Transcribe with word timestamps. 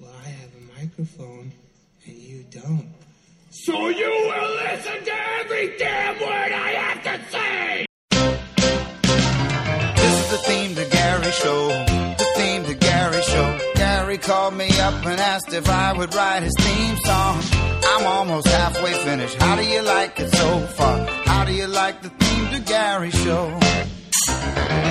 Well, 0.00 0.12
I 0.24 0.28
have 0.28 0.50
a 0.54 0.80
microphone 0.80 1.50
and 2.06 2.16
you 2.16 2.44
don't. 2.50 2.88
So 3.50 3.88
you 3.88 4.06
will 4.06 4.54
listen 4.54 5.04
to 5.04 5.12
every 5.40 5.76
damn 5.76 6.20
word 6.20 6.52
I 6.52 6.70
have 6.78 7.02
to 7.02 7.30
say! 7.32 7.86
This 9.96 10.14
is 10.22 10.30
the 10.30 10.38
theme 10.46 10.76
to 10.76 10.84
Garry 10.88 11.32
Show. 11.32 11.68
The 12.16 12.26
theme 12.36 12.64
to 12.66 12.74
Garry 12.74 13.22
Show. 13.22 13.58
Garry 13.74 14.18
called 14.18 14.54
me 14.54 14.68
up 14.78 15.04
and 15.04 15.20
asked 15.20 15.52
if 15.52 15.68
I 15.68 15.92
would 15.92 16.14
write 16.14 16.44
his 16.44 16.54
theme 16.56 16.96
song. 16.98 17.42
I'm 17.82 18.06
almost 18.06 18.46
halfway 18.46 18.92
finished. 18.92 19.34
How 19.34 19.56
do 19.56 19.64
you 19.64 19.82
like 19.82 20.20
it 20.20 20.30
so 20.30 20.60
far? 20.76 21.06
How 21.24 21.44
do 21.44 21.52
you 21.52 21.66
like 21.66 22.02
the 22.02 22.10
theme 22.10 22.50
to 22.52 22.60
Garry 22.60 23.10
Show? 23.10 23.58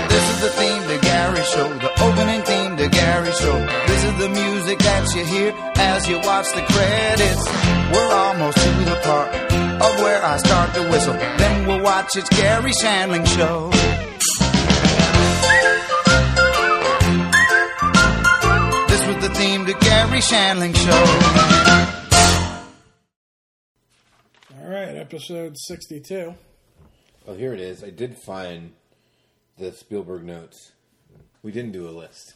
This 0.10 0.30
is 0.34 0.42
the 0.42 0.50
theme 0.50 0.84
to 0.90 0.98
Garry 1.02 1.44
Show. 1.44 1.87
The 1.98 2.04
opening 2.04 2.42
theme 2.44 2.78
to 2.78 2.90
Garry 2.90 3.32
Show. 3.32 3.58
This 3.88 4.04
is 4.04 4.18
the 4.20 4.30
music 4.30 4.80
that 4.80 5.16
you 5.16 5.26
hear 5.26 5.54
as 5.76 6.08
you 6.08 6.20
watch 6.20 6.46
the 6.54 6.62
credits. 6.62 7.46
We're 7.92 8.14
almost 8.14 8.58
to 8.58 8.70
the 8.86 9.00
part 9.04 9.34
of 9.82 10.00
where 10.02 10.24
I 10.24 10.38
start 10.38 10.74
to 10.76 10.82
whistle. 10.90 11.14
Then 11.14 11.68
we'll 11.68 11.82
watch 11.82 12.16
it's 12.16 12.30
Garry 12.30 12.72
Shandling 12.72 13.26
Show. 13.26 13.72
This 18.88 19.06
was 19.08 19.28
the 19.28 19.34
theme 19.34 19.66
to 19.66 19.74
Garry 19.74 20.20
Shandling 20.20 20.76
Show. 20.76 21.04
All 24.62 24.70
right, 24.70 24.96
episode 24.96 25.58
62. 25.58 26.36
Oh, 27.28 27.34
here 27.34 27.54
it 27.54 27.60
is. 27.60 27.84
I 27.84 27.90
did 27.90 28.18
find 28.18 28.74
the 29.58 29.72
Spielberg 29.72 30.24
notes. 30.24 30.74
We 31.44 31.52
didn't 31.52 31.72
do 31.72 31.88
a 31.88 31.92
list 31.92 32.34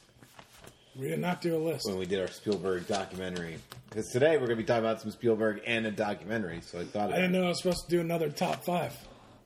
We 0.96 1.08
did 1.08 1.20
not 1.20 1.42
do 1.42 1.56
a 1.56 1.60
list. 1.60 1.86
when 1.88 1.98
we 1.98 2.06
did 2.06 2.20
our 2.22 2.28
Spielberg 2.28 2.88
documentary. 2.88 3.58
Because 3.90 4.08
today 4.10 4.32
we're 4.38 4.48
going 4.48 4.52
to 4.52 4.56
be 4.58 4.64
talking 4.64 4.84
about 4.86 5.02
some 5.02 5.12
Spielberg 5.12 5.62
and 5.66 5.86
a 5.86 5.92
documentary. 5.92 6.62
So 6.62 6.80
I 6.80 6.86
thought 6.86 7.12
I 7.12 7.16
didn't 7.16 7.34
know 7.34 7.46
I 7.46 7.50
was 7.50 7.58
supposed 7.62 7.86
to 7.90 7.96
do 7.96 8.00
another 8.02 8.30
top 8.30 8.64
five. 8.64 8.96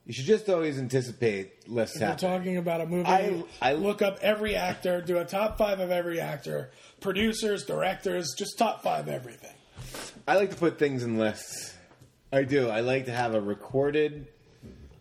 you 0.06 0.12
should 0.12 0.26
just 0.26 0.48
always 0.48 0.78
anticipate 0.78 1.68
less 1.68 1.94
If 1.96 2.00
we're 2.00 2.06
happening. 2.08 2.30
talking 2.38 2.56
about 2.58 2.80
a 2.80 2.86
movie, 2.86 3.06
I- 3.08 3.42
I- 3.60 3.72
look 3.72 4.02
up 4.02 4.18
every 4.22 4.54
actor, 4.54 5.00
do 5.00 5.18
a 5.18 5.24
top 5.24 5.58
five 5.58 5.80
of 5.80 5.90
every 5.90 6.20
actor, 6.20 6.70
producers, 7.00 7.64
directors, 7.64 8.32
just 8.38 8.56
top 8.56 8.82
five 8.84 9.08
everything. 9.08 9.54
I 10.28 10.36
like 10.36 10.50
to 10.50 10.56
put 10.56 10.78
things 10.78 11.02
in 11.02 11.18
lists. 11.18 11.74
I 12.32 12.42
do. 12.44 12.68
I 12.68 12.80
like 12.80 13.06
to 13.06 13.12
have 13.12 13.34
a 13.34 13.40
recorded 13.40 14.26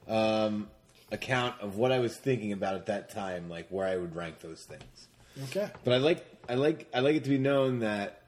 um, 0.07 0.69
account 1.11 1.59
of 1.61 1.77
what 1.77 1.91
I 1.91 1.99
was 1.99 2.17
thinking 2.17 2.51
about 2.51 2.75
at 2.75 2.87
that 2.87 3.09
time, 3.09 3.49
like 3.49 3.67
where 3.69 3.87
I 3.87 3.97
would 3.97 4.15
rank 4.15 4.39
those 4.39 4.63
things. 4.63 5.07
Okay. 5.45 5.69
But 5.83 5.93
I 5.93 5.97
like 5.97 6.25
I 6.49 6.55
like 6.55 6.87
I 6.93 6.99
like 6.99 7.15
it 7.15 7.23
to 7.23 7.29
be 7.29 7.37
known 7.37 7.79
that 7.79 8.23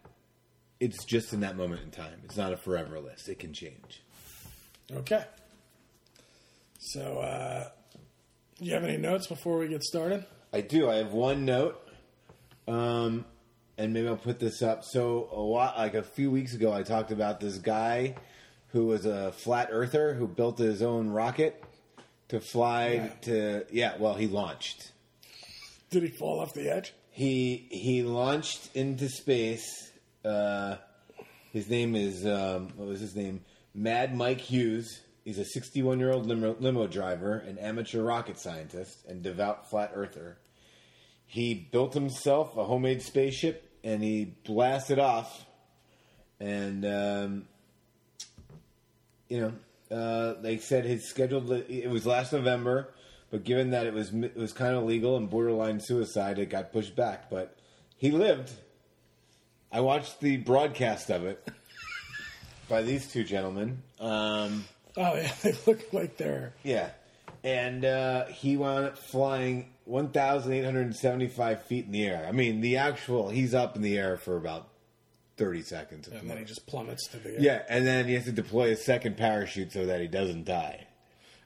it's 0.79 1.03
just 1.05 1.33
in 1.33 1.39
that 1.41 1.55
moment 1.55 1.81
in 1.83 1.91
time. 1.91 2.19
It's 2.23 2.37
not 2.37 2.53
a 2.53 2.57
forever 2.57 2.99
list. 2.99 3.29
It 3.29 3.39
can 3.39 3.53
change. 3.53 4.03
Okay. 4.93 5.23
So, 6.79 7.19
uh, 7.19 7.69
you 8.59 8.73
have 8.73 8.83
any 8.83 8.97
notes 8.97 9.27
before 9.27 9.57
we 9.57 9.67
get 9.67 9.83
started? 9.83 10.25
I 10.53 10.61
do. 10.61 10.89
I 10.89 10.95
have 10.95 11.11
one 11.11 11.43
note, 11.43 11.81
um, 12.67 13.25
and 13.77 13.93
maybe 13.93 14.07
I'll 14.07 14.15
put 14.15 14.39
this 14.39 14.61
up. 14.61 14.83
So 14.83 15.29
a 15.31 15.39
lot 15.39 15.77
like 15.77 15.95
a 15.95 16.03
few 16.03 16.31
weeks 16.31 16.53
ago, 16.53 16.71
I 16.71 16.83
talked 16.83 17.11
about 17.11 17.39
this 17.39 17.57
guy 17.57 18.15
who 18.69 18.85
was 18.85 19.05
a 19.05 19.31
flat 19.31 19.69
earther 19.71 20.13
who 20.13 20.27
built 20.27 20.59
his 20.59 20.81
own 20.81 21.09
rocket 21.09 21.63
to 22.29 22.39
fly 22.39 22.87
Yeah. 22.93 23.07
to. 23.21 23.65
Yeah, 23.71 23.97
well, 23.97 24.13
he 24.15 24.27
launched. 24.27 24.91
Did 25.89 26.03
he 26.03 26.09
fall 26.09 26.39
off 26.39 26.53
the 26.53 26.69
edge? 26.69 26.93
He 27.11 27.67
he 27.71 28.03
launched 28.03 28.75
into 28.75 29.09
space. 29.09 29.91
Uh, 30.25 30.77
his 31.53 31.69
name 31.69 31.95
is 31.95 32.25
um, 32.25 32.69
what 32.75 32.87
was 32.87 32.99
his 32.99 33.15
name? 33.15 33.41
Mad 33.73 34.15
Mike 34.15 34.41
Hughes. 34.41 35.01
He's 35.23 35.37
a 35.39 35.45
61 35.45 35.99
year 35.99 36.11
old 36.13 36.25
limo, 36.25 36.55
limo 36.59 36.87
driver, 36.87 37.37
an 37.39 37.57
amateur 37.57 38.01
rocket 38.01 38.39
scientist, 38.39 39.05
and 39.07 39.21
devout 39.21 39.69
flat 39.69 39.91
earther. 39.93 40.37
He 41.25 41.53
built 41.53 41.93
himself 41.93 42.55
a 42.55 42.63
homemade 42.63 43.01
spaceship 43.01 43.69
and 43.83 44.01
he 44.01 44.35
blasted 44.45 44.99
off. 44.99 45.45
And 46.39 46.85
um, 46.85 47.47
you 49.27 49.41
know, 49.41 49.53
uh, 49.91 50.33
they 50.41 50.57
said 50.57 50.85
his 50.85 51.07
scheduled. 51.07 51.51
It 51.51 51.89
was 51.89 52.05
last 52.05 52.33
November, 52.33 52.93
but 53.31 53.43
given 53.43 53.71
that 53.71 53.85
it 53.85 53.93
was 53.93 54.13
it 54.13 54.35
was 54.35 54.53
kind 54.53 54.75
of 54.75 54.83
legal 54.83 55.17
and 55.17 55.29
borderline 55.29 55.79
suicide, 55.79 56.39
it 56.39 56.49
got 56.49 56.71
pushed 56.71 56.95
back. 56.95 57.29
But 57.29 57.55
he 57.97 58.11
lived. 58.11 58.51
I 59.71 59.81
watched 59.81 60.21
the 60.21 60.37
broadcast 60.37 61.09
of 61.09 61.25
it 61.25 61.45
by 62.69 62.81
these 62.81 63.07
two 63.11 63.23
gentlemen. 63.23 63.81
Um, 63.99 64.65
Oh, 64.95 65.15
yeah, 65.15 65.31
they 65.43 65.53
look 65.67 65.93
like 65.93 66.17
they're. 66.17 66.53
yeah, 66.63 66.89
and 67.43 67.85
uh, 67.85 68.25
he 68.27 68.57
wound 68.57 68.85
up 68.85 68.97
flying 68.97 69.69
1,875 69.85 71.63
feet 71.63 71.85
in 71.85 71.91
the 71.91 72.05
air. 72.05 72.25
I 72.27 72.31
mean, 72.31 72.61
the 72.61 72.77
actual 72.77 73.29
he's 73.29 73.53
up 73.53 73.75
in 73.75 73.81
the 73.81 73.97
air 73.97 74.17
for 74.17 74.37
about 74.37 74.67
30 75.37 75.61
seconds. 75.61 76.07
And 76.07 76.29
then 76.29 76.37
he 76.37 76.43
just 76.43 76.65
plummets 76.65 77.07
to 77.09 77.17
the. 77.17 77.37
Yeah, 77.39 77.61
and 77.69 77.85
then 77.85 78.07
he 78.07 78.15
has 78.15 78.25
to 78.25 78.31
deploy 78.31 78.71
a 78.71 78.75
second 78.75 79.17
parachute 79.17 79.71
so 79.71 79.85
that 79.85 80.01
he 80.01 80.07
doesn't 80.07 80.45
die. 80.45 80.87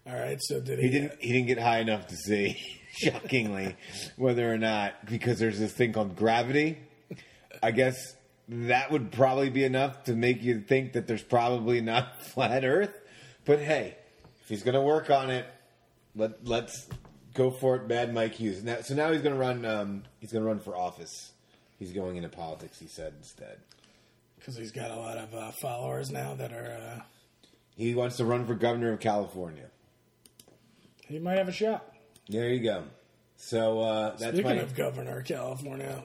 All 0.08 0.16
right. 0.16 0.38
So 0.42 0.60
did 0.60 0.80
he? 0.80 0.86
He 0.86 0.92
didn't. 0.92 1.22
He 1.22 1.32
didn't 1.32 1.48
get 1.48 1.60
high 1.60 1.80
enough 1.80 2.08
to 2.08 2.16
see, 2.16 2.58
shockingly, 2.92 3.76
whether 4.16 4.52
or 4.52 4.58
not 4.58 5.06
because 5.06 5.40
there's 5.40 5.60
this 5.60 5.74
thing 5.74 5.94
called 5.94 6.16
gravity. 6.16 6.80
I 7.62 7.72
guess 7.72 8.16
that 8.48 8.92
would 8.92 9.12
probably 9.12 9.50
be 9.50 9.64
enough 9.64 10.06
to 10.06 10.14
make 10.14 10.42
you 10.42 10.62
think 10.62 10.94
that 10.94 11.08
there's 11.08 11.24
probably 11.24 11.82
not 11.82 12.22
flat 12.34 12.66
Earth. 12.66 12.98
But 13.46 13.60
hey, 13.60 13.98
if 14.42 14.50
he's 14.50 14.64
going 14.64 14.76
to 14.76 14.82
work 14.82 15.10
on 15.10 15.30
it, 15.30 15.46
let 16.16 16.46
let's 16.48 16.88
go 17.34 17.52
for 17.52 17.76
it. 17.76 17.88
Mad 17.88 18.14
Mike 18.14 18.34
Hughes. 18.34 18.64
Now, 18.64 18.82
so 18.82 18.96
now 18.96 19.12
he's 19.12 19.22
going 19.22 19.36
to 19.36 19.40
run. 19.40 19.66
Um, 19.66 20.04
he's 20.20 20.32
going 20.32 20.44
to 20.44 20.48
run 20.48 20.60
for 20.60 20.76
office. 20.76 21.32
He's 21.78 21.94
going 21.94 22.16
into 22.16 22.30
politics. 22.30 22.80
He 22.80 22.88
said 22.88 23.14
instead. 23.18 23.58
Because 24.42 24.58
he's 24.58 24.72
got 24.72 24.92
a 24.92 24.96
lot 24.96 25.18
of 25.18 25.34
uh, 25.34 25.52
followers 25.62 26.10
now 26.10 26.34
that 26.36 26.52
are. 26.52 26.72
Uh, 26.98 27.02
He 27.78 27.94
wants 27.96 28.18
to 28.18 28.26
run 28.26 28.46
for 28.46 28.56
governor 28.56 28.92
of 28.94 29.00
California. 29.00 29.68
he 31.08 31.20
might 31.20 31.38
have 31.38 31.48
a 31.48 31.52
shot. 31.54 31.94
There 32.28 32.50
you 32.50 32.62
go. 32.64 32.84
So 33.38 33.80
uh, 33.82 34.10
that's 34.18 34.38
Speaking 34.38 34.44
my 34.58 34.62
of 34.62 34.76
governor 34.76 35.20
of 35.20 35.26
California, 35.26 36.04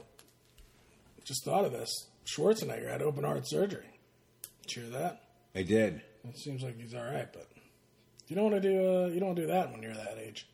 just 1.24 1.44
thought 1.44 1.64
of 1.64 1.72
this. 1.72 1.90
Schwarzenegger 2.26 2.90
had 2.90 3.02
open 3.02 3.24
heart 3.24 3.46
surgery. 3.46 4.00
Did 4.62 4.76
you 4.76 4.82
hear 4.84 4.92
that? 5.00 5.20
I 5.54 5.62
did. 5.62 6.02
It 6.24 6.36
seems 6.38 6.62
like 6.62 6.80
he's 6.80 6.94
all 6.94 7.04
right, 7.04 7.32
but 7.32 7.46
you 8.26 8.34
don't 8.36 8.50
want 8.50 8.62
to 8.62 8.68
do 8.68 8.78
uh, 8.78 9.06
you 9.08 9.20
don't 9.20 9.28
want 9.28 9.36
to 9.36 9.42
do 9.42 9.48
that 9.52 9.70
when 9.72 9.82
you're 9.82 9.94
that 9.94 10.18
age. 10.18 10.46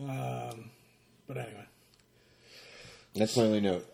Um, 0.00 0.70
but 1.26 1.36
anyway, 1.38 1.64
That's 3.14 3.36
my 3.36 3.44
only 3.44 3.60
note. 3.60 3.86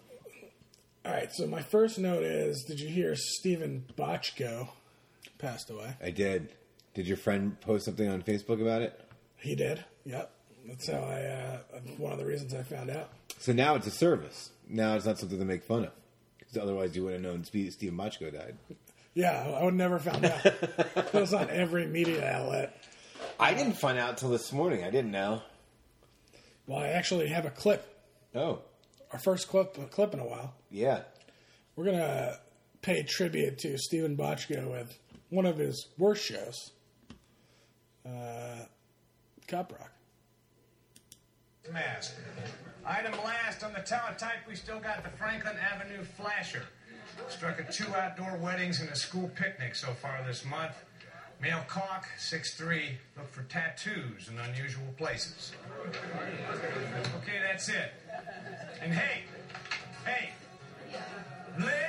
All 1.05 1.13
right. 1.13 1.33
So 1.33 1.47
my 1.47 1.63
first 1.63 1.99
note 1.99 2.23
is: 2.23 2.65
Did 2.65 2.81
you 2.81 2.89
hear 2.89 3.15
Steven 3.17 3.85
Bochco 3.97 4.69
passed 5.39 5.71
away? 5.71 5.95
I 6.03 6.11
did. 6.11 6.51
Did 6.95 7.07
your 7.07 7.17
friend 7.17 7.61
post 7.61 7.85
something 7.85 8.09
on 8.09 8.23
Facebook 8.23 8.61
about 8.61 8.83
it? 8.83 8.99
He 9.37 9.55
did. 9.55 9.85
Yep. 10.05 10.31
That's 10.67 10.89
how 10.89 10.99
I. 10.99 11.23
Uh, 11.23 11.59
one 11.97 12.13
of 12.13 12.19
the 12.19 12.27
reasons 12.27 12.55
I 12.55 12.63
found 12.63 12.91
out. 12.91 13.11
So 13.39 13.53
now 13.53 13.75
it's 13.75 13.87
a 13.87 13.91
service. 13.91 14.51
Now 14.69 14.97
it's 14.97 15.07
not 15.07 15.19
something 15.19 15.39
to 15.39 15.45
make 15.45 15.63
fun 15.63 15.85
of. 15.85 15.93
Because 16.39 16.59
otherwise 16.59 16.97
you 16.97 17.05
would 17.05 17.13
have 17.15 17.23
known 17.23 17.45
Steve 17.45 17.73
Steve 17.73 17.93
Machko 17.93 18.33
died. 18.33 18.57
Yeah, 19.15 19.57
I 19.59 19.65
would 19.65 19.75
never 19.75 19.99
found 19.99 20.25
out. 20.25 20.45
it 20.47 21.13
was 21.13 21.35
on 21.35 21.51
every 21.51 21.87
media 21.87 22.29
outlet. 22.29 22.85
I 23.41 23.55
didn't 23.55 23.75
find 23.75 23.99
out 23.99 24.19
till 24.19 24.31
this 24.31 24.53
morning. 24.53 24.85
I 24.85 24.91
didn't 24.91 25.11
know. 25.11 25.43
Well, 26.67 26.79
I 26.79 26.89
actually 26.89 27.29
have 27.29 27.45
a 27.45 27.51
clip. 27.51 27.87
Oh, 28.35 28.61
Our 29.13 29.19
first 29.19 29.49
clip, 29.49 29.91
clip 29.91 30.13
in 30.15 30.21
a 30.21 30.27
while. 30.27 30.55
yeah. 30.71 31.03
We're 31.77 31.85
gonna 31.85 32.37
pay 32.83 33.05
tribute 33.05 33.59
to 33.59 33.79
Steven 33.79 34.17
Bochco 34.17 34.69
with 34.69 34.99
one 35.31 35.47
of 35.47 35.59
his 35.59 35.87
worst 35.97 36.25
shows, 36.25 36.73
uh, 38.05 38.65
Cop 39.47 39.73
Rock. 39.73 39.93
mask. 41.73 42.17
Item 42.85 43.13
last 43.25 43.63
on 43.63 43.73
the 43.75 43.81
teletype, 43.81 44.49
we 44.49 44.57
still 44.57 44.81
got 44.81 45.05
the 45.05 45.11
Franklin 45.11 45.57
Avenue 45.57 46.03
flasher. 46.03 46.63
Struck 47.29 47.61
at 47.61 47.73
two 47.73 47.95
outdoor 47.95 48.37
weddings 48.39 48.81
and 48.81 48.89
a 48.91 48.97
school 48.97 49.31
picnic 49.37 49.75
so 49.77 49.93
far 49.93 50.25
this 50.27 50.45
month. 50.45 50.75
Male 51.41 51.65
cock, 51.69 52.07
6'3", 52.19 52.99
look 53.17 53.31
for 53.31 53.43
tattoos 53.45 54.29
in 54.29 54.39
unusual 54.39 54.93
places. 54.97 55.53
Okay, 57.23 57.39
that's 57.47 57.69
it. 57.69 57.93
And 58.83 58.93
hey, 58.93 59.23
hey, 60.05 60.31
let's 61.59 61.88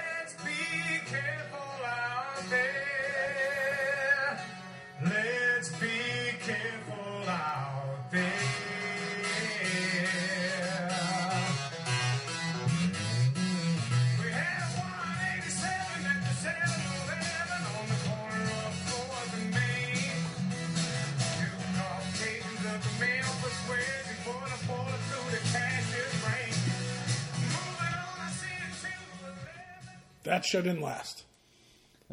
That 30.29 30.45
show 30.45 30.61
didn't 30.61 30.81
last. 30.81 31.23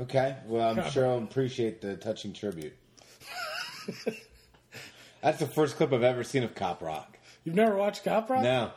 Okay. 0.00 0.36
Well, 0.46 0.70
I'm 0.70 0.90
sure 0.90 1.06
I'll 1.06 1.18
appreciate 1.18 1.82
the 1.82 1.96
touching 1.96 2.32
tribute. 2.32 2.72
That's 5.22 5.38
the 5.38 5.46
first 5.46 5.76
clip 5.76 5.92
I've 5.92 6.02
ever 6.02 6.24
seen 6.24 6.42
of 6.42 6.54
Cop 6.54 6.80
Rock. 6.80 7.18
You've 7.44 7.54
never 7.54 7.76
watched 7.76 8.04
Cop 8.04 8.30
Rock? 8.30 8.42
No. 8.42 8.70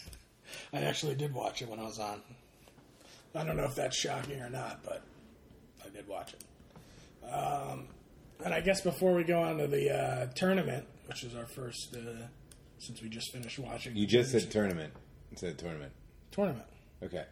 I 0.72 0.80
actually 0.80 1.14
did 1.14 1.32
watch 1.32 1.62
it 1.62 1.68
when 1.68 1.78
I 1.78 1.84
was 1.84 2.00
on. 2.00 2.20
I 3.32 3.44
don't 3.44 3.56
know 3.56 3.64
if 3.64 3.76
that's 3.76 3.96
shocking 3.96 4.40
or 4.40 4.50
not, 4.50 4.82
but 4.84 5.02
I 5.84 5.88
did 5.90 6.08
watch 6.08 6.34
it. 6.34 7.32
Um, 7.32 7.86
and 8.44 8.52
I 8.52 8.60
guess 8.60 8.80
before 8.80 9.14
we 9.14 9.22
go 9.22 9.40
on 9.40 9.58
to 9.58 9.68
the 9.68 9.96
uh, 9.96 10.26
tournament, 10.34 10.84
which 11.06 11.22
is 11.22 11.36
our 11.36 11.46
first, 11.46 11.94
uh, 11.94 12.26
since 12.78 13.00
we 13.00 13.08
just 13.08 13.32
finished 13.32 13.60
watching. 13.60 13.96
You 13.96 14.06
just 14.06 14.32
said 14.32 14.50
tournament 14.50 14.92
instead 15.30 15.52
of 15.52 15.56
tournament. 15.58 15.92
tournament. 16.32 16.66
Okay. 17.04 17.24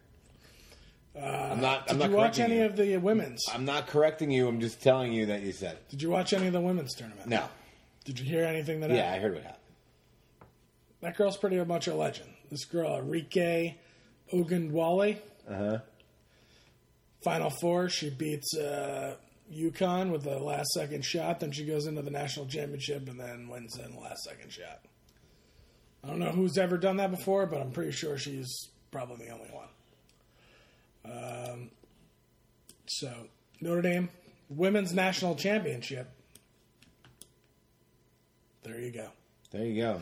I'm 1.21 1.61
not. 1.61 1.91
I'm 1.91 1.99
Did 1.99 2.05
not 2.05 2.11
you 2.11 2.17
watch 2.17 2.39
any 2.39 2.57
you. 2.59 2.65
of 2.65 2.77
the 2.77 2.97
women's? 2.97 3.45
I'm 3.53 3.65
not 3.65 3.87
correcting 3.87 4.31
you. 4.31 4.49
I'm 4.49 4.61
just 4.61 4.83
telling 4.83 5.13
you 5.13 5.27
that 5.27 5.43
you 5.43 5.53
said 5.53 5.75
it. 5.75 5.89
Did 5.91 6.03
you 6.03 6.11
watch 6.11 6.33
any 6.33 6.47
of 6.47 6.53
the 6.53 6.61
women's 6.61 6.95
tournament? 6.95 7.29
No. 7.29 7.45
Did 8.05 8.19
you 8.19 8.25
hear 8.25 8.45
anything 8.45 8.81
that? 8.81 8.91
Yeah, 8.91 9.13
I 9.13 9.19
heard 9.19 9.35
what 9.35 9.43
happened. 9.43 9.59
That 11.03 11.17
girl's 11.17 11.37
pretty 11.37 11.63
much 11.65 11.87
a 11.87 11.95
legend. 11.95 12.31
This 12.51 12.65
girl, 12.65 12.91
Arike 13.03 13.75
Ogunbowale. 14.33 15.19
Uh 15.49 15.55
huh. 15.55 15.79
Final 17.25 17.51
four, 17.61 17.89
she 17.89 18.11
beats 18.11 18.57
uh, 18.57 19.15
UConn 19.53 20.11
with 20.11 20.25
the 20.25 20.39
last 20.39 20.71
second 20.73 21.05
shot. 21.05 21.41
Then 21.41 21.53
she 21.53 21.65
goes 21.65 21.87
into 21.87 22.03
the 22.03 22.11
national 22.11 22.47
championship 22.47 23.09
and 23.09 23.19
then 23.21 23.49
wins 23.49 23.79
in 23.79 23.93
the 23.93 24.01
last 24.01 24.23
second 24.25 24.51
shot. 24.51 24.81
I 26.03 26.09
don't 26.09 26.19
know 26.19 26.31
who's 26.31 26.59
ever 26.59 26.79
done 26.79 26.97
that 26.97 27.11
before, 27.13 27.47
but 27.47 27.61
I'm 27.61 27.71
pretty 27.71 27.93
sure 27.93 28.19
she's 28.19 28.53
probably 28.91 29.27
the 29.27 29.33
only 29.33 29.51
one. 29.51 29.69
Um, 31.05 31.71
so, 32.87 33.13
Notre 33.61 33.83
Dame 33.83 34.09
Women's 34.49 34.93
National 34.93 35.35
Championship. 35.35 36.11
There 38.63 38.79
you 38.79 38.91
go. 38.91 39.09
There 39.51 39.65
you 39.65 39.83
go. 39.83 40.01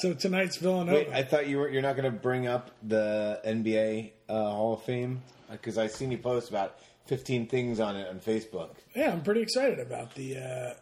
so 0.00 0.14
tonight's 0.14 0.56
Villanova. 0.56 0.96
Wait, 0.98 1.08
I 1.08 1.22
thought 1.22 1.48
you 1.48 1.58
were. 1.58 1.68
You're 1.68 1.82
not 1.82 1.96
going 1.96 2.10
to 2.10 2.18
bring 2.18 2.46
up 2.46 2.70
the 2.82 3.40
NBA 3.46 4.12
uh, 4.28 4.34
Hall 4.34 4.74
of 4.74 4.82
Fame 4.82 5.22
because 5.50 5.78
I 5.78 5.86
seen 5.86 6.10
you 6.10 6.18
post 6.18 6.50
about 6.50 6.78
15 7.06 7.46
things 7.46 7.80
on 7.80 7.96
it 7.96 8.08
on 8.08 8.20
Facebook. 8.20 8.70
yeah, 8.94 9.12
I'm 9.12 9.22
pretty 9.22 9.40
excited 9.40 9.78
about 9.78 10.14
the. 10.14 10.38
Uh, 10.38 10.74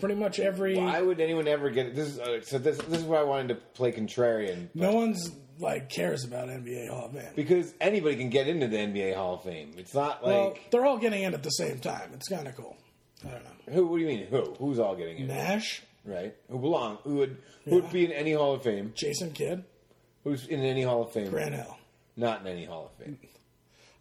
pretty 0.00 0.14
much 0.14 0.38
every. 0.38 0.76
Why 0.76 1.00
would 1.00 1.20
anyone 1.20 1.48
ever 1.48 1.70
get 1.70 1.94
this? 1.94 2.08
Is, 2.08 2.18
uh, 2.18 2.40
so 2.42 2.58
this 2.58 2.78
this 2.78 2.98
is 2.98 3.04
why 3.04 3.18
I 3.18 3.24
wanted 3.24 3.48
to 3.48 3.54
play 3.54 3.92
contrarian 3.92 4.68
No 4.74 4.92
one's 4.92 5.30
like 5.58 5.88
cares 5.88 6.24
about 6.24 6.48
NBA 6.48 6.88
Hall 6.90 7.06
of 7.06 7.12
Fame. 7.12 7.32
because 7.34 7.72
anybody 7.80 8.16
can 8.16 8.30
get 8.30 8.48
into 8.48 8.66
the 8.68 8.76
NBA 8.76 9.14
Hall 9.14 9.34
of 9.34 9.42
Fame. 9.42 9.72
It's 9.76 9.94
not 9.94 10.22
like 10.24 10.32
well, 10.32 10.54
they're 10.70 10.84
all 10.84 10.98
getting 10.98 11.22
in 11.22 11.34
at 11.34 11.42
the 11.42 11.50
same 11.50 11.78
time. 11.78 12.10
It's 12.14 12.28
kind 12.28 12.46
of 12.46 12.56
cool. 12.56 12.76
I 13.24 13.30
don't 13.30 13.44
know. 13.44 13.72
who. 13.72 13.86
What 13.86 13.96
do 13.96 14.02
you 14.02 14.08
mean? 14.08 14.26
Who? 14.26 14.54
Who's 14.58 14.78
all 14.78 14.94
getting 14.96 15.18
in? 15.18 15.26
Nash, 15.28 15.82
Right? 16.04 16.34
Who 16.50 16.58
belong? 16.58 16.98
Who 17.04 17.16
would 17.16 17.36
who 17.64 17.76
would 17.76 17.90
be 17.90 18.04
in 18.04 18.12
any 18.12 18.32
Hall 18.32 18.54
of 18.54 18.62
Fame? 18.62 18.92
Jason 18.94 19.32
Kidd, 19.32 19.64
Who's 20.24 20.46
in 20.46 20.60
any 20.60 20.82
Hall 20.82 21.02
of 21.02 21.12
Fame? 21.12 21.30
Grant 21.30 21.54
Hill. 21.54 21.76
Not 22.16 22.40
in 22.42 22.46
any 22.46 22.64
Hall 22.64 22.92
of 22.92 23.04
Fame. 23.04 23.18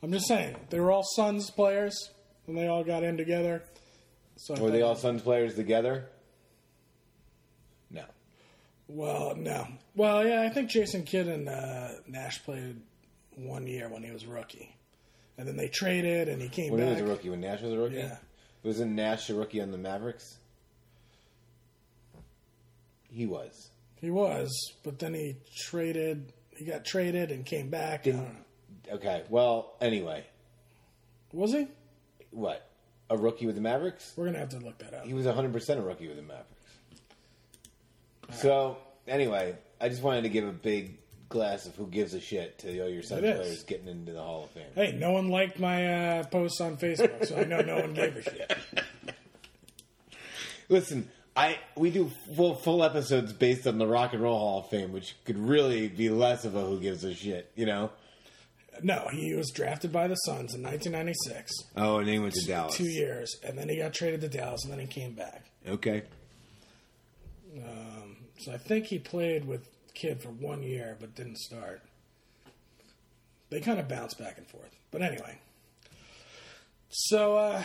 I'm 0.04 0.12
just 0.12 0.28
saying 0.28 0.56
they 0.70 0.80
were 0.80 0.92
all 0.92 1.04
Suns 1.16 1.50
players, 1.50 2.12
and 2.48 2.58
they 2.58 2.68
all 2.68 2.84
got 2.84 3.04
in 3.04 3.18
together. 3.18 3.64
So 4.38 4.54
Were 4.56 4.70
they 4.70 4.82
all 4.82 4.96
Suns 4.96 5.22
players 5.22 5.56
together? 5.56 6.06
Well, 8.88 9.36
no. 9.36 9.68
Well, 9.96 10.26
yeah, 10.28 10.42
I 10.44 10.50
think 10.50 10.70
Jason 10.70 11.04
Kidd 11.04 11.28
and 11.28 11.50
uh, 11.50 11.90
Nash 12.08 12.44
played 12.44 12.82
one 13.36 13.66
year 13.68 13.90
when 13.90 14.04
he 14.04 14.12
was 14.12 14.26
rookie, 14.26 14.76
and 15.38 15.48
then 15.48 15.58
they 15.58 15.68
traded, 15.70 16.30
and 16.30 16.42
he 16.42 16.50
came 16.50 16.72
When 16.72 16.80
he 16.82 16.86
back. 16.86 16.94
was 17.02 17.02
a 17.02 17.06
rookie, 17.12 17.30
when 17.30 17.42
Nash 17.42 17.62
was 17.62 17.74
a 17.74 17.78
rookie, 17.80 17.96
Yeah. 17.96 18.18
wasn't 18.64 18.92
Nash 18.92 19.30
a 19.30 19.34
rookie 19.36 19.60
on 19.62 19.72
the 19.72 19.78
Mavericks? 19.78 20.38
He 23.10 23.26
was. 23.26 23.70
He 24.02 24.12
was, 24.12 24.52
but 24.84 25.00
then 25.00 25.14
he 25.14 25.38
traded. 25.56 26.34
He 26.56 26.66
got 26.66 26.86
traded 26.86 27.32
and 27.32 27.46
came 27.46 27.70
back. 27.70 28.06
Know. 28.06 28.28
Okay. 28.92 29.24
Well, 29.30 29.74
anyway, 29.82 30.26
Was 31.34 31.54
he? 31.54 31.68
what? 32.32 32.70
A 33.10 33.18
rookie 33.18 33.46
with 33.46 33.56
the 33.56 33.62
Mavericks? 33.62 34.14
We're 34.16 34.26
gonna 34.26 34.40
have 34.40 34.50
to 34.50 34.60
look 34.60 34.78
that 34.80 34.94
up. 34.94 35.06
He 35.06 35.14
was 35.14 35.26
100% 35.26 35.78
a 35.78 35.82
rookie 35.82 36.08
with 36.08 36.18
the 36.18 36.24
Mavericks. 36.24 36.50
So, 38.34 38.78
anyway, 39.08 39.56
I 39.80 39.90
just 39.90 40.02
wanted 40.02 40.24
to 40.24 40.30
give 40.30 40.46
a 40.48 40.52
big 40.52 40.98
glass 41.30 41.66
of 41.66 41.76
who 41.76 41.88
gives 41.88 42.14
a 42.14 42.20
shit 42.20 42.60
to 42.60 42.68
all 42.82 42.90
your 42.90 43.00
It 43.00 43.04
is. 43.04 43.08
players 43.10 43.64
getting 43.64 43.88
into 43.88 44.12
the 44.14 44.22
Hall 44.22 44.44
of 44.46 44.52
Fame. 44.52 44.64
Hey, 44.76 44.92
no 44.94 45.12
one 45.12 45.30
liked 45.30 45.60
my 45.60 46.20
uh, 46.20 46.24
posts 46.26 46.62
on 46.62 46.78
Facebook, 46.78 47.26
so 47.26 47.38
I 47.38 47.44
know 47.46 47.62
no 47.62 47.78
one 47.80 47.94
gave 47.94 48.16
a 48.16 48.22
shit. 48.22 48.58
Listen, 50.70 51.10
I 51.36 51.60
we 51.76 51.92
do 51.92 52.12
full 52.36 52.56
full 52.56 52.84
episodes 52.84 53.34
based 53.34 53.68
on 53.68 53.78
the 53.78 53.86
Rock 53.88 54.14
and 54.14 54.22
Roll 54.22 54.38
Hall 54.38 54.60
of 54.60 54.70
Fame, 54.70 54.92
which 54.94 55.16
could 55.26 55.38
really 55.38 55.88
be 55.88 56.10
less 56.10 56.44
of 56.46 56.56
a 56.56 56.62
who 56.62 56.80
gives 56.80 57.04
a 57.04 57.14
shit, 57.14 57.52
you 57.56 57.66
know? 57.66 57.92
No, 58.84 59.08
he 59.12 59.34
was 59.36 59.52
drafted 59.52 59.92
by 59.94 60.08
the 60.08 60.16
Suns 60.16 60.54
in 60.54 60.62
1996, 60.64 61.52
Oh, 61.78 62.00
and 62.00 62.08
then 62.08 62.14
he 62.16 62.20
went 62.20 62.34
to 62.34 62.46
Dallas. 62.46 62.76
two 62.76 62.90
years, 62.90 63.34
and 63.44 63.58
then 63.58 63.70
he 63.70 63.78
got 63.78 63.94
traded 63.94 64.22
to 64.22 64.28
Dallas, 64.28 64.64
and 64.64 64.72
then 64.74 64.80
he 64.80 64.88
came 64.88 65.14
back. 65.14 65.46
Okay. 65.68 66.04
So 68.38 68.52
I 68.52 68.58
think 68.58 68.86
he 68.86 69.00
played 69.00 69.46
with 69.46 69.68
Kidd 69.94 70.22
for 70.22 70.30
one 70.30 70.62
year, 70.62 70.98
but 71.00 71.16
didn't 71.16 71.38
start. 71.38 71.82
They 73.50 73.62
kind 73.62 73.80
of 73.80 73.88
bounce 73.88 74.14
back 74.14 74.38
and 74.38 74.48
forth, 74.48 74.76
but 74.92 75.02
anyway. 75.02 75.40
So 76.90 77.38
uh, 77.38 77.64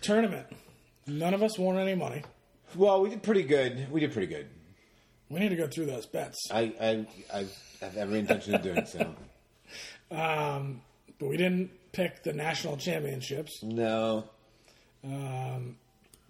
tournament. 0.00 0.46
None 1.06 1.32
of 1.32 1.42
us 1.42 1.58
won 1.58 1.78
any 1.78 1.94
money. 1.94 2.22
Well, 2.74 3.00
we 3.00 3.08
did 3.10 3.22
pretty 3.22 3.44
good. 3.44 3.90
We 3.90 4.00
did 4.00 4.12
pretty 4.12 4.26
good. 4.26 4.48
We 5.30 5.40
need 5.40 5.48
to 5.50 5.56
go 5.56 5.66
through 5.66 5.86
those 5.86 6.06
bets. 6.06 6.36
I 6.50 6.74
I, 6.80 7.06
I 7.32 7.46
have 7.80 7.96
every 7.96 8.18
intention 8.18 8.54
of 8.54 8.62
doing 8.62 8.86
so. 8.86 9.14
Um, 10.10 10.80
but 11.18 11.28
we 11.28 11.36
didn't 11.36 11.70
pick 11.92 12.22
the 12.22 12.32
national 12.32 12.78
championships. 12.78 13.62
No. 13.62 14.24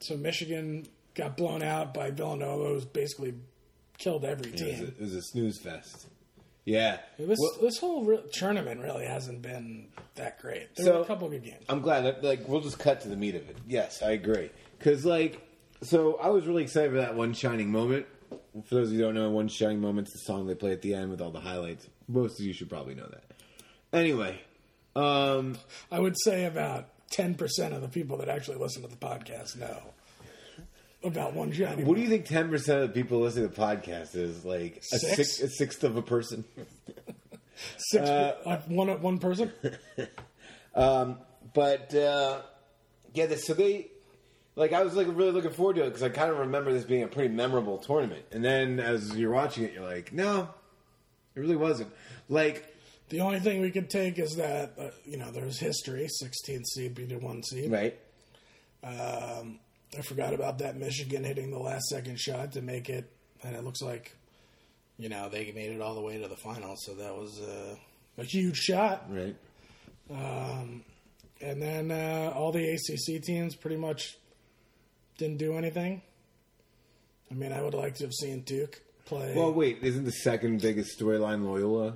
So 0.01 0.17
Michigan 0.17 0.87
got 1.15 1.37
blown 1.37 1.63
out 1.63 1.93
by 1.93 2.11
Villanova, 2.11 2.69
who's 2.69 2.85
basically 2.85 3.35
killed 3.99 4.25
every 4.25 4.51
It 4.51 4.53
was, 4.53 4.61
a, 4.63 4.65
team. 4.65 4.85
it 4.97 5.01
was 5.01 5.15
a 5.15 5.23
snooze 5.23 5.59
fest. 5.61 6.07
Yeah. 6.65 6.99
This 7.19 7.39
Well, 7.41 7.59
this 7.63 7.79
whole 7.79 8.05
re- 8.05 8.23
tournament 8.33 8.81
really 8.83 9.07
hasn't 9.07 9.43
been 9.43 9.89
that 10.17 10.39
great. 10.41 10.75
There 10.77 10.87
So- 10.87 10.97
were 10.99 11.03
a 11.03 11.07
couple 11.07 11.29
good 11.29 11.43
games. 11.45 11.65
I'm 11.69 11.81
glad 11.81 12.03
that 12.05 12.23
like 12.23 12.47
we'll 12.49 12.61
just 12.61 12.79
cut 12.79 13.01
to 13.03 13.09
the 13.09 13.17
meat 13.17 13.35
of 13.35 13.49
it. 13.49 13.57
Yes, 13.67 14.03
I 14.03 14.11
agree. 14.13 14.51
Because 14.79 15.05
like, 15.05 15.41
so 15.83 16.15
I 16.17 16.29
was 16.29 16.47
really 16.47 16.63
excited 16.63 16.91
for 16.91 16.99
that 16.99 17.15
one 17.17 17.33
shining 17.33 17.71
moment. 17.73 18.07
For 18.67 18.75
those 18.75 18.89
of 18.89 18.93
you 18.95 18.99
who 19.01 19.05
don't 19.07 19.15
know, 19.15 19.31
one 19.31 19.49
shining 19.49 19.81
moment's 19.81 20.13
the 20.13 20.19
song 20.19 20.47
they 20.47 20.55
play 20.55 20.73
at 20.73 20.83
the 20.83 20.95
end 20.95 21.11
with 21.11 21.21
all 21.23 21.31
the 21.31 21.41
highlights. 21.41 21.87
Most 22.09 22.39
of 22.39 22.45
you 22.45 22.53
should 22.53 22.69
probably 22.69 22.95
know 22.95 23.07
that. 23.07 23.25
Anyway, 23.93 24.39
um, 24.95 25.57
I 25.91 25.99
would 26.01 26.15
say 26.25 26.45
about 26.45 26.89
ten 27.11 27.35
percent 27.35 27.73
of 27.73 27.81
the 27.81 27.89
people 27.89 28.19
that 28.19 28.29
actually 28.29 28.59
listen 28.59 28.83
to 28.83 28.89
the 28.89 28.97
podcast 28.97 29.57
know 29.57 29.83
about 31.05 31.35
one 31.35 31.53
shiny. 31.53 31.85
what 31.85 31.97
do 31.97 32.03
you 32.03 32.09
think? 32.09 32.27
Ten 32.27 32.49
percent 32.51 32.83
of 32.83 32.89
the 32.93 33.01
people 33.01 33.21
listening 33.21 33.49
to 33.49 33.55
the 33.55 33.61
podcast 33.61 34.15
is 34.17 34.45
like 34.45 34.79
a, 34.93 34.99
Six? 34.99 35.17
six, 35.17 35.41
a 35.41 35.49
sixth 35.49 35.85
of 35.85 35.97
a 35.97 36.03
person. 36.03 36.45
Six 37.77 38.09
uh, 38.09 38.61
one 38.69 38.89
one 39.03 39.19
person. 39.19 39.53
Um, 40.75 41.19
but 41.55 41.93
uh, 41.93 42.43
yeah, 43.13 43.27
this, 43.27 43.47
so 43.47 43.55
they 43.55 43.89
like 44.55 44.73
I 44.73 44.85
was 44.85 44.95
like 44.95 45.09
really 45.09 45.33
looking 45.33 45.51
forward 45.51 45.75
to 45.77 45.83
it 45.83 45.87
because 45.87 46.05
I 46.05 46.09
kind 46.09 46.31
of 46.31 46.39
remember 46.39 46.73
this 46.73 46.85
being 46.85 47.03
a 47.03 47.09
pretty 47.09 47.35
memorable 47.35 47.79
tournament. 47.79 48.27
And 48.31 48.45
then 48.45 48.79
as 48.79 49.17
you're 49.17 49.33
watching 49.33 49.65
it, 49.65 49.73
you're 49.73 49.83
like, 49.85 50.13
no, 50.13 50.49
it 51.35 51.41
really 51.41 51.57
wasn't. 51.57 51.91
Like, 52.29 52.65
The 53.09 53.21
only 53.23 53.41
thing 53.41 53.61
we 53.61 53.73
could 53.73 53.91
take 53.91 54.21
is 54.21 54.37
that 54.37 54.75
uh, 54.79 54.91
you 55.05 55.17
know 55.17 55.33
there's 55.33 55.59
history. 55.59 56.07
16th 56.23 56.67
seed 56.67 56.95
beat 56.95 57.11
a 57.11 57.19
one 57.19 57.43
seed. 57.43 57.73
right? 57.73 57.99
Um, 58.85 59.59
I 59.97 60.03
forgot 60.03 60.35
about 60.35 60.59
that 60.59 60.77
Michigan 60.77 61.25
hitting 61.25 61.51
the 61.51 61.59
last 61.59 61.87
second 61.89 62.19
shot 62.21 62.53
to 62.53 62.63
make 62.63 62.89
it, 62.91 63.11
and 63.43 63.57
it 63.57 63.65
looks 63.65 63.81
like 63.81 64.15
you 64.99 65.09
know 65.09 65.29
they 65.29 65.51
made 65.53 65.71
it 65.73 65.81
all 65.81 65.95
the 65.95 66.01
way 66.01 66.19
to 66.21 66.29
the 66.29 66.37
final. 66.37 66.75
So 66.77 66.95
that 66.97 67.15
was 67.17 67.41
uh, 67.41 67.77
a 68.19 68.25
huge 68.25 68.57
shot. 68.57 69.07
Right. 69.11 69.37
And 71.41 71.63
then 71.63 71.91
uh, 71.93 72.33
all 72.35 72.51
the 72.51 72.69
ACC 72.69 73.23
teams 73.23 73.55
pretty 73.55 73.77
much 73.77 74.17
didn't 75.19 75.37
do 75.37 75.55
anything. 75.57 76.03
I 77.31 77.35
mean, 77.35 77.53
I 77.53 77.63
would 77.63 77.75
like 77.75 77.95
to 77.97 78.05
have 78.05 78.13
seen 78.13 78.41
Duke 78.41 78.81
play. 79.05 79.35
Well, 79.37 79.53
wait, 79.53 79.79
isn't 79.83 80.05
the 80.05 80.11
second 80.13 80.61
biggest 80.61 80.99
storyline 80.99 81.45
Loyola 81.45 81.95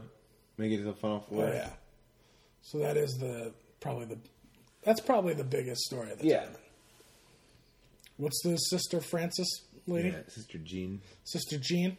make 0.59 0.71
it 0.73 0.77
to 0.79 0.85
the 0.85 0.93
final 0.95 1.21
four? 1.29 1.47
Oh 1.47 1.53
yeah. 1.53 1.71
So 2.63 2.79
that 2.79 2.97
is 2.97 3.19
the 3.19 3.53
probably 3.81 4.05
the 4.07 4.19
that's 4.85 5.01
probably 5.01 5.35
the 5.35 5.45
biggest 5.45 5.81
story 5.83 6.13
of 6.13 6.19
the 6.21 6.27
Yeah. 6.27 6.37
tournament. 6.43 6.62
What's 8.17 8.41
the 8.43 8.57
sister 8.57 9.01
Francis 9.01 9.49
lady? 9.87 10.11
Yeah, 10.11 10.23
Sister 10.29 10.59
Jean. 10.59 11.01
Sister 11.25 11.59
Jean, 11.59 11.97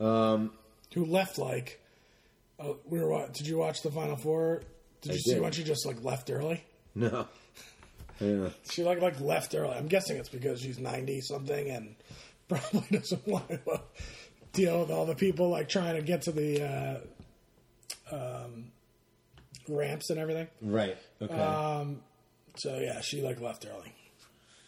Um, 0.00 0.52
who 0.94 1.04
left 1.04 1.38
like 1.38 1.80
uh, 2.58 2.74
we 2.86 2.98
were. 3.00 3.08
wa- 3.08 3.26
Did 3.26 3.46
you 3.46 3.58
watch 3.58 3.82
the 3.82 3.90
Final 3.90 4.16
Four 4.16 4.62
Did 5.00 5.12
I 5.12 5.14
you 5.14 5.20
see 5.20 5.32
did. 5.34 5.42
when 5.42 5.52
she 5.52 5.64
just 5.64 5.86
like 5.86 6.02
left 6.04 6.30
early? 6.30 6.64
No. 6.94 7.26
Yeah. 8.20 8.50
She 8.70 8.84
like 8.84 9.00
like 9.00 9.18
left 9.20 9.52
early. 9.52 9.74
I'm 9.74 9.88
guessing 9.88 10.16
it's 10.16 10.28
because 10.28 10.60
she's 10.60 10.78
90 10.78 11.22
something 11.22 11.70
and 11.70 11.96
probably 12.48 12.98
doesn't 12.98 13.26
want 13.26 13.48
to 13.48 13.58
uh, 13.68 13.78
deal 14.52 14.78
with 14.80 14.90
all 14.92 15.06
the 15.06 15.16
people 15.16 15.48
like 15.48 15.68
trying 15.68 15.96
to 15.96 16.02
get 16.02 16.22
to 16.22 16.30
the 16.32 16.62
uh, 18.12 18.14
um, 18.14 18.66
ramps 19.68 20.10
and 20.10 20.20
everything. 20.20 20.46
Right. 20.60 20.96
Okay. 21.20 21.34
Um, 21.34 22.00
So 22.54 22.78
yeah, 22.78 23.00
she 23.00 23.22
like 23.22 23.40
left 23.40 23.66
early, 23.68 23.92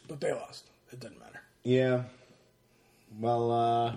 but 0.09 0.21
they 0.21 0.33
lost. 0.33 0.71
It 0.93 1.01
didn't 1.01 1.19
matter. 1.19 1.41
yeah. 1.63 2.03
Well, 3.21 3.53
uh, 3.53 3.97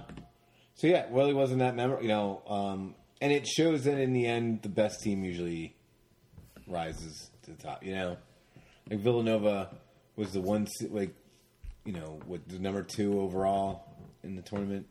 so 0.75 0.85
yeah, 0.87 1.05
really 1.09 1.33
wasn't 1.33 1.59
that 1.59 1.75
memorable, 1.75 2.03
you 2.03 2.09
know. 2.09 2.43
Um, 2.47 2.93
and 3.19 3.31
it 3.31 3.47
shows 3.47 3.85
that 3.85 3.97
in 3.99 4.13
the 4.13 4.27
end, 4.27 4.61
the 4.61 4.69
best 4.69 5.01
team 5.01 5.23
usually 5.23 5.75
rises 6.67 7.31
to 7.43 7.51
the 7.51 7.57
top. 7.57 7.83
You 7.83 7.95
know, 7.95 8.17
like 8.89 8.99
Villanova 8.99 9.69
was 10.15 10.33
the 10.33 10.41
one, 10.41 10.67
like, 10.91 11.15
you 11.83 11.93
know, 11.93 12.19
with 12.27 12.47
the 12.47 12.59
number 12.59 12.83
two 12.83 13.19
overall 13.21 13.85
in 14.23 14.35
the 14.35 14.43
tournament. 14.43 14.85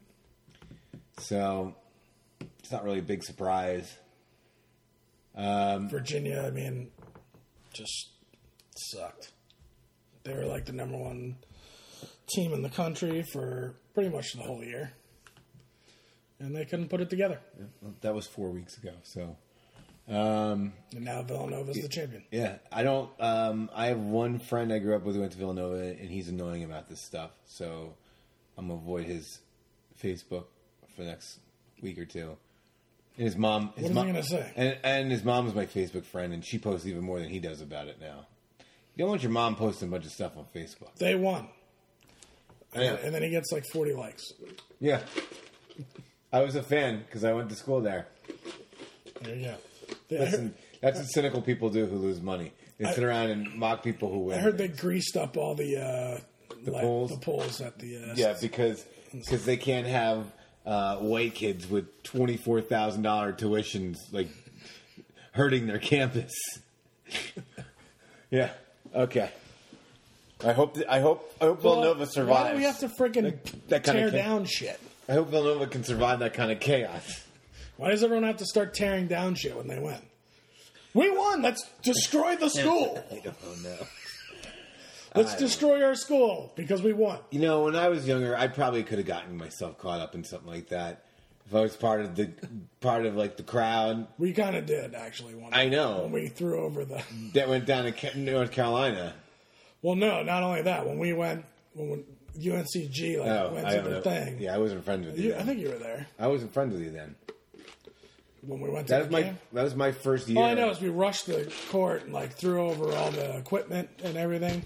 So 1.19 1.77
it's 2.59 2.73
not 2.73 2.83
really 2.83 2.99
a 2.99 3.03
big 3.03 3.23
surprise. 3.23 3.97
Virginia, 5.37 6.45
I 6.47 6.51
mean, 6.51 6.91
just 7.73 8.09
sucked. 8.77 9.31
They 10.27 10.35
were 10.35 10.45
like 10.47 10.65
the 10.67 10.73
number 10.73 10.97
one 10.97 11.37
team 12.35 12.53
in 12.53 12.63
the 12.63 12.69
country 12.69 13.23
for 13.33 13.77
pretty 13.95 14.11
much 14.11 14.33
the 14.33 14.43
whole 14.43 14.63
year, 14.65 14.93
and 16.41 16.55
they 16.55 16.65
couldn't 16.65 16.89
put 16.89 17.01
it 17.01 17.09
together. 17.09 17.41
That 18.01 18.13
was 18.13 18.27
four 18.27 18.51
weeks 18.51 18.77
ago. 18.77 18.91
So 19.05 19.37
um, 20.09 20.73
And 20.95 21.05
now 21.05 21.23
Villanova's 21.23 21.77
the 21.77 21.89
champion. 21.89 22.25
Yeah, 22.33 22.57
I 22.73 22.83
don't. 22.83 23.09
Um, 23.21 23.71
I 23.73 23.87
have 23.87 24.01
one 24.01 24.41
friend 24.41 24.73
I 24.73 24.81
grew 24.81 24.97
up 24.97 25.05
with 25.05 25.15
who 25.15 25.21
went 25.21 25.33
to 25.33 25.39
Villanova, 25.39 25.77
and 25.77 26.11
he's 26.11 26.29
annoying 26.29 26.65
about 26.65 26.89
this 26.89 27.01
stuff. 27.05 27.31
So 27.47 27.95
I'm 28.59 28.67
gonna 28.67 28.81
avoid 28.81 29.07
his 29.07 29.41
Facebook 30.03 30.47
for 30.95 31.03
the 31.03 31.09
next 31.09 31.39
week 31.81 31.99
or 31.99 32.05
two. 32.05 32.37
And 33.17 33.25
his 33.27 33.37
mom, 33.37 33.73
his 33.77 33.85
What 33.85 33.85
is 33.85 33.89
he 33.89 33.95
mom, 33.95 34.07
gonna 34.09 34.23
say? 34.25 34.53
And, 34.57 34.79
and 34.83 35.11
his 35.13 35.25
mom 35.25 35.47
is 35.47 35.55
my 35.55 35.67
Facebook 35.67 36.05
friend, 36.05 36.33
and 36.33 36.45
she 36.45 36.59
posts 36.59 36.87
even 36.87 37.05
more 37.05 37.21
than 37.21 37.29
he 37.29 37.39
does 37.39 37.61
about 37.61 37.87
it 37.87 38.01
now. 38.01 38.27
You 38.97 39.03
don't 39.05 39.11
want 39.11 39.23
your 39.23 39.31
mom 39.33 39.55
posting 39.57 39.89
a 39.89 39.91
bunch 39.91 40.07
of 40.07 40.11
stuff 40.13 40.37
on 40.37 40.47
Facebook. 40.55 40.95
They 40.97 41.15
won, 41.15 41.47
Yeah, 42.75 42.97
and 43.05 43.15
then 43.15 43.23
he 43.23 43.31
gets 43.31 43.53
like 43.53 43.65
40 43.73 43.93
likes. 43.95 44.25
yeah. 44.81 45.01
I 46.33 46.41
was 46.41 46.57
a 46.57 46.63
fan 46.63 47.05
because 47.07 47.23
I 47.25 47.33
went 47.33 47.49
to 47.51 47.55
school 47.57 47.81
there. 47.81 48.07
There 49.23 49.35
you 49.35 49.45
go. 49.47 49.55
Yeah, 50.09 50.21
Listen, 50.21 50.55
that's 50.81 50.99
what 50.99 51.07
cynical 51.09 51.41
people 51.43 51.71
do 51.71 51.87
who 51.87 51.97
lose 51.97 52.21
money. 52.21 52.53
They 52.79 52.93
sit 52.93 53.05
around 53.05 53.31
and 53.31 53.55
mock 53.55 53.83
people 53.83 54.11
who 54.13 54.19
win. 54.21 54.39
I 54.39 54.43
heard 54.43 54.59
they 54.59 54.69
greased 54.69 55.17
up 55.17 55.37
all 55.37 55.55
the 55.55 55.77
uh, 55.79 56.21
The 56.65 56.71
like, 56.73 56.83
polls? 56.83 57.11
the 57.11 57.17
polls 57.19 57.61
at 57.61 57.79
the 57.79 57.97
uh, 57.99 58.15
Yeah, 58.17 58.35
because 58.41 58.85
because 59.13 59.45
they 59.47 59.57
can't 59.57 59.87
have 59.87 60.27
uh, 60.67 60.97
white 60.97 61.35
kids 61.35 61.67
with 61.69 62.03
twenty 62.03 62.37
four 62.37 62.61
thousand 62.61 63.03
dollar 63.03 63.33
tuitions 63.33 63.97
like 64.13 64.29
hurting 65.33 65.67
their 65.69 65.79
campus. 65.79 66.35
yeah. 68.31 68.51
Okay. 68.97 69.31
I 70.45 70.53
hope 70.53 70.75
th- 70.75 70.87
I 70.89 71.01
hope 71.01 71.33
I 71.41 71.45
hope 71.47 71.63
Well, 71.63 71.75
Villanova 71.81 72.07
survives. 72.07 72.45
Why 72.45 72.51
do 72.51 72.57
we 72.57 72.65
have 72.65 72.79
to 72.81 72.89
freaking 72.89 73.39
that 73.69 73.85
kinda 73.85 74.01
tear 74.01 74.11
ca- 74.11 74.17
down 74.17 74.45
shit? 74.45 74.79
I 75.09 75.13
hope 75.13 75.29
Villanova 75.29 75.67
can 75.67 75.85
survive 75.85 76.19
that 76.19 76.35
kind 76.35 76.51
of 76.51 76.61
chaos. 76.61 77.23
Why 77.77 77.91
does 77.91 78.03
everyone 78.03 78.25
have 78.25 78.39
to 78.39 78.47
start 78.47 78.75
tearing 78.75 79.07
down 79.07 79.35
shit 79.35 79.57
when 79.57 79.69
they 79.69 79.79
win? 79.79 80.01
We 80.95 81.11
won. 81.11 81.43
Let's 81.43 81.65
destroy 81.83 82.37
the 82.37 82.49
school. 82.51 83.03
Oh 83.13 83.57
no. 83.63 83.77
Let's 85.15 85.35
destroy 85.37 85.83
our 85.83 85.95
school 85.95 86.53
because 86.57 86.83
we 86.83 86.93
won. 86.93 87.19
You 87.31 87.41
know, 87.41 87.63
when 87.65 87.75
I 87.77 87.89
was 87.89 88.07
younger, 88.07 88.37
I 88.37 88.49
probably 88.49 88.83
could 88.83 88.99
have 88.99 89.07
gotten 89.07 89.37
myself 89.39 89.79
caught 89.79 90.01
up 90.01 90.15
in 90.15 90.23
something 90.25 90.49
like 90.51 90.69
that. 90.69 91.06
If 91.49 91.55
I 91.55 91.61
was 91.61 91.77
part 91.77 92.01
of 92.01 92.17
the 92.17 92.31
part 92.81 93.07
of 93.07 93.15
like 93.17 93.37
the 93.37 93.43
crowd 93.45 94.07
We 94.19 94.33
kind 94.33 94.57
of 94.57 94.67
did 94.67 94.95
actually. 94.95 95.35
One 95.35 95.55
I 95.55 95.69
know. 95.69 96.03
when 96.03 96.13
we 96.13 96.29
threw 96.29 96.61
over 96.61 96.85
the. 96.85 97.03
that 97.35 97.49
went 97.49 97.67
down 97.67 97.93
to 97.93 98.19
North 98.19 98.51
Carolina. 98.53 99.15
Well, 99.83 99.95
no, 99.95 100.23
not 100.25 100.43
only 100.43 100.63
that. 100.63 100.87
When 100.87 100.99
we 100.99 101.13
went, 101.13 101.45
when 101.75 102.05
UNCG 102.37 103.19
like 103.21 103.29
Oh, 103.31 103.53
went 103.55 103.67
I 103.67 103.77
to 103.77 103.83
the 103.83 103.91
know. 103.91 104.01
thing. 104.03 104.39
Yeah, 104.41 104.55
I 104.55 104.59
wasn't 104.59 104.85
friends 104.85 105.07
with 105.07 105.19
you. 105.19 105.29
You. 105.31 105.35
I 105.37 105.43
think 105.43 105.61
you 105.61 105.69
were 105.69 105.79
there 105.79 106.07
I 106.19 106.27
wasn't 106.27 106.53
friends 106.53 106.73
with 106.73 106.83
you 106.83 106.91
then. 106.91 107.15
when 108.43 108.61
we 108.61 108.69
went 108.69 108.89
to 108.89 108.95
That 108.95 109.09
the 109.11 109.17
was 109.17 109.25
my 109.25 109.35
that 109.53 109.63
was 109.63 109.75
my 109.77 109.93
first 109.93 110.29
year. 110.29 110.39
All 110.43 110.45
I 110.51 110.55
know 110.55 110.71
is 110.71 110.81
we 110.81 110.89
rushed 110.89 111.27
the 111.27 111.51
court 111.71 112.03
and 112.05 112.13
like 112.13 112.33
threw 112.33 112.67
over 112.69 112.93
all 112.93 113.11
the 113.13 113.37
equipment 113.39 113.89
and 114.03 114.17
everything. 114.17 114.63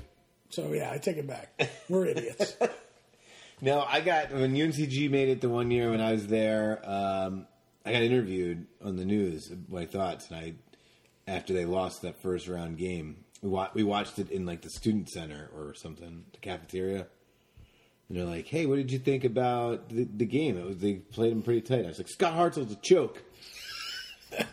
So 0.48 0.72
yeah, 0.72 0.90
I 0.90 0.96
take 0.98 1.18
it 1.18 1.26
back. 1.26 1.52
We're 1.90 2.06
idiots. 2.06 2.56
No, 3.62 3.84
I 3.86 4.00
got 4.00 4.32
when 4.32 4.54
UNCG 4.54 5.10
made 5.10 5.28
it 5.28 5.40
the 5.40 5.48
one 5.48 5.70
year 5.70 5.90
when 5.90 6.00
I 6.00 6.12
was 6.12 6.26
there. 6.26 6.80
Um, 6.84 7.46
I 7.84 7.92
got 7.92 8.02
interviewed 8.02 8.66
on 8.82 8.96
the 8.96 9.04
news. 9.04 9.52
My 9.68 9.84
thoughts, 9.86 10.30
and 10.30 10.36
I 10.38 10.54
after 11.30 11.52
they 11.52 11.64
lost 11.64 12.02
that 12.02 12.20
first 12.22 12.48
round 12.48 12.78
game, 12.78 13.24
we 13.42 13.50
wa- 13.50 13.70
we 13.74 13.82
watched 13.82 14.18
it 14.18 14.30
in 14.30 14.46
like 14.46 14.62
the 14.62 14.70
student 14.70 15.08
center 15.08 15.50
or 15.54 15.74
something, 15.74 16.24
the 16.32 16.38
cafeteria. 16.38 17.06
And 18.08 18.18
they're 18.18 18.24
like, 18.24 18.46
"Hey, 18.46 18.66
what 18.66 18.76
did 18.76 18.90
you 18.90 18.98
think 18.98 19.24
about 19.24 19.88
the, 19.88 20.04
the 20.04 20.24
game? 20.26 20.58
It 20.58 20.64
was 20.64 20.78
they 20.78 20.94
played 20.94 21.32
them 21.32 21.42
pretty 21.42 21.60
tight." 21.60 21.84
I 21.84 21.88
was 21.88 21.98
like, 21.98 22.08
"Scott 22.08 22.34
Hartzell's 22.34 22.72
a 22.72 22.76
choke." 22.76 23.22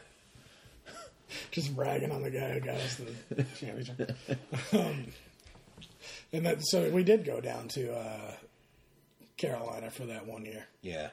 Just 1.51 1.75
bragging 1.75 2.11
on 2.11 2.23
the 2.23 2.29
guy 2.29 2.53
who 2.53 2.59
got 2.59 2.75
us 2.75 3.01
the 3.29 3.43
championship. 3.59 4.17
um, 4.73 5.05
and 6.33 6.45
that, 6.45 6.57
so 6.61 6.89
we 6.89 7.03
did 7.03 7.25
go 7.25 7.41
down 7.41 7.67
to 7.69 7.95
uh, 7.95 8.31
Carolina 9.37 9.89
for 9.91 10.05
that 10.05 10.25
one 10.27 10.45
year. 10.45 10.65
Yeah, 10.81 11.09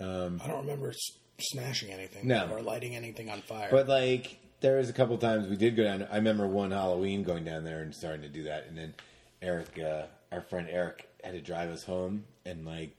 I 0.00 0.04
don't 0.04 0.40
remember 0.62 0.90
s- 0.90 1.18
smashing 1.40 1.90
anything 1.92 2.26
No. 2.28 2.48
or 2.50 2.62
lighting 2.62 2.94
anything 2.96 3.28
on 3.30 3.40
fire. 3.42 3.68
But 3.70 3.88
like 3.88 4.38
there 4.60 4.76
was 4.78 4.88
a 4.88 4.92
couple 4.92 5.18
times 5.18 5.48
we 5.48 5.56
did 5.56 5.76
go 5.76 5.84
down. 5.84 6.06
I 6.10 6.16
remember 6.16 6.46
one 6.46 6.70
Halloween 6.70 7.22
going 7.22 7.44
down 7.44 7.64
there 7.64 7.80
and 7.80 7.94
starting 7.94 8.22
to 8.22 8.28
do 8.28 8.44
that, 8.44 8.66
and 8.66 8.76
then 8.78 8.94
Eric, 9.42 9.78
uh, 9.78 10.04
our 10.32 10.40
friend 10.40 10.68
Eric, 10.70 11.08
had 11.22 11.32
to 11.32 11.40
drive 11.40 11.70
us 11.70 11.84
home 11.84 12.24
and 12.46 12.64
like 12.64 12.94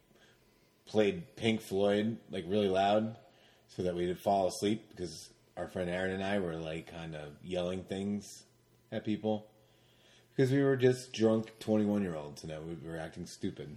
played 0.86 1.36
Pink 1.36 1.62
Floyd 1.62 2.18
like 2.30 2.46
really 2.48 2.68
loud 2.68 3.18
so 3.70 3.84
that 3.84 3.96
we'd 3.96 4.18
fall 4.20 4.48
asleep 4.48 4.90
because 4.90 5.30
our 5.58 5.68
friend 5.68 5.90
Aaron 5.90 6.12
and 6.12 6.24
I 6.24 6.40
were 6.40 6.56
like 6.56 6.92
kind 6.92 7.16
of 7.16 7.30
yelling 7.44 7.84
things 7.84 8.44
at 8.92 9.04
people 9.06 9.48
because 10.36 10.52
we 10.52 10.62
were 10.62 10.76
just 10.76 11.12
drunk 11.14 11.52
twenty 11.60 11.86
one 11.86 12.02
year 12.04 12.16
olds 12.16 12.44
and 12.44 12.52
that 12.52 12.64
we 12.66 12.76
were 12.88 12.98
acting 12.98 13.26
stupid. 13.26 13.76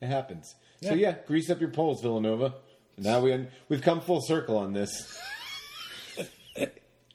It 0.00 0.06
happens. 0.08 0.54
So 0.82 0.94
Yeah. 0.94 1.14
grease 1.26 1.50
up 1.50 1.60
your 1.60 1.70
poles, 1.70 2.00
Villanova. 2.02 2.54
Now 2.98 3.20
we 3.20 3.46
we've 3.68 3.82
come 3.82 4.00
full 4.00 4.20
circle 4.20 4.56
on 4.58 4.72
this. 4.72 5.18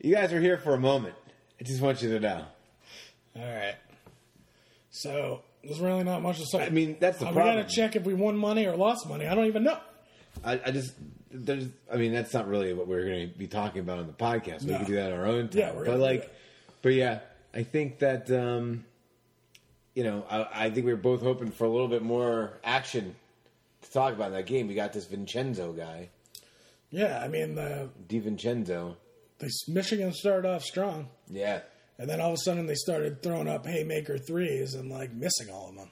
you 0.02 0.14
guys 0.16 0.34
are 0.34 0.42
here 0.42 0.58
for 0.58 0.74
a 0.74 0.80
moment. 0.80 1.16
I 1.60 1.64
just 1.64 1.82
want 1.82 2.02
you 2.02 2.10
to 2.10 2.20
know. 2.20 2.46
All 3.36 3.42
right. 3.44 3.76
So 4.92 5.42
there's 5.64 5.80
really 5.80 6.04
not 6.04 6.22
much 6.22 6.40
to 6.40 6.46
say. 6.46 6.66
I 6.66 6.70
mean, 6.70 6.98
that's 7.00 7.20
the 7.20 7.26
Uh, 7.28 7.30
We 7.30 7.36
problem. 7.36 7.56
got 7.58 7.70
to 7.70 7.76
check 7.76 7.96
if 7.96 8.04
we 8.04 8.14
won 8.14 8.38
money 8.38 8.66
or 8.66 8.76
lost 8.76 9.08
money. 9.08 9.28
I 9.28 9.36
don't 9.36 9.46
even 9.48 9.64
know. 9.64 9.80
I, 10.44 10.60
I 10.66 10.72
just 10.72 10.94
there's. 11.32 11.68
I 11.92 11.98
mean, 11.98 12.14
that's 12.14 12.34
not 12.34 12.48
really 12.48 12.74
what 12.74 12.88
we're 12.88 13.06
going 13.06 13.32
to 13.32 13.38
be 13.38 13.48
talking 13.48 13.82
about 13.82 14.00
on 14.00 14.08
the 14.08 14.14
podcast. 14.14 14.64
We 14.64 14.72
No. 14.72 14.78
can 14.78 14.86
do 14.88 14.96
that 14.96 15.12
on 15.12 15.20
our 15.20 15.26
own 15.26 15.50
time. 15.50 15.60
Yeah, 15.60 15.72
we're 15.72 15.80
but 15.80 15.86
gonna 15.86 15.98
do 15.98 16.04
like, 16.04 16.22
that. 16.24 16.34
but 16.82 16.94
yeah, 16.94 17.20
I 17.54 17.64
think 17.64 18.00
that 18.00 18.32
um, 18.32 18.86
you 19.96 20.04
know, 20.04 20.26
I, 20.30 20.66
I 20.66 20.70
think 20.70 20.86
we 20.86 20.92
were 20.94 20.98
both 21.00 21.22
hoping 21.22 21.50
for 21.52 21.64
a 21.66 21.70
little 21.70 21.88
bit 21.88 22.04
more 22.04 22.54
action 22.64 23.16
to 23.82 23.92
talk 23.92 24.14
about 24.14 24.28
in 24.28 24.34
that 24.34 24.46
game. 24.46 24.68
We 24.68 24.76
got 24.76 24.94
this 24.94 25.06
Vincenzo 25.06 25.72
guy, 25.74 26.10
Yeah, 26.92 27.20
I 27.24 27.28
mean, 27.28 27.56
the, 27.56 27.90
DiVincenzo. 28.08 28.96
the 29.40 29.52
Michigan 29.68 30.14
started 30.14 30.48
off 30.48 30.64
strong, 30.64 31.08
Yeah, 31.30 31.62
and 31.98 32.10
then 32.10 32.20
all 32.22 32.30
of 32.30 32.34
a 32.36 32.38
sudden 32.38 32.68
they 32.68 32.76
started 32.76 33.24
throwing 33.24 33.48
up 33.48 33.66
haymaker 33.66 34.18
threes 34.18 34.76
and 34.76 34.92
like 34.92 35.14
missing 35.14 35.50
all 35.50 35.70
of 35.70 35.76
them. 35.76 35.90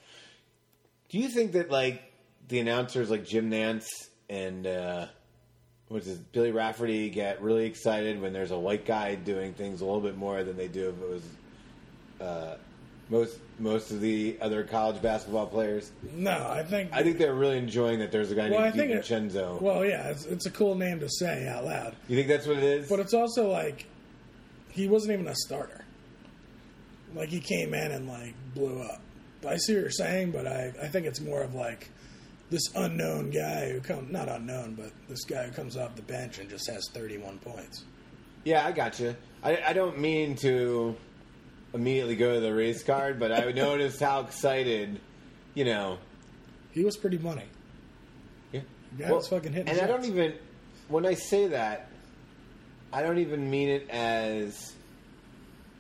Do 1.10 1.18
you 1.20 1.30
think 1.30 1.54
that 1.54 1.72
like 1.72 2.02
the 2.50 2.60
announcers 2.60 3.10
like 3.10 3.26
Jim 3.26 3.50
Nantz 3.50 3.86
and 4.30 4.66
uh 4.68 5.06
what's 5.88 6.08
his 6.08 6.18
Billy 6.18 6.52
Raftery 6.52 7.10
get 7.10 7.42
really 7.42 7.66
excited 7.66 8.20
when 8.20 8.34
there's 8.34 8.52
a 8.52 8.58
white 8.60 8.86
guy 8.86 9.16
doing 9.16 9.54
things 9.54 9.80
a 9.82 9.86
little 9.86 10.02
bit 10.02 10.18
more 10.18 10.44
than 10.44 10.58
they 10.58 10.68
do 10.68 10.90
if 10.90 11.02
it 11.02 11.10
was 11.10 11.24
uh 12.20 12.58
most 13.10 13.38
most 13.60 13.92
of 13.92 14.02
the 14.02 14.38
other 14.42 14.64
college 14.64 15.02
basketball 15.02 15.48
players? 15.48 15.92
No, 16.14 16.48
I 16.50 16.64
think. 16.64 16.92
I 16.94 17.04
think 17.04 17.18
they're 17.18 17.36
really 17.36 17.58
enjoying 17.58 18.00
that 18.00 18.12
there's 18.12 18.32
a 18.32 18.36
guy 18.36 18.50
well, 18.50 18.62
named 18.62 18.76
DiVincenzo. 18.76 19.62
Well, 19.62 19.86
yeah, 19.86 20.10
it's, 20.10 20.26
it's 20.26 20.46
a 20.46 20.52
cool 20.52 20.76
name 20.76 21.00
to 21.00 21.10
say 21.10 21.48
out 21.48 21.66
loud, 21.66 21.96
you 22.08 22.16
think 22.16 22.28
that's 22.28 22.48
what 22.48 22.58
it 22.58 22.64
is? 22.64 22.90
but 22.90 23.00
it's 23.00 23.14
also 23.14 23.50
like 23.50 23.86
he 24.70 24.88
wasn't 24.88 25.14
even 25.14 25.28
a 25.28 25.36
starter. 25.36 25.86
Like 27.16 27.30
he 27.30 27.40
came 27.40 27.74
in 27.74 27.92
and 27.92 28.08
like 28.08 28.34
blew 28.56 28.82
up. 28.82 29.02
I 29.48 29.58
see 29.58 29.74
what 29.74 29.82
you're 29.82 29.90
saying, 29.92 30.32
but 30.32 30.48
I, 30.48 30.74
I 30.82 30.88
think 30.88 31.06
it's 31.06 31.20
more 31.20 31.42
of 31.42 31.54
like 31.54 31.90
this 32.50 32.64
unknown 32.76 33.30
guy 33.30 33.72
who 33.72 33.82
come 33.82 34.12
not 34.12 34.30
unknown, 34.30 34.76
but 34.76 34.92
this 35.10 35.24
guy 35.26 35.46
who 35.46 35.52
comes 35.52 35.76
off 35.78 35.96
the 35.96 36.02
bench 36.02 36.40
and 36.40 36.50
just 36.50 36.70
has 36.70 36.88
31 36.94 37.40
points. 37.40 37.84
Yeah, 38.44 38.66
I 38.66 38.72
got 38.72 39.00
you. 39.00 39.16
I, 39.44 39.62
I 39.68 39.74
don't 39.74 40.00
mean 40.00 40.36
to 40.38 40.96
immediately 41.74 42.16
go 42.16 42.36
to 42.36 42.40
the 42.40 42.54
race 42.54 42.84
card, 42.84 43.20
but 43.20 43.32
I 43.32 43.52
noticed 43.52 44.00
how 44.00 44.22
excited, 44.22 45.00
you 45.54 45.66
know. 45.66 45.98
He 46.72 46.84
was 46.84 46.98
pretty 46.98 47.18
money. 47.18 47.46
Yeah, 48.52 48.62
Guy 48.98 49.12
was 49.12 49.28
fucking 49.28 49.54
hitting 49.54 49.70
And 49.70 49.82
I 49.82 49.88
don't 49.88 50.06
even 50.06 50.34
when 50.88 51.06
I 51.06 51.16
say 51.16 51.48
that, 51.48 51.88
I 52.92 53.02
don't 53.02 53.18
even 53.20 53.50
mean 53.50 53.70
it 53.70 53.90
as 53.90 54.74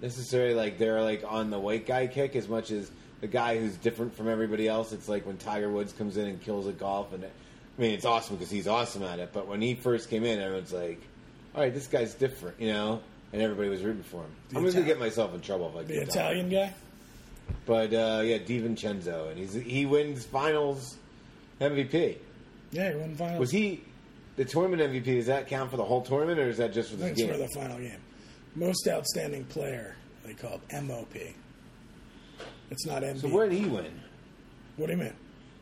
necessarily 0.01 0.53
like 0.53 0.77
they're 0.77 1.01
like 1.01 1.23
on 1.27 1.49
the 1.49 1.59
white 1.59 1.85
guy 1.85 2.07
kick 2.07 2.35
as 2.35 2.47
much 2.47 2.71
as 2.71 2.91
the 3.21 3.27
guy 3.27 3.57
who's 3.57 3.75
different 3.77 4.15
from 4.15 4.27
everybody 4.27 4.67
else. 4.67 4.91
It's 4.91 5.07
like 5.07 5.25
when 5.25 5.37
Tiger 5.37 5.69
Woods 5.69 5.93
comes 5.93 6.17
in 6.17 6.27
and 6.27 6.41
kills 6.41 6.67
at 6.67 6.77
golf, 6.77 7.13
and 7.13 7.23
I 7.23 7.81
mean 7.81 7.91
it's 7.91 8.05
awesome 8.05 8.35
because 8.35 8.51
he's 8.51 8.67
awesome 8.67 9.03
at 9.03 9.19
it. 9.19 9.29
But 9.31 9.47
when 9.47 9.61
he 9.61 9.75
first 9.75 10.09
came 10.09 10.23
in, 10.23 10.39
everyone's 10.39 10.73
like, 10.73 11.01
"All 11.55 11.61
right, 11.61 11.73
this 11.73 11.87
guy's 11.87 12.13
different," 12.13 12.59
you 12.59 12.67
know. 12.73 13.01
And 13.33 13.41
everybody 13.41 13.67
was 13.69 13.81
rooting 13.81 14.03
for 14.03 14.17
him. 14.21 14.31
The 14.49 14.57
I'm 14.59 14.65
gonna 14.65 14.83
get 14.83 14.99
myself 14.99 15.33
in 15.33 15.41
trouble 15.41 15.69
if 15.69 15.75
I 15.75 15.83
The 15.83 15.93
keep 15.99 16.07
talking. 16.09 16.21
Italian 16.21 16.49
guy. 16.49 16.73
But 17.65 17.93
uh, 17.93 18.21
yeah, 18.23 18.37
DiVincenzo, 18.37 19.29
and 19.31 19.37
he's 19.39 19.53
he 19.53 19.85
wins 19.85 20.23
finals 20.25 20.97
MVP. 21.59 22.17
Yeah, 22.71 22.91
he 22.91 22.95
won 22.97 23.15
finals. 23.15 23.39
Was 23.39 23.51
he 23.51 23.81
the 24.35 24.45
tournament 24.45 24.81
MVP? 24.93 25.05
Does 25.05 25.25
that 25.25 25.47
count 25.47 25.71
for 25.71 25.77
the 25.77 25.83
whole 25.83 26.01
tournament, 26.01 26.39
or 26.39 26.47
is 26.47 26.57
that 26.57 26.73
just 26.73 26.91
for 26.91 26.97
the 26.97 27.11
game? 27.11 27.29
for 27.29 27.37
the 27.37 27.49
final 27.55 27.77
game. 27.79 27.99
Most 28.55 28.87
outstanding 28.87 29.45
player. 29.45 29.95
They 30.25 30.33
call 30.35 30.61
it 30.69 30.83
MOP. 30.83 31.15
It's 32.71 32.85
not 32.85 33.01
MVP. 33.03 33.19
so 33.21 33.27
where 33.29 33.49
did 33.49 33.57
he 33.59 33.65
win? 33.65 33.99
what 34.77 34.87
do 34.87 34.93
you 34.93 34.97
mean? 34.99 35.13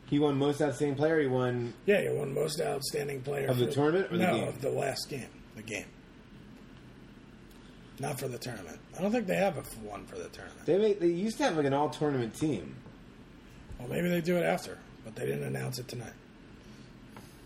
He 0.10 0.20
won 0.20 0.36
most 0.38 0.62
outstanding 0.62 0.98
player. 0.98 1.20
He 1.22 1.28
won. 1.28 1.74
Yeah, 1.86 2.02
he 2.02 2.10
won 2.10 2.34
most 2.34 2.60
outstanding 2.62 3.22
player 3.22 3.48
Of 3.48 3.58
the 3.60 3.68
for- 3.68 3.74
tournament 3.74 4.12
or 4.12 4.18
the 4.18 4.24
no, 4.24 4.36
game? 4.36 4.48
of 4.48 4.62
the 4.62 4.70
last 4.70 5.08
game. 5.10 5.28
The 5.56 5.62
game. 5.64 5.86
Not 8.02 8.20
for 8.20 8.28
the 8.28 8.40
tournament. 8.40 8.80
I 8.98 9.02
don't 9.04 9.12
think 9.12 9.28
they 9.28 9.36
have 9.36 9.58
a 9.58 9.62
one 9.88 10.06
for 10.08 10.16
the 10.16 10.28
tournament. 10.30 10.66
They 10.66 10.78
make, 10.80 11.00
they 11.00 11.08
used 11.08 11.38
to 11.38 11.44
have 11.44 11.56
like 11.56 11.68
an 11.68 11.74
all 11.74 11.90
tournament 11.92 12.36
team. 12.36 12.76
Well, 13.78 13.88
maybe 13.90 14.10
they 14.10 14.22
do 14.22 14.38
it 14.38 14.44
after, 14.44 14.80
but 15.06 15.16
they 15.16 15.28
didn't 15.28 15.44
announce 15.44 15.78
it 15.78 15.88
tonight. 15.88 16.14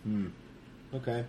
Hmm. 0.04 0.28
Okay. 0.94 1.26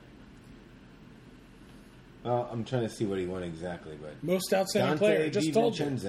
Well, 2.23 2.49
I'm 2.53 2.65
trying 2.65 2.83
to 2.83 2.89
see 2.89 3.05
what 3.05 3.19
he 3.19 3.27
won 3.27 3.43
exactly, 3.43 3.99
but 4.01 4.15
Most 4.23 4.53
outstanding 4.53 4.95
Donte 4.95 4.99
player. 4.99 5.31
Just 5.31 5.53
told 5.53 5.77
you. 5.77 6.01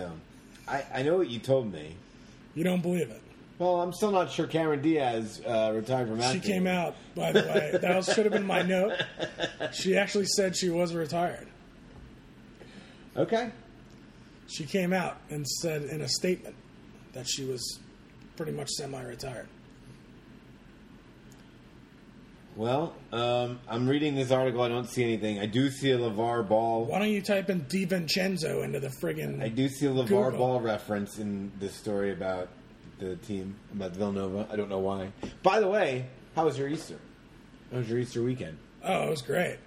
I, 0.67 0.83
I 0.93 1.01
know 1.01 1.17
what 1.17 1.29
you 1.29 1.39
told 1.39 1.73
me. 1.73 1.95
You 2.53 2.63
don't 2.63 2.81
believe 2.81 3.09
it. 3.09 3.21
Well, 3.57 3.81
I'm 3.81 3.93
still 3.93 4.11
not 4.11 4.31
sure 4.31 4.45
Cameron 4.45 4.83
Diaz 4.83 5.41
uh, 5.43 5.71
retired 5.73 6.07
from 6.07 6.21
She 6.21 6.39
came 6.39 6.67
out, 6.67 6.95
by 7.15 7.31
the 7.31 7.39
way. 7.41 7.79
That 7.81 7.95
was- 7.95 8.13
should 8.13 8.25
have 8.25 8.33
been 8.33 8.45
my 8.45 8.61
note. 8.61 8.93
She 9.73 9.97
actually 9.97 10.27
said 10.27 10.55
she 10.55 10.69
was 10.69 10.93
retired. 10.93 11.47
Okay. 13.17 13.51
She 14.47 14.65
came 14.65 14.93
out 14.93 15.17
and 15.29 15.45
said 15.47 15.83
in 15.83 16.01
a 16.01 16.07
statement 16.07 16.55
that 17.13 17.27
she 17.27 17.43
was 17.43 17.79
pretty 18.35 18.51
much 18.51 18.69
semi-retired. 18.69 19.47
Well, 22.55 22.95
um, 23.11 23.59
I'm 23.67 23.87
reading 23.87 24.15
this 24.15 24.31
article. 24.31 24.61
I 24.61 24.67
don't 24.67 24.89
see 24.89 25.03
anything. 25.03 25.39
I 25.39 25.45
do 25.45 25.69
see 25.69 25.91
a 25.91 25.97
LeVar 25.97 26.47
Ball. 26.47 26.85
Why 26.85 26.97
don't 26.97 27.11
you 27.11 27.21
type 27.21 27.49
in 27.51 27.61
DiVincenzo 27.61 28.63
into 28.63 28.79
the 28.79 28.87
friggin' 28.87 29.43
I 29.43 29.49
do 29.49 29.69
see 29.69 29.85
a 29.85 29.91
LeVar 29.91 30.07
Google. 30.07 30.31
Ball 30.31 30.61
reference 30.61 31.19
in 31.19 31.51
this 31.59 31.75
story 31.75 32.11
about 32.11 32.49
the 32.97 33.15
team, 33.17 33.55
about 33.73 33.91
Villanova. 33.91 34.47
I 34.51 34.55
don't 34.55 34.69
know 34.69 34.79
why. 34.79 35.11
By 35.43 35.59
the 35.59 35.67
way, 35.67 36.07
how 36.35 36.45
was 36.45 36.57
your 36.57 36.67
Easter? 36.67 36.97
How 37.71 37.77
was 37.77 37.89
your 37.89 37.99
Easter 37.99 38.23
weekend? 38.23 38.57
Oh, 38.83 39.03
it 39.03 39.09
was 39.11 39.21
great. 39.21 39.57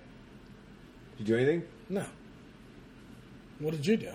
Did 1.19 1.29
you 1.29 1.37
do 1.37 1.37
anything? 1.37 1.63
No. 1.89 2.05
What 3.61 3.71
did 3.73 3.87
you 3.87 3.97
do? 3.97 4.13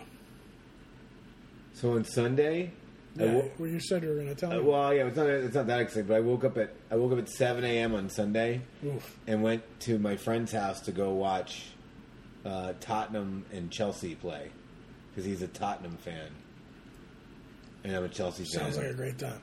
So 1.74 1.94
on 1.94 2.04
Sunday, 2.06 2.72
I 3.20 3.24
Yeah, 3.24 3.34
wo- 3.34 3.52
well, 3.60 3.70
you 3.70 3.80
said 3.80 4.04
you 4.04 4.10
were 4.10 4.16
going 4.16 4.28
to 4.28 4.36
tell 4.36 4.52
uh, 4.52 4.56
me. 4.58 4.62
well, 4.62 4.94
yeah, 4.94 5.06
it's 5.08 5.16
not 5.18 5.28
it's 5.28 5.56
not 5.56 5.68
that 5.68 5.80
exciting, 5.82 6.08
but 6.08 6.16
I 6.18 6.20
woke 6.22 6.44
up 6.44 6.58
at 6.58 6.74
I 6.92 6.96
woke 6.96 7.12
up 7.14 7.20
at 7.20 7.30
7 7.30 7.64
a.m. 7.64 7.94
on 7.96 8.10
Sunday 8.10 8.62
Oof. 8.86 9.18
and 9.28 9.44
went 9.44 9.64
to 9.82 9.98
my 10.00 10.16
friend's 10.16 10.52
house 10.52 10.82
to 10.82 10.92
go 10.92 11.12
watch 11.14 11.66
uh, 12.46 12.74
Tottenham 12.80 13.46
and 13.52 13.72
Chelsea 13.72 14.16
play 14.16 14.50
because 15.10 15.26
he's 15.26 15.42
a 15.42 15.48
Tottenham 15.48 15.98
fan, 15.98 16.30
and 17.84 17.96
I'm 17.96 18.04
a 18.04 18.10
Chelsea 18.10 18.44
fan. 18.44 18.62
Sounds 18.64 18.78
like 18.78 18.88
a 18.88 18.94
great 18.94 19.18
time. 19.18 19.42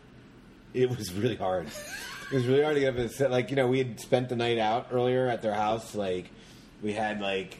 It 0.74 0.88
was 0.88 1.12
really 1.12 1.36
hard. 1.36 1.66
it 2.32 2.34
was 2.34 2.46
really 2.46 2.62
hard 2.62 2.74
to 2.76 2.80
get 2.80 2.94
up 2.94 2.98
and 2.98 3.10
sit. 3.10 3.30
Like 3.30 3.50
you 3.50 3.56
know, 3.56 3.66
we 3.68 3.78
had 3.78 4.00
spent 4.00 4.28
the 4.30 4.36
night 4.36 4.58
out 4.58 4.88
earlier 4.90 5.28
at 5.28 5.42
their 5.42 5.54
house. 5.54 5.94
Like 5.94 6.30
we 6.82 6.92
had 6.94 7.20
like 7.20 7.58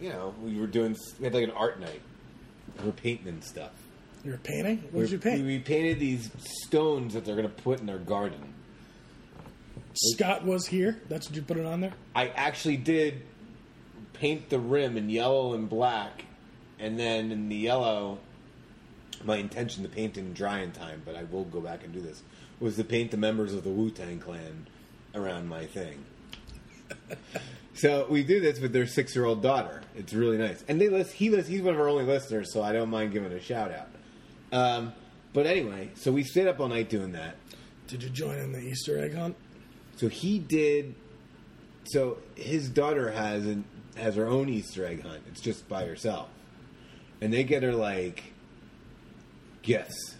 you 0.00 0.08
know 0.10 0.34
we 0.42 0.58
were 0.58 0.66
doing 0.66 0.96
we 1.18 1.24
had 1.24 1.34
like 1.34 1.44
an 1.44 1.50
art 1.52 1.80
night. 1.80 2.00
We 2.78 2.86
were 2.86 2.92
painting 2.92 3.28
and 3.28 3.44
stuff. 3.44 3.72
You 4.24 4.32
were 4.32 4.38
painting? 4.38 4.78
What 4.84 4.92
We- 4.94 5.00
did 5.02 5.10
you 5.12 5.18
paint? 5.18 5.44
We, 5.44 5.58
painted 5.58 5.98
these 5.98 6.30
stones 6.64 7.14
that 7.14 7.24
they're 7.24 7.36
going 7.36 7.48
to 7.48 7.62
put 7.62 7.80
in 7.80 7.86
their 7.86 7.98
garden. 7.98 8.54
Scott 9.94 10.44
was 10.44 10.66
here. 10.66 11.00
That's 11.08 11.28
what 11.28 11.36
you 11.36 11.42
put 11.42 11.56
it 11.56 11.66
on 11.66 11.80
there. 11.80 11.92
I 12.14 12.28
actually 12.28 12.76
did 12.76 13.22
paint 14.12 14.50
the 14.50 14.58
rim 14.58 14.96
in 14.96 15.08
yellow 15.10 15.54
and 15.54 15.68
black, 15.68 16.24
and 16.78 16.98
then 16.98 17.32
in 17.32 17.48
the 17.48 17.56
yellow, 17.56 18.18
my 19.24 19.36
intention 19.36 19.82
to 19.82 19.88
paint 19.88 20.16
in 20.16 20.32
dry 20.32 20.60
in 20.60 20.72
time, 20.72 21.02
but 21.04 21.16
I 21.16 21.24
will 21.24 21.44
go 21.44 21.60
back 21.60 21.82
and 21.84 21.92
do 21.92 22.00
this, 22.00 22.22
was 22.60 22.76
to 22.76 22.84
paint 22.84 23.10
the 23.10 23.16
members 23.16 23.52
of 23.54 23.64
the 23.64 23.70
Wu 23.70 23.90
Tang 23.90 24.18
Clan 24.20 24.66
around 25.14 25.48
my 25.48 25.66
thing. 25.66 26.04
So 27.74 28.06
we 28.08 28.24
do 28.24 28.40
this 28.40 28.60
with 28.60 28.72
their 28.72 28.86
six 28.86 29.14
year 29.14 29.24
old 29.24 29.42
daughter. 29.42 29.82
It's 29.96 30.12
really 30.12 30.38
nice, 30.38 30.64
and 30.68 30.80
they 30.80 30.88
list. 30.88 31.12
He 31.12 31.30
list. 31.30 31.48
He's 31.48 31.62
one 31.62 31.74
of 31.74 31.80
our 31.80 31.88
only 31.88 32.04
listeners, 32.04 32.52
so 32.52 32.62
I 32.62 32.72
don't 32.72 32.90
mind 32.90 33.12
giving 33.12 33.32
a 33.32 33.40
shout 33.40 33.72
out. 33.72 33.88
Um, 34.52 34.92
but 35.32 35.46
anyway, 35.46 35.90
so 35.94 36.10
we 36.12 36.24
stayed 36.24 36.48
up 36.48 36.60
all 36.60 36.68
night 36.68 36.88
doing 36.88 37.12
that. 37.12 37.36
Did 37.86 38.02
you 38.02 38.10
join 38.10 38.38
in 38.38 38.52
the 38.52 38.60
Easter 38.60 38.98
egg 38.98 39.14
hunt? 39.14 39.36
So 39.96 40.08
he 40.08 40.38
did. 40.38 40.94
So 41.84 42.18
his 42.34 42.68
daughter 42.68 43.10
has 43.10 43.46
an, 43.46 43.64
has 43.96 44.16
her 44.16 44.26
own 44.26 44.48
Easter 44.48 44.84
egg 44.84 45.02
hunt. 45.02 45.22
It's 45.28 45.40
just 45.40 45.68
by 45.68 45.84
herself, 45.84 46.28
and 47.20 47.32
they 47.32 47.44
get 47.44 47.62
her 47.62 47.74
like 47.74 48.32
gifts. 49.62 50.16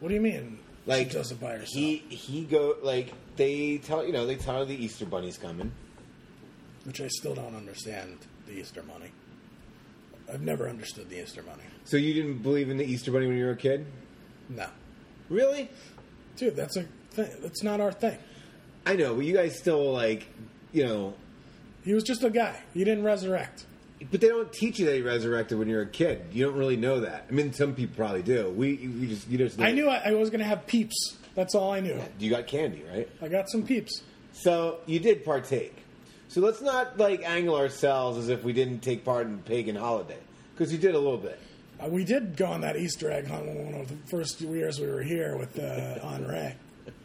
What 0.00 0.08
do 0.08 0.14
you 0.14 0.20
mean? 0.20 0.58
Like 0.86 1.08
she 1.08 1.14
does 1.14 1.32
it 1.32 1.40
by 1.40 1.52
herself. 1.52 1.68
He 1.68 1.96
he 1.96 2.44
go 2.44 2.76
like 2.82 3.12
they 3.36 3.78
tell 3.78 4.06
you 4.06 4.12
know 4.12 4.26
they 4.26 4.36
tell 4.36 4.58
her 4.58 4.64
the 4.64 4.76
Easter 4.76 5.06
bunny's 5.06 5.36
coming. 5.36 5.72
Which 6.88 7.02
I 7.02 7.08
still 7.08 7.34
don't 7.34 7.54
understand 7.54 8.16
the 8.46 8.54
Easter 8.54 8.82
money. 8.82 9.10
I've 10.32 10.40
never 10.40 10.66
understood 10.70 11.10
the 11.10 11.22
Easter 11.22 11.42
money. 11.42 11.62
So 11.84 11.98
you 11.98 12.14
didn't 12.14 12.38
believe 12.38 12.70
in 12.70 12.78
the 12.78 12.84
Easter 12.84 13.12
bunny 13.12 13.26
when 13.26 13.36
you 13.36 13.44
were 13.44 13.50
a 13.52 13.56
kid? 13.56 13.84
No, 14.48 14.66
Really? 15.28 15.68
dude, 16.36 16.56
that's 16.56 16.78
a 16.78 16.84
thing. 17.10 17.30
That's 17.42 17.62
not 17.62 17.82
our 17.82 17.92
thing. 17.92 18.16
I 18.86 18.96
know, 18.96 19.14
but 19.14 19.26
you 19.26 19.34
guys 19.34 19.58
still 19.58 19.92
like 19.92 20.26
you 20.72 20.86
know. 20.86 21.12
He 21.84 21.92
was 21.92 22.04
just 22.04 22.24
a 22.24 22.30
guy. 22.30 22.58
He 22.72 22.84
didn't 22.84 23.04
resurrect. 23.04 23.66
But 24.10 24.22
they 24.22 24.28
don't 24.28 24.50
teach 24.50 24.78
you 24.78 24.86
that 24.86 24.94
he 24.94 25.02
resurrected 25.02 25.58
when 25.58 25.68
you're 25.68 25.82
a 25.82 25.86
kid. 25.86 26.22
You 26.32 26.46
don't 26.46 26.56
really 26.56 26.76
know 26.76 27.00
that. 27.00 27.26
I 27.28 27.32
mean, 27.32 27.52
some 27.52 27.74
people 27.74 27.96
probably 27.96 28.22
do. 28.22 28.48
We, 28.48 28.76
we 29.00 29.08
just, 29.08 29.28
you 29.28 29.36
just. 29.36 29.60
I 29.60 29.72
knew 29.72 29.88
I, 29.88 30.10
I 30.10 30.14
was 30.14 30.30
going 30.30 30.40
to 30.40 30.46
have 30.46 30.66
peeps. 30.66 31.16
That's 31.34 31.54
all 31.54 31.70
I 31.72 31.80
knew. 31.80 32.00
You 32.18 32.30
got 32.30 32.46
candy, 32.46 32.82
right? 32.90 33.08
I 33.20 33.28
got 33.28 33.50
some 33.50 33.62
peeps. 33.64 34.02
So 34.32 34.78
you 34.86 35.00
did 35.00 35.22
partake. 35.24 35.76
So 36.28 36.42
let's 36.42 36.60
not 36.60 36.98
like 36.98 37.22
angle 37.24 37.56
ourselves 37.56 38.18
as 38.18 38.28
if 38.28 38.44
we 38.44 38.52
didn't 38.52 38.80
take 38.80 39.04
part 39.04 39.26
in 39.26 39.38
pagan 39.38 39.76
holiday 39.76 40.18
because 40.54 40.70
you 40.72 40.78
did 40.78 40.94
a 40.94 40.98
little 40.98 41.18
bit. 41.18 41.40
Uh, 41.80 41.88
we 41.88 42.04
did 42.04 42.36
go 42.36 42.46
on 42.46 42.60
that 42.60 42.76
Easter 42.76 43.10
egg 43.10 43.26
hunt 43.28 43.46
one 43.46 43.80
of 43.80 43.88
the 43.88 43.96
first 44.10 44.40
years 44.40 44.78
we 44.80 44.86
were 44.86 45.02
here 45.02 45.36
with 45.36 45.58
uh, 45.58 45.98
Henri. 46.06 46.54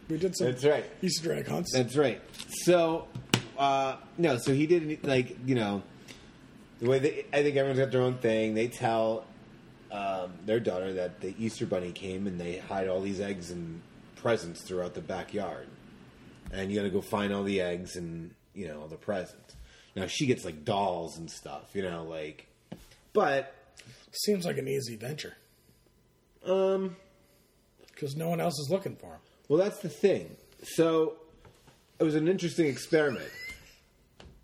We 0.08 0.18
did 0.18 0.36
some 0.36 0.48
That's 0.48 0.64
right. 0.64 0.84
Easter 1.00 1.32
egg 1.32 1.48
hunts. 1.48 1.72
That's 1.72 1.96
right. 1.96 2.20
So 2.48 3.08
uh, 3.56 3.96
no, 4.18 4.36
so 4.36 4.52
he 4.52 4.66
didn't 4.66 5.04
like 5.04 5.36
you 5.46 5.54
know 5.54 5.82
the 6.80 6.90
way 6.90 6.98
they, 6.98 7.26
I 7.32 7.42
think 7.42 7.56
everyone's 7.56 7.78
got 7.78 7.92
their 7.92 8.02
own 8.02 8.18
thing. 8.18 8.54
They 8.54 8.68
tell 8.68 9.24
um, 9.90 10.32
their 10.44 10.60
daughter 10.60 10.92
that 10.94 11.20
the 11.20 11.34
Easter 11.38 11.64
bunny 11.66 11.92
came 11.92 12.26
and 12.26 12.38
they 12.38 12.58
hide 12.58 12.88
all 12.88 13.00
these 13.00 13.20
eggs 13.20 13.50
and 13.50 13.80
presents 14.16 14.60
throughout 14.62 14.94
the 14.94 15.00
backyard, 15.00 15.68
and 16.52 16.70
you 16.70 16.76
got 16.76 16.82
to 16.82 16.90
go 16.90 17.00
find 17.00 17.32
all 17.32 17.44
the 17.44 17.60
eggs 17.60 17.96
and 17.96 18.32
you 18.54 18.68
know 18.68 18.86
the 18.88 18.96
presents. 18.96 19.54
Now 19.96 20.06
she 20.06 20.26
gets 20.26 20.44
like 20.44 20.64
dolls 20.64 21.18
and 21.18 21.30
stuff, 21.30 21.70
you 21.74 21.82
know, 21.82 22.04
like, 22.04 22.46
but 23.12 23.52
Seems 24.12 24.44
like 24.46 24.58
an 24.58 24.68
easy 24.68 24.94
venture 24.96 25.34
um. 26.46 26.94
because 27.92 28.14
no 28.16 28.28
one 28.28 28.40
else 28.40 28.58
is 28.60 28.68
looking 28.70 28.94
for 28.96 29.06
him. 29.08 29.18
Well, 29.48 29.58
that's 29.58 29.78
the 29.80 29.88
thing. 29.88 30.36
So 30.62 31.16
it 31.98 32.04
was 32.04 32.14
an 32.14 32.28
interesting 32.28 32.66
experiment 32.66 33.28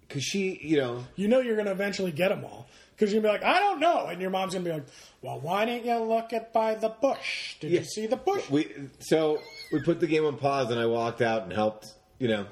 because 0.09 0.25
she, 0.25 0.59
you 0.63 0.77
know, 0.79 1.05
You 1.17 1.29
know 1.29 1.41
you're 1.41 1.55
going 1.55 1.67
to 1.67 1.73
eventually 1.73 2.11
get 2.13 2.29
them 2.31 2.45
all 2.45 2.69
because 2.97 3.13
you're 3.13 3.23
going 3.23 3.35
to 3.35 3.41
be 3.41 3.47
like, 3.47 3.57
I 3.57 3.61
don't 3.61 3.81
know. 3.81 4.07
And 4.07 4.21
your 4.21 4.31
mom's 4.31 4.55
going 4.55 4.65
to 4.65 4.71
be 4.71 4.75
like, 4.75 4.87
well, 5.23 5.41
why 5.41 5.65
didn't 5.65 5.87
you 5.87 5.99
look 6.05 6.33
at 6.33 6.53
by 6.53 6.75
the 6.75 6.89
bush? 6.89 7.57
Did 7.61 7.71
Yeah. 7.71 7.79
you 7.81 7.85
see 7.87 8.07
the 8.07 8.17
bush? 8.17 8.49
we 8.51 8.67
so 8.99 9.41
we 9.73 9.81
put 9.83 10.01
the 10.01 10.07
game 10.09 10.25
on 10.27 10.37
pause 10.37 10.71
and 10.71 10.81
I 10.81 10.87
walked 10.87 11.23
out 11.23 11.45
and 11.45 11.53
helped. 11.53 11.93
You 12.19 12.29
know, 12.29 12.47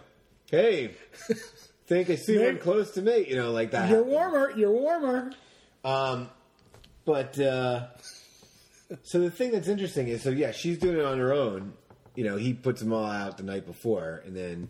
hey, 0.51 0.95
think 1.89 2.11
I 2.11 2.17
see 2.17 2.39
one 2.39 2.59
close 2.59 2.93
to 2.93 3.03
me. 3.03 3.27
You 3.29 3.37
know, 3.37 3.51
like 3.51 3.73
that. 3.73 3.89
You're 3.89 3.99
happened. 3.99 4.13
warmer. 4.13 4.51
You're 4.57 4.73
warmer. 4.73 5.33
Um, 5.85 6.29
but 7.05 7.39
uh, 7.41 7.87
so 9.03 9.21
the 9.21 9.31
thing 9.31 9.53
that's 9.53 9.69
interesting 9.69 10.09
is, 10.09 10.23
so 10.23 10.31
yeah, 10.31 10.53
she's 10.53 10.79
doing 10.79 10.99
it 10.99 11.05
on 11.05 11.19
her 11.19 11.33
own. 11.33 11.73
You 12.15 12.25
know, 12.25 12.37
he 12.37 12.53
puts 12.53 12.81
them 12.81 12.93
all 12.93 13.05
out 13.05 13.39
the 13.39 13.45
night 13.45 13.65
before, 13.65 14.23
and 14.27 14.37
then 14.37 14.69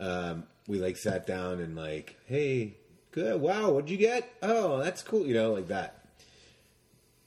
um, 0.00 0.44
we 0.66 0.78
like 0.78 0.96
sat 0.96 1.26
down 1.26 1.60
and 1.60 1.76
like, 1.76 2.16
hey, 2.26 2.74
good, 3.12 3.40
wow, 3.40 3.70
what'd 3.70 3.90
you 3.90 3.98
get? 3.98 4.28
Oh, 4.42 4.78
that's 4.78 5.02
cool, 5.02 5.26
you 5.26 5.34
know, 5.34 5.52
like 5.52 5.68
that. 5.68 6.06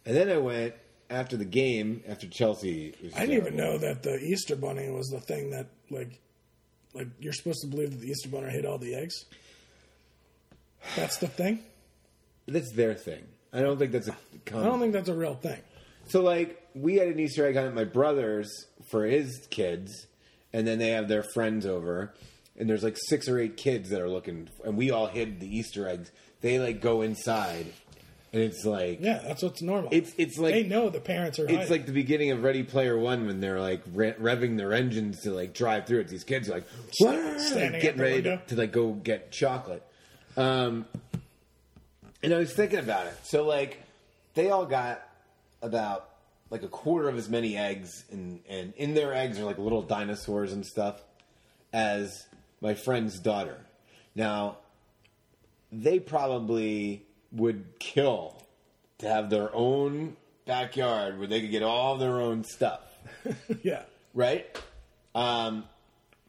And 0.05 0.15
then 0.15 0.29
I 0.29 0.37
went 0.37 0.73
after 1.09 1.37
the 1.37 1.45
game, 1.45 2.03
after 2.07 2.27
Chelsea. 2.27 2.95
Was 3.03 3.13
I 3.15 3.27
didn't 3.27 3.37
even 3.37 3.55
know 3.55 3.77
that 3.77 4.01
the 4.03 4.19
Easter 4.19 4.55
Bunny 4.55 4.89
was 4.89 5.09
the 5.09 5.19
thing 5.19 5.51
that 5.51 5.67
like 5.91 6.19
like 6.93 7.07
you're 7.19 7.33
supposed 7.33 7.61
to 7.61 7.67
believe 7.67 7.91
that 7.91 7.99
the 8.01 8.09
Easter 8.09 8.29
Bunny 8.29 8.49
hid 8.49 8.65
all 8.65 8.77
the 8.77 8.95
eggs. 8.95 9.25
That's 10.95 11.17
the 11.17 11.27
thing. 11.27 11.59
that's 12.47 12.71
their 12.73 12.93
thing. 12.95 13.23
I 13.51 13.61
don't 13.61 13.77
think 13.77 13.91
that's 13.91 14.07
a. 14.07 14.15
I 14.47 14.63
don't 14.63 14.79
think 14.79 14.93
that's 14.93 15.09
a 15.09 15.13
real 15.15 15.35
thing. 15.35 15.59
So 16.07 16.21
like 16.21 16.67
we 16.73 16.95
had 16.95 17.07
an 17.09 17.19
Easter 17.19 17.45
egg 17.45 17.55
hunt 17.55 17.67
at 17.67 17.73
my 17.73 17.83
brother's 17.83 18.49
for 18.89 19.05
his 19.05 19.47
kids, 19.49 20.07
and 20.53 20.67
then 20.67 20.79
they 20.79 20.89
have 20.89 21.07
their 21.07 21.23
friends 21.33 21.65
over, 21.65 22.13
and 22.57 22.69
there's 22.69 22.83
like 22.83 22.97
six 23.07 23.27
or 23.27 23.39
eight 23.39 23.57
kids 23.57 23.89
that 23.89 24.01
are 24.01 24.09
looking, 24.09 24.49
and 24.63 24.77
we 24.77 24.91
all 24.91 25.07
hid 25.07 25.39
the 25.39 25.57
Easter 25.57 25.87
eggs. 25.87 26.11
They 26.41 26.59
like 26.59 26.81
go 26.81 27.01
inside, 27.01 27.73
and 28.31 28.41
it's 28.43 28.65
like 28.65 28.99
Yeah, 29.01 29.21
that's 29.23 29.41
what's 29.41 29.61
normal. 29.61 29.89
It's 29.91 30.13
it's 30.17 30.37
like 30.37 30.53
they 30.53 30.63
know 30.63 30.89
the 30.89 30.99
parents 30.99 31.39
are. 31.39 31.45
it's 31.45 31.53
hiding. 31.53 31.71
like 31.71 31.85
the 31.85 31.91
beginning 31.91 32.31
of 32.31 32.43
Ready 32.43 32.63
Player 32.63 32.97
One 32.97 33.25
when 33.25 33.39
they're 33.39 33.59
like 33.59 33.81
re- 33.93 34.13
revving 34.13 34.57
their 34.57 34.73
engines 34.73 35.21
to 35.21 35.31
like 35.31 35.53
drive 35.53 35.87
through 35.87 36.01
it. 36.01 36.07
These 36.09 36.23
kids 36.23 36.49
are 36.49 36.53
like, 36.53 36.65
getting 37.81 38.01
ready 38.01 38.21
to, 38.23 38.37
to 38.47 38.55
like 38.55 38.71
go 38.71 38.91
get 38.93 39.31
chocolate. 39.31 39.83
Um, 40.37 40.85
and 42.21 42.33
I 42.33 42.37
was 42.37 42.53
thinking 42.53 42.79
about 42.79 43.07
it. 43.07 43.17
So 43.23 43.45
like, 43.45 43.81
they 44.35 44.49
all 44.49 44.65
got 44.65 45.01
about 45.61 46.09
like 46.49 46.63
a 46.63 46.67
quarter 46.67 47.09
of 47.09 47.17
as 47.17 47.29
many 47.29 47.57
eggs, 47.57 48.05
and 48.11 48.41
and 48.47 48.73
in 48.75 48.93
their 48.93 49.13
eggs 49.13 49.39
are 49.39 49.45
like 49.45 49.57
little 49.57 49.81
dinosaurs 49.81 50.53
and 50.53 50.65
stuff, 50.65 51.01
as 51.73 52.27
my 52.61 52.73
friend's 52.73 53.19
daughter. 53.19 53.57
Now, 54.15 54.57
they 55.71 55.99
probably 55.99 57.05
would 57.31 57.79
kill 57.79 58.43
to 58.99 59.07
have 59.07 59.29
their 59.29 59.53
own 59.53 60.15
backyard 60.45 61.19
where 61.19 61.27
they 61.27 61.41
could 61.41 61.51
get 61.51 61.63
all 61.63 61.97
their 61.97 62.19
own 62.19 62.43
stuff, 62.43 62.81
yeah. 63.63 63.83
right? 64.13 64.45
Um, 65.15 65.65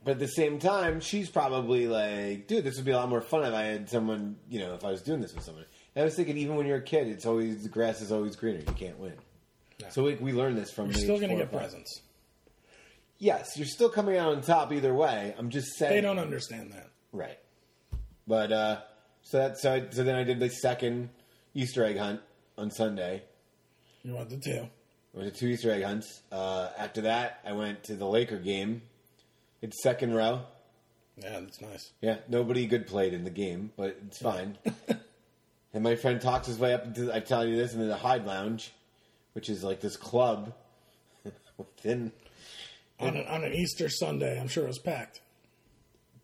but 0.04 0.12
at 0.12 0.18
the 0.18 0.28
same 0.28 0.58
time, 0.58 1.00
she's 1.00 1.28
probably 1.28 1.86
like, 1.86 2.46
dude, 2.46 2.64
this 2.64 2.76
would 2.76 2.84
be 2.84 2.92
a 2.92 2.96
lot 2.96 3.08
more 3.08 3.20
fun 3.20 3.44
if 3.44 3.52
I 3.52 3.62
had 3.62 3.88
someone, 3.90 4.36
you 4.48 4.60
know, 4.60 4.74
if 4.74 4.84
I 4.84 4.90
was 4.90 5.02
doing 5.02 5.20
this 5.20 5.34
with 5.34 5.44
someone. 5.44 5.64
And 5.94 6.02
I 6.02 6.04
was 6.04 6.14
thinking, 6.14 6.38
even 6.38 6.56
when 6.56 6.66
you're 6.66 6.78
a 6.78 6.82
kid, 6.82 7.08
it's 7.08 7.26
always 7.26 7.62
the 7.62 7.68
grass 7.68 8.00
is 8.00 8.12
always 8.12 8.36
greener. 8.36 8.60
You 8.60 8.72
can't 8.74 8.98
win. 8.98 9.14
So 9.88 10.04
we, 10.04 10.14
we 10.14 10.32
learned 10.32 10.56
this 10.56 10.70
from. 10.70 10.86
You're 10.86 10.94
still 10.94 11.18
going 11.18 11.30
to 11.30 11.36
get 11.36 11.50
presents. 11.50 12.02
Yes, 13.18 13.56
you're 13.56 13.66
still 13.66 13.90
coming 13.90 14.16
out 14.16 14.32
on 14.34 14.40
top 14.42 14.72
either 14.72 14.94
way. 14.94 15.34
I'm 15.36 15.50
just 15.50 15.76
saying. 15.76 15.92
They 15.92 16.00
don't 16.00 16.18
understand 16.18 16.72
that. 16.72 16.88
Right. 17.12 17.38
But 18.26 18.52
uh, 18.52 18.80
so 19.30 19.38
that 19.38 19.58
so, 19.58 19.72
I, 19.72 19.84
so 19.90 20.02
then 20.02 20.16
I 20.16 20.24
did 20.24 20.40
the 20.40 20.48
second 20.48 21.08
Easter 21.54 21.84
egg 21.84 21.96
hunt 21.96 22.20
on 22.58 22.72
Sunday. 22.72 23.22
You 24.02 24.14
want 24.14 24.28
the 24.28 24.36
two. 24.38 24.68
I 25.14 25.18
went 25.18 25.32
to 25.32 25.38
two 25.38 25.46
Easter 25.46 25.70
egg 25.70 25.84
hunts. 25.84 26.22
Uh, 26.32 26.70
after 26.76 27.02
that, 27.02 27.38
I 27.46 27.52
went 27.52 27.84
to 27.84 27.94
the 27.94 28.06
Laker 28.06 28.38
game. 28.38 28.82
It's 29.62 29.80
second 29.84 30.14
row. 30.14 30.42
Yeah, 31.16 31.38
that's 31.40 31.60
nice. 31.60 31.92
Yeah, 32.00 32.16
nobody 32.28 32.66
good 32.66 32.88
played 32.88 33.14
in 33.14 33.22
the 33.22 33.30
game, 33.30 33.70
but 33.76 33.96
it's 34.04 34.18
fine. 34.18 34.58
and 35.72 35.84
my 35.84 35.94
friend 35.94 36.20
talks 36.20 36.48
his 36.48 36.58
way 36.58 36.74
up 36.74 36.84
into 36.84 37.14
I 37.14 37.20
tell 37.20 37.46
you 37.46 37.54
this 37.54 37.72
into 37.72 37.86
the 37.86 37.96
Hyde 37.96 38.26
Lounge, 38.26 38.72
which 39.34 39.48
is 39.48 39.62
like 39.62 39.80
this 39.80 39.96
club 39.96 40.54
within. 41.56 42.10
On 42.98 43.16
an, 43.16 43.26
on 43.28 43.44
an 43.44 43.52
Easter 43.52 43.88
Sunday, 43.88 44.40
I'm 44.40 44.48
sure 44.48 44.64
it 44.64 44.68
was 44.68 44.80
packed. 44.80 45.20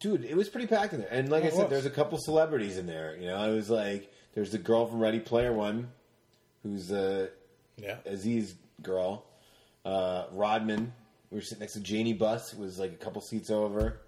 Dude, 0.00 0.24
it 0.24 0.36
was 0.36 0.48
pretty 0.48 0.66
packed 0.66 0.92
in 0.92 1.00
there. 1.00 1.08
And 1.10 1.30
like 1.30 1.44
Oh, 1.44 1.46
I 1.46 1.50
said, 1.50 1.70
there's 1.70 1.86
a 1.86 1.90
couple 1.90 2.18
celebrities 2.18 2.76
in 2.78 2.86
there. 2.86 3.16
You 3.16 3.28
know, 3.28 3.36
I 3.36 3.48
was 3.48 3.70
like, 3.70 4.12
there's 4.34 4.50
the 4.50 4.58
girl 4.58 4.86
from 4.86 5.00
Ready 5.00 5.20
Player 5.20 5.52
One, 5.52 5.88
who's 6.62 6.92
uh, 6.92 7.28
Yeah. 7.76 7.96
Aziz 8.04 8.54
girl. 8.82 9.24
Uh, 9.84 10.24
Rodman. 10.32 10.92
We 11.30 11.36
were 11.38 11.42
sitting 11.42 11.60
next 11.60 11.72
to 11.74 11.80
Jeanie 11.80 12.12
Buss, 12.12 12.50
who 12.50 12.62
was 12.62 12.78
like 12.78 12.92
a 12.92 12.96
couple 12.96 13.20
seats 13.22 13.50
over. 13.50 14.00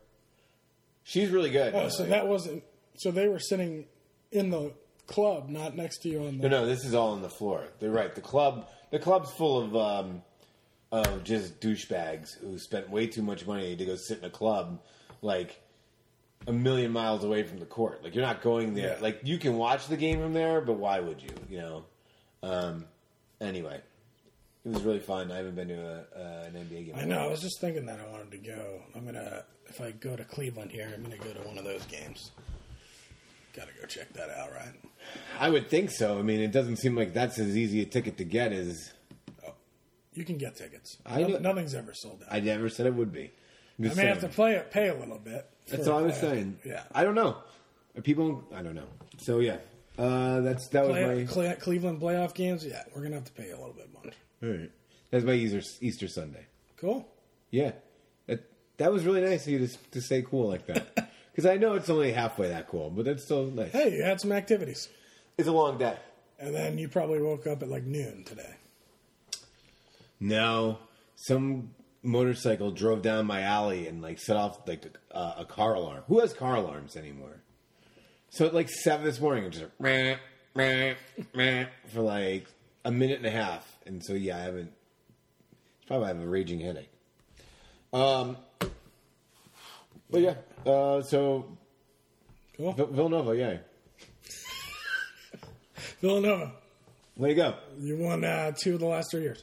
She's 1.04 1.30
really 1.30 1.50
good. 1.50 1.74
Oh, 1.74 1.88
so 1.88 2.04
that 2.04 2.28
wasn't. 2.28 2.62
So 2.96 3.10
they 3.10 3.28
were 3.28 3.38
sitting 3.38 3.86
in 4.30 4.50
the 4.50 4.72
club, 5.06 5.48
not 5.48 5.74
next 5.74 5.98
to 6.02 6.08
you 6.08 6.24
on 6.26 6.38
the. 6.38 6.48
No, 6.48 6.60
no, 6.60 6.66
this 6.66 6.84
is 6.84 6.94
all 6.94 7.12
on 7.12 7.22
the 7.22 7.30
floor. 7.30 7.64
They're 7.80 7.90
right. 7.90 8.14
The 8.14 8.20
club, 8.20 8.68
the 8.90 8.98
club's 8.98 9.30
full 9.32 9.58
of 9.60 9.74
um, 9.76 10.22
of 10.92 11.24
just 11.24 11.60
douchebags 11.60 12.38
who 12.40 12.58
spent 12.58 12.90
way 12.90 13.06
too 13.06 13.22
much 13.22 13.46
money 13.46 13.74
to 13.74 13.84
go 13.84 13.96
sit 13.96 14.18
in 14.18 14.24
a 14.24 14.30
club, 14.30 14.80
like 15.22 15.60
a 16.48 16.52
million 16.52 16.90
miles 16.90 17.22
away 17.22 17.42
from 17.42 17.58
the 17.58 17.66
court. 17.66 18.02
Like 18.02 18.14
you're 18.14 18.24
not 18.24 18.42
going 18.42 18.74
there. 18.74 18.94
Yeah. 18.94 19.02
Like 19.02 19.20
you 19.22 19.38
can 19.38 19.56
watch 19.56 19.86
the 19.86 19.96
game 19.96 20.18
from 20.20 20.32
there, 20.32 20.60
but 20.60 20.74
why 20.74 20.98
would 20.98 21.22
you? 21.22 21.30
You 21.48 21.58
know. 21.58 21.84
Um, 22.42 22.86
anyway, 23.40 23.80
it 24.64 24.68
was 24.72 24.82
really 24.82 24.98
fun. 24.98 25.30
I 25.30 25.36
haven't 25.36 25.54
been 25.54 25.68
to 25.68 25.74
a, 25.74 26.18
uh, 26.18 26.44
an 26.46 26.54
NBA 26.54 26.86
game. 26.86 26.94
I 26.96 27.04
know. 27.04 27.18
I 27.18 27.26
was 27.26 27.40
just 27.40 27.60
thinking 27.60 27.86
that 27.86 28.00
I 28.00 28.10
wanted 28.10 28.30
to 28.32 28.38
go. 28.38 28.80
I'm 28.96 29.04
gonna. 29.04 29.44
If 29.66 29.80
I 29.82 29.90
go 29.90 30.16
to 30.16 30.24
Cleveland 30.24 30.72
here, 30.72 30.90
I'm 30.92 31.02
gonna 31.02 31.18
go 31.18 31.32
to 31.32 31.46
one 31.46 31.58
of 31.58 31.64
those 31.64 31.84
games. 31.84 32.30
Got 33.54 33.68
to 33.68 33.80
go 33.80 33.86
check 33.86 34.12
that 34.14 34.30
out, 34.30 34.52
right? 34.52 34.72
I 35.38 35.50
would 35.50 35.68
think 35.68 35.90
so. 35.90 36.18
I 36.18 36.22
mean, 36.22 36.40
it 36.40 36.52
doesn't 36.52 36.76
seem 36.76 36.94
like 36.94 37.12
that's 37.12 37.38
as 37.38 37.56
easy 37.56 37.82
a 37.82 37.84
ticket 37.84 38.16
to 38.18 38.24
get 38.24 38.52
as 38.52 38.92
You 40.14 40.24
can 40.24 40.38
get 40.38 40.56
tickets. 40.56 40.96
I 41.04 41.22
know- 41.22 41.38
nothing's 41.38 41.74
ever 41.74 41.92
sold 41.92 42.22
out. 42.22 42.32
I 42.32 42.40
never 42.40 42.68
said 42.68 42.86
it 42.86 42.94
would 42.94 43.12
be. 43.12 43.32
I 43.80 43.94
may 43.94 44.06
have 44.06 44.20
to 44.20 44.28
play 44.28 44.54
it, 44.54 44.70
pay 44.70 44.88
a 44.88 44.94
little 44.94 45.18
bit. 45.18 45.48
That's 45.70 45.86
all 45.88 45.98
I 45.98 46.02
was 46.02 46.16
saying. 46.16 46.58
Yeah. 46.64 46.82
I 46.92 47.04
don't 47.04 47.14
know. 47.14 47.36
Are 47.96 48.02
People, 48.02 48.44
I 48.54 48.62
don't 48.62 48.74
know. 48.74 48.88
So 49.18 49.40
yeah, 49.40 49.56
uh, 49.98 50.40
that's 50.40 50.68
that 50.68 50.86
was 50.86 50.94
my 50.94 51.24
Cle- 51.24 51.56
Cleveland 51.60 52.00
playoff 52.00 52.34
games. 52.34 52.64
Yeah, 52.64 52.82
we're 52.94 53.02
gonna 53.02 53.16
have 53.16 53.24
to 53.24 53.32
pay 53.32 53.50
a 53.50 53.56
little 53.56 53.72
bit 53.74 53.92
more. 53.92 54.12
all 54.42 54.58
right. 54.58 54.70
That's 55.10 55.24
my 55.24 55.32
Easter 55.32 55.62
Easter 55.80 56.06
Sunday. 56.08 56.46
Cool. 56.76 57.08
Yeah, 57.50 57.72
that 58.26 58.44
that 58.76 58.92
was 58.92 59.04
really 59.04 59.22
nice 59.22 59.46
of 59.46 59.52
you 59.52 59.66
to 59.66 59.78
to 59.92 60.00
say 60.00 60.22
cool 60.22 60.48
like 60.48 60.66
that. 60.66 61.10
Because 61.38 61.52
I 61.52 61.56
know 61.56 61.74
it's 61.74 61.88
only 61.88 62.10
halfway 62.10 62.48
that 62.48 62.66
cool, 62.66 62.90
but 62.90 63.04
that's 63.04 63.22
still 63.22 63.46
nice. 63.46 63.70
Hey, 63.70 63.96
you 63.96 64.02
had 64.02 64.20
some 64.20 64.32
activities, 64.32 64.88
It's 65.36 65.46
a 65.46 65.52
long 65.52 65.78
day. 65.78 65.96
and 66.40 66.52
then 66.52 66.78
you 66.78 66.88
probably 66.88 67.22
woke 67.22 67.46
up 67.46 67.62
at 67.62 67.68
like 67.68 67.84
noon 67.84 68.24
today. 68.24 68.56
No, 70.20 70.78
some 71.14 71.70
motorcycle 72.02 72.70
drove 72.70 73.02
down 73.02 73.26
my 73.26 73.42
alley 73.42 73.86
and 73.88 74.00
like 74.02 74.18
set 74.18 74.36
off 74.36 74.66
like 74.66 74.86
a, 75.10 75.34
a 75.38 75.44
car 75.44 75.74
alarm. 75.74 76.02
Who 76.08 76.20
has 76.20 76.32
car 76.32 76.56
alarms 76.56 76.96
anymore? 76.96 77.40
So 78.30 78.46
at 78.46 78.54
like 78.54 78.68
seven 78.68 79.04
this 79.04 79.20
morning, 79.20 79.44
it 79.44 79.50
just 79.50 79.64
meh, 79.80 80.16
meh, 80.54 80.94
meh, 81.34 81.66
for 81.92 82.00
like 82.02 82.46
a 82.84 82.90
minute 82.90 83.16
and 83.18 83.26
a 83.26 83.30
half, 83.30 83.66
and 83.86 84.04
so 84.04 84.12
yeah, 84.14 84.36
I 84.36 84.40
haven't. 84.40 84.72
Probably 85.86 86.08
have 86.08 86.20
a 86.20 86.26
raging 86.26 86.60
headache. 86.60 86.90
Um, 87.94 88.36
but 90.10 90.20
yeah, 90.20 90.34
uh, 90.66 91.00
so 91.00 91.56
Cool. 92.58 92.72
V- 92.74 92.84
Villanova, 92.90 93.34
yeah. 93.36 93.56
Villanova, 96.02 96.52
Way 97.16 97.30
you 97.30 97.34
go! 97.36 97.54
you 97.78 97.96
won 97.96 98.24
uh, 98.24 98.52
two 98.54 98.74
of 98.74 98.80
the 98.80 98.86
last 98.86 99.10
three 99.10 99.22
years. 99.22 99.42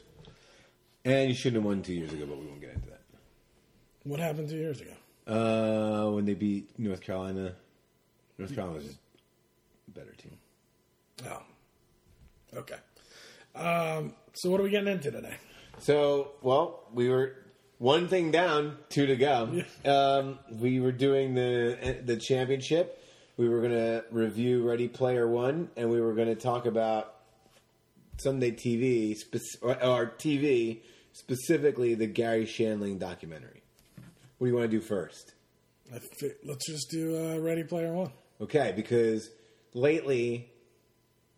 And 1.06 1.28
you 1.28 1.36
shouldn't 1.36 1.62
have 1.62 1.64
won 1.64 1.82
two 1.82 1.94
years 1.94 2.12
ago, 2.12 2.26
but 2.26 2.36
we 2.36 2.46
won't 2.46 2.60
get 2.60 2.74
into 2.74 2.88
that. 2.88 3.02
What 4.02 4.18
happened 4.18 4.48
two 4.48 4.56
years 4.56 4.80
ago? 4.80 4.90
Uh, 5.24 6.10
when 6.10 6.24
they 6.24 6.34
beat 6.34 6.76
North 6.80 7.00
Carolina, 7.00 7.54
North 8.38 8.52
Carolina 8.52 8.78
was 8.78 8.86
just 8.86 8.98
a 9.86 9.90
better 9.92 10.12
team. 10.14 10.36
Oh, 11.30 11.42
okay. 12.58 12.74
Um, 13.54 14.14
so 14.34 14.50
what 14.50 14.58
are 14.60 14.64
we 14.64 14.70
getting 14.70 14.92
into 14.92 15.12
today? 15.12 15.36
So, 15.78 16.32
well, 16.42 16.88
we 16.92 17.08
were 17.08 17.36
one 17.78 18.08
thing 18.08 18.32
down, 18.32 18.76
two 18.88 19.06
to 19.06 19.14
go. 19.14 19.62
Um, 19.84 20.40
we 20.50 20.80
were 20.80 20.92
doing 20.92 21.34
the 21.34 22.00
the 22.04 22.16
championship. 22.16 23.00
We 23.36 23.48
were 23.48 23.60
going 23.60 23.72
to 23.72 24.04
review 24.10 24.68
Ready 24.68 24.88
Player 24.88 25.28
One, 25.28 25.70
and 25.76 25.88
we 25.88 26.00
were 26.00 26.14
going 26.14 26.28
to 26.28 26.34
talk 26.34 26.66
about 26.66 27.14
Sunday 28.18 28.50
TV 28.50 29.16
or, 29.62 29.84
or 29.84 30.06
TV 30.18 30.80
specifically 31.16 31.94
the 31.94 32.06
Garry 32.06 32.44
Shandling 32.44 32.98
documentary. 32.98 33.62
What 34.38 34.46
do 34.46 34.50
you 34.50 34.58
want 34.58 34.70
to 34.70 34.76
do 34.76 34.82
first? 34.82 35.32
Let's 36.44 36.66
just 36.66 36.90
do 36.90 37.16
uh, 37.16 37.38
Ready 37.38 37.64
Player 37.64 37.92
One. 37.92 38.12
Okay, 38.40 38.72
because 38.76 39.30
lately, 39.72 40.50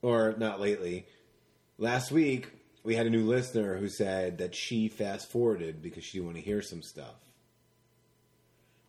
or 0.03 0.35
not 0.37 0.61
lately, 0.61 1.07
last 1.79 2.11
week 2.11 2.49
we 2.83 2.97
had 2.97 3.07
a 3.07 3.11
new 3.11 3.25
listener 3.25 3.77
who 3.77 3.88
said 3.88 4.38
that 4.38 4.55
she 4.55 4.88
fast 4.88 5.31
forwarded 5.31 5.81
because 5.81 6.03
she 6.05 6.19
didn't 6.19 6.27
want 6.27 6.38
to 6.38 6.43
hear 6.43 6.61
some 6.61 6.83
stuff. 6.83 7.14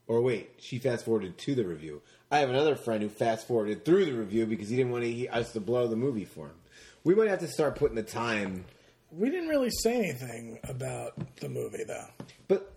Or 0.07 0.21
wait, 0.21 0.55
she 0.57 0.79
fast 0.79 1.05
forwarded 1.05 1.37
to 1.37 1.53
the 1.53 1.65
review. 1.65 2.01
I 2.31 2.39
have 2.39 2.49
another 2.49 2.75
friend 2.75 3.03
who 3.03 3.09
fast 3.09 3.47
forwarded 3.47 3.85
through 3.85 4.05
the 4.05 4.13
review 4.13 4.47
because 4.47 4.69
he 4.69 4.77
didn't 4.77 4.91
want 4.91 5.03
to, 5.03 5.11
he, 5.11 5.27
us 5.27 5.51
to 5.53 5.59
blow 5.59 5.87
the 5.87 5.95
movie 5.95 6.25
for 6.25 6.47
him. 6.47 6.55
We 7.03 7.13
might 7.13 7.29
have 7.29 7.41
to 7.41 7.47
start 7.47 7.75
putting 7.75 7.95
the 7.95 8.01
time. 8.01 8.65
We 9.11 9.29
didn't 9.29 9.49
really 9.49 9.71
say 9.71 9.95
anything 9.97 10.59
about 10.67 11.37
the 11.37 11.49
movie, 11.49 11.83
though. 11.83 12.07
But 12.47 12.73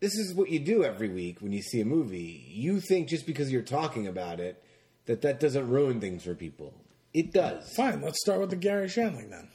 this 0.00 0.16
is 0.16 0.34
what 0.34 0.50
you 0.50 0.58
do 0.58 0.82
every 0.82 1.08
week 1.08 1.40
when 1.40 1.52
you 1.52 1.62
see 1.62 1.80
a 1.80 1.84
movie. 1.84 2.44
You 2.48 2.80
think 2.80 3.08
just 3.08 3.26
because 3.26 3.52
you're 3.52 3.62
talking 3.62 4.06
about 4.06 4.40
it 4.40 4.62
that 5.06 5.22
that 5.22 5.40
doesn't 5.40 5.68
ruin 5.68 6.00
things 6.00 6.24
for 6.24 6.34
people. 6.34 6.74
It 7.12 7.32
does. 7.32 7.72
Fine, 7.74 8.02
let's 8.02 8.20
start 8.20 8.40
with 8.40 8.50
the 8.50 8.56
Garry 8.56 8.86
Shandling 8.86 9.30
then. 9.30 9.48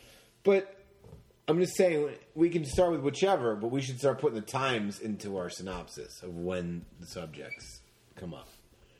But 0.43 0.75
I'm 1.47 1.59
just 1.59 1.75
saying 1.75 2.09
we 2.33 2.49
can 2.49 2.65
start 2.65 2.91
with 2.91 3.01
whichever, 3.01 3.55
but 3.55 3.71
we 3.71 3.81
should 3.81 3.99
start 3.99 4.19
putting 4.19 4.35
the 4.35 4.45
times 4.45 4.99
into 4.99 5.37
our 5.37 5.49
synopsis 5.49 6.21
of 6.21 6.35
when 6.37 6.85
the 6.99 7.07
subjects 7.07 7.81
come 8.15 8.33
up. 8.33 8.49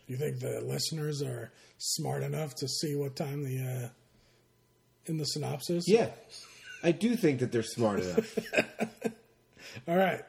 You 0.07 0.17
think 0.17 0.39
the 0.39 0.61
listeners 0.61 1.21
are 1.21 1.51
smart 1.77 2.23
enough 2.23 2.55
to 2.55 2.67
see 2.67 2.95
what 2.95 3.15
time 3.15 3.43
the 3.43 3.85
uh, 3.85 3.89
in 5.07 5.17
the 5.17 5.25
synopsis? 5.25 5.85
Yeah. 5.87 6.09
I 6.85 6.91
do 6.91 7.15
think 7.15 7.39
that 7.39 7.51
they're 7.51 7.63
smart 7.63 7.99
enough. 8.01 8.37
All 9.87 9.95
right. 9.95 10.21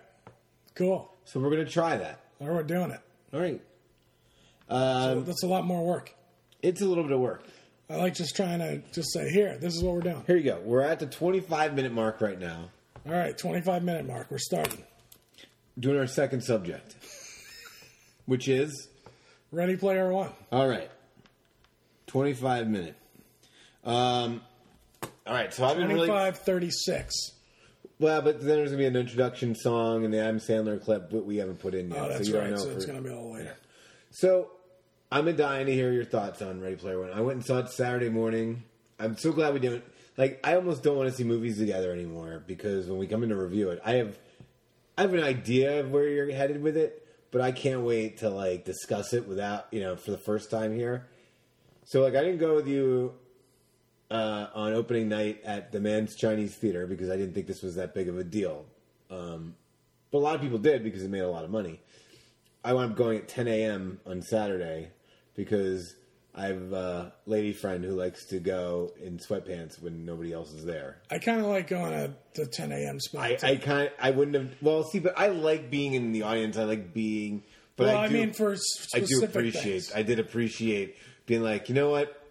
Cool. 0.74 1.12
so 1.26 1.38
we're 1.38 1.50
going 1.50 1.64
to 1.66 1.70
try 1.70 1.96
that. 1.98 2.20
All 2.40 2.46
right, 2.48 2.56
we're 2.56 2.62
doing 2.62 2.90
it. 2.90 3.00
All 3.34 3.40
right. 3.40 3.60
So 4.70 5.20
that's 5.20 5.42
a 5.42 5.46
lot 5.46 5.66
more 5.66 5.84
work. 5.86 6.14
It's 6.62 6.80
a 6.80 6.86
little 6.86 7.04
bit 7.04 7.12
of 7.12 7.20
work. 7.20 7.44
I 7.90 7.96
like 7.96 8.14
just 8.14 8.34
trying 8.34 8.58
to 8.60 8.78
just 8.92 9.12
say, 9.12 9.30
here, 9.30 9.58
this 9.58 9.74
is 9.76 9.82
what 9.82 9.94
we're 9.94 10.00
doing. 10.00 10.24
Here 10.26 10.36
you 10.36 10.42
go. 10.44 10.60
We're 10.64 10.80
at 10.82 10.98
the 10.98 11.06
25 11.06 11.74
minute 11.74 11.92
mark 11.92 12.20
right 12.20 12.38
now, 12.40 12.70
All 13.06 13.12
right, 13.12 13.36
25 13.36 13.84
minute 13.84 14.06
mark. 14.06 14.26
We're 14.30 14.38
starting. 14.38 14.82
doing 15.78 15.98
our 15.98 16.06
second 16.06 16.42
subject, 16.42 16.96
which 18.24 18.48
is 18.48 18.88
Ready 19.52 19.76
Player 19.76 20.10
One. 20.10 20.32
all 20.50 20.66
right, 20.66 20.90
25 22.08 22.66
minute. 22.68 22.96
Um, 23.84 24.40
all 25.26 25.34
right, 25.34 25.52
so 25.52 25.64
I've 25.64 25.76
been 25.76 25.88
really 25.88 26.06
25 26.06 26.38
36. 26.38 27.14
well, 27.98 28.22
but 28.22 28.38
then 28.40 28.48
there's 28.48 28.70
gonna 28.70 28.78
be 28.78 28.86
an 28.86 28.96
introduction 28.96 29.54
song 29.54 30.04
and 30.04 30.12
the 30.14 30.20
Adam 30.20 30.38
Sandler 30.38 30.82
clip 30.82 31.10
that 31.10 31.24
we 31.26 31.36
haven't 31.38 31.58
put 31.60 31.74
in 31.74 31.90
yet, 31.90 31.98
Oh, 31.98 32.08
that's 32.08 32.26
so 32.28 32.32
you 32.32 32.38
right. 32.38 32.50
don't 32.50 32.58
know. 32.58 32.64
So 32.64 32.70
if 32.70 32.76
it's 32.76 32.86
going 32.86 32.98
to 32.98 33.02
be 33.02 33.10
a 33.10 33.14
little 33.16 33.32
later. 33.32 33.56
So 34.10 34.50
I'm 35.10 35.34
dying 35.36 35.66
to 35.66 35.72
hear 35.72 35.92
your 35.92 36.04
thoughts 36.04 36.42
on 36.42 36.60
Ready 36.60 36.76
Player 36.76 37.00
One. 37.00 37.10
I 37.12 37.20
went 37.20 37.36
and 37.36 37.44
saw 37.46 37.58
it 37.58 37.70
Saturday 37.70 38.08
morning. 38.08 38.62
I'm 38.98 39.16
so 39.16 39.32
glad 39.32 39.54
we 39.54 39.60
didn't. 39.60 39.84
Like, 40.16 40.40
I 40.44 40.54
almost 40.56 40.82
don't 40.82 40.96
want 40.96 41.10
to 41.10 41.14
see 41.14 41.24
movies 41.24 41.58
together 41.58 41.92
anymore 41.92 42.42
because 42.46 42.86
when 42.86 42.98
we 42.98 43.06
come 43.06 43.22
in 43.22 43.28
to 43.28 43.36
review 43.36 43.68
it, 43.70 43.80
I 43.84 43.92
have, 43.94 44.18
I 44.96 45.02
have 45.02 45.12
an 45.12 45.22
idea 45.22 45.80
of 45.80 45.90
where 45.90 46.08
you're 46.08 46.30
headed 46.32 46.62
with 46.62 46.76
it, 46.76 47.06
but 47.30 47.40
I 47.42 47.52
can't 47.52 47.82
wait 47.82 48.18
to 48.18 48.30
like 48.30 48.64
discuss 48.64 49.12
it 49.12 49.28
without 49.28 49.66
you 49.70 49.80
know 49.80 49.96
for 49.96 50.10
the 50.12 50.18
first 50.18 50.50
time 50.50 50.74
here. 50.74 51.06
So 51.84 52.00
like, 52.02 52.14
I 52.14 52.22
didn't 52.22 52.38
go 52.38 52.54
with 52.54 52.66
you 52.66 53.12
uh, 54.10 54.46
on 54.54 54.72
opening 54.72 55.08
night 55.08 55.42
at 55.44 55.72
the 55.72 55.80
Mann's 55.80 56.14
Chinese 56.14 56.54
Theater 56.54 56.86
because 56.86 57.10
I 57.10 57.16
didn't 57.16 57.34
think 57.34 57.46
this 57.46 57.62
was 57.62 57.74
that 57.76 57.94
big 57.94 58.08
of 58.08 58.18
a 58.18 58.24
deal. 58.24 58.64
Um, 59.10 59.54
but 60.10 60.18
a 60.18 60.20
lot 60.20 60.34
of 60.34 60.40
people 60.40 60.58
did 60.58 60.84
because 60.84 61.02
it 61.02 61.10
made 61.10 61.20
a 61.20 61.28
lot 61.28 61.44
of 61.44 61.50
money. 61.50 61.80
I 62.64 62.72
wound 62.72 62.92
up 62.92 62.98
going 62.98 63.18
at 63.18 63.28
10 63.28 63.48
a.m. 63.48 64.00
on 64.06 64.22
Saturday 64.22 64.90
because 65.34 65.94
I 66.34 66.46
have 66.46 66.72
a 66.72 67.12
lady 67.24 67.52
friend 67.52 67.84
who 67.84 67.92
likes 67.92 68.26
to 68.26 68.38
go 68.38 68.92
in 69.00 69.18
sweatpants 69.18 69.80
when 69.80 70.04
nobody 70.04 70.32
else 70.32 70.52
is 70.52 70.64
there. 70.64 70.98
I 71.10 71.18
kind 71.18 71.40
of 71.40 71.46
like 71.46 71.68
going 71.68 71.94
at 71.94 72.34
the 72.34 72.46
10 72.46 72.72
a.m. 72.72 73.00
spot. 73.00 73.42
I. 73.42 73.50
I 73.50 73.56
kind 73.56 73.90
I 74.00 74.10
wouldn't 74.10 74.36
have. 74.36 74.54
Well, 74.60 74.84
see, 74.84 74.98
but 74.98 75.18
I 75.18 75.28
like 75.28 75.70
being 75.70 75.94
in 75.94 76.12
the 76.12 76.22
audience. 76.22 76.56
I 76.56 76.64
like 76.64 76.92
being. 76.92 77.42
But 77.76 77.88
well, 77.88 77.96
I, 77.98 78.04
I, 78.04 78.08
do, 78.08 78.14
mean, 78.14 78.32
for 78.32 78.56
I 78.94 79.00
do 79.00 79.24
appreciate. 79.24 79.62
things. 79.62 79.92
I 79.94 80.02
did 80.02 80.18
appreciate 80.18 80.96
being 81.26 81.42
like, 81.42 81.68
you 81.68 81.74
know 81.74 81.90
what? 81.90 82.25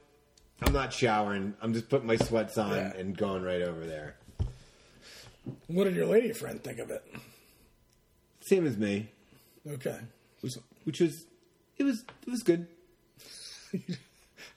I'm 0.61 0.73
not 0.73 0.93
showering. 0.93 1.53
I'm 1.61 1.73
just 1.73 1.89
putting 1.89 2.07
my 2.07 2.15
sweats 2.15 2.57
on 2.57 2.71
Yeah. 2.71 2.93
and 2.95 3.15
going 3.17 3.43
right 3.43 3.61
over 3.61 3.85
there. 3.85 4.15
What 5.67 5.83
did 5.85 5.95
your 5.95 6.07
lady 6.07 6.31
friend 6.33 6.63
think 6.63 6.79
of 6.79 6.89
it? 6.89 7.03
Same 8.41 8.65
as 8.65 8.77
me, 8.77 9.09
Okay. 9.67 9.99
which, 10.41 10.53
which 10.85 10.99
was 11.01 11.25
it 11.77 11.83
was 11.83 12.03
it 12.25 12.29
was 12.31 12.43
good. 12.43 12.67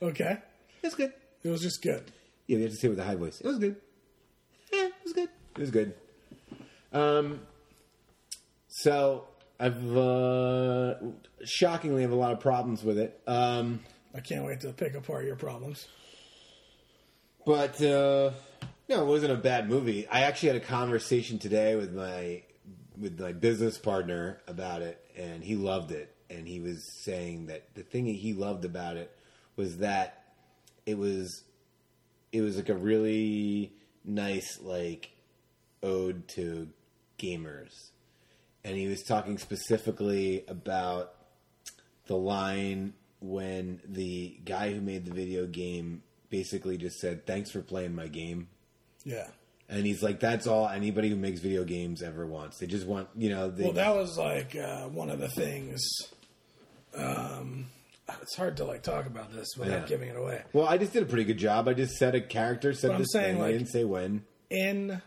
Okay. 0.00 0.38
It 0.80 0.86
was 0.86 0.94
good. 0.94 1.12
It 1.42 1.48
was 1.48 1.60
just 1.60 1.82
good. 1.82 2.04
Yeah, 2.46 2.58
we 2.58 2.62
have 2.62 2.70
to 2.70 2.76
say 2.76 2.86
it 2.86 2.90
with 2.90 3.00
a 3.00 3.04
high 3.04 3.16
voice. 3.16 3.40
It 3.40 3.46
was 3.46 3.58
good. 3.58 3.74
Yeah, 4.72 4.84
it 4.86 4.92
was 5.02 5.12
good. 5.12 5.28
It 5.56 5.60
was 5.60 5.70
good. 5.72 5.94
Um, 6.92 7.40
so 8.68 9.24
I've 9.58 9.96
uh, 9.96 10.94
shockingly 11.44 12.02
have 12.02 12.12
a 12.12 12.16
lot 12.16 12.32
of 12.32 12.38
problems 12.38 12.84
with 12.84 12.96
it. 12.98 13.20
Um, 13.26 13.80
I 14.18 14.20
can't 14.20 14.44
wait 14.44 14.60
to 14.60 14.72
pick 14.72 14.94
apart 14.94 15.24
your 15.24 15.36
problems. 15.36 15.86
but 17.46 17.80
uh, 17.80 18.32
no, 18.88 19.02
it 19.02 19.06
wasn't 19.06 19.32
a 19.32 19.36
bad 19.36 19.68
movie. 19.68 20.08
I 20.08 20.22
actually 20.22 20.48
had 20.48 20.56
a 20.56 20.66
conversation 20.66 21.38
today 21.38 21.76
with 21.76 21.94
my 21.94 22.42
with 23.00 23.20
my 23.20 23.32
business 23.32 23.78
partner 23.78 24.40
about 24.48 24.82
it, 24.82 25.00
and 25.16 25.44
he 25.44 25.54
loved 25.54 25.92
it. 25.92 26.16
And 26.28 26.48
he 26.48 26.58
was 26.58 26.84
saying 27.04 27.46
that 27.46 27.74
the 27.74 27.82
thing 27.82 28.06
that 28.06 28.16
he 28.16 28.32
loved 28.32 28.64
about 28.64 28.96
it 28.96 29.16
was 29.54 29.78
that 29.78 30.24
it 30.84 30.98
was 30.98 31.44
it 32.32 32.40
was 32.40 32.56
like 32.56 32.68
a 32.68 32.74
really 32.74 33.72
nice 34.04 34.58
like 34.60 35.10
ode 35.82 36.26
to 36.26 36.68
gamers 37.20 37.90
and 38.64 38.76
he 38.76 38.86
was 38.86 39.02
talking 39.02 39.38
specifically 39.38 40.44
about 40.48 41.14
the 42.06 42.16
line 42.16 42.94
when 43.20 43.80
the 43.86 44.38
guy 44.44 44.72
who 44.72 44.80
made 44.80 45.04
the 45.04 45.12
video 45.12 45.46
game 45.46 46.02
basically 46.30 46.76
just 46.76 46.98
said 46.98 47.26
thanks 47.26 47.50
for 47.50 47.60
playing 47.62 47.94
my 47.94 48.06
game 48.06 48.48
Yeah. 49.04 49.26
and 49.68 49.84
he's 49.86 50.02
like 50.02 50.20
that's 50.20 50.46
all 50.46 50.68
anybody 50.68 51.08
who 51.08 51.16
makes 51.16 51.40
video 51.40 51.64
games 51.64 52.02
ever 52.02 52.26
wants 52.26 52.58
they 52.58 52.66
just 52.66 52.86
want 52.86 53.08
you 53.16 53.30
know 53.30 53.50
they, 53.50 53.64
Well, 53.64 53.72
that 53.72 53.94
was 53.96 54.16
like 54.18 54.54
uh, 54.56 54.88
one 54.88 55.10
of 55.10 55.18
the 55.18 55.28
things. 55.28 55.80
Um, 56.96 57.66
it's 58.22 58.36
hard 58.36 58.56
to 58.58 58.64
like 58.64 58.82
talk 58.82 59.06
about 59.06 59.32
this 59.32 59.48
without 59.58 59.80
Yeah. 59.82 59.86
giving 59.86 60.08
it 60.08 60.16
away. 60.16 60.42
well 60.52 60.66
i 60.66 60.78
just 60.78 60.92
did 60.92 61.02
a 61.02 61.06
pretty 61.06 61.24
good 61.24 61.36
job 61.38 61.68
i 61.68 61.74
just 61.74 61.96
said 61.96 62.14
a 62.14 62.20
character 62.20 62.72
said 62.72 62.92
But 62.92 62.98
this 62.98 63.08
saying, 63.12 63.34
thing 63.36 63.44
i 63.44 63.52
didn't 63.52 63.68
say 63.68 63.84
when 63.84 64.24
In 64.50 65.02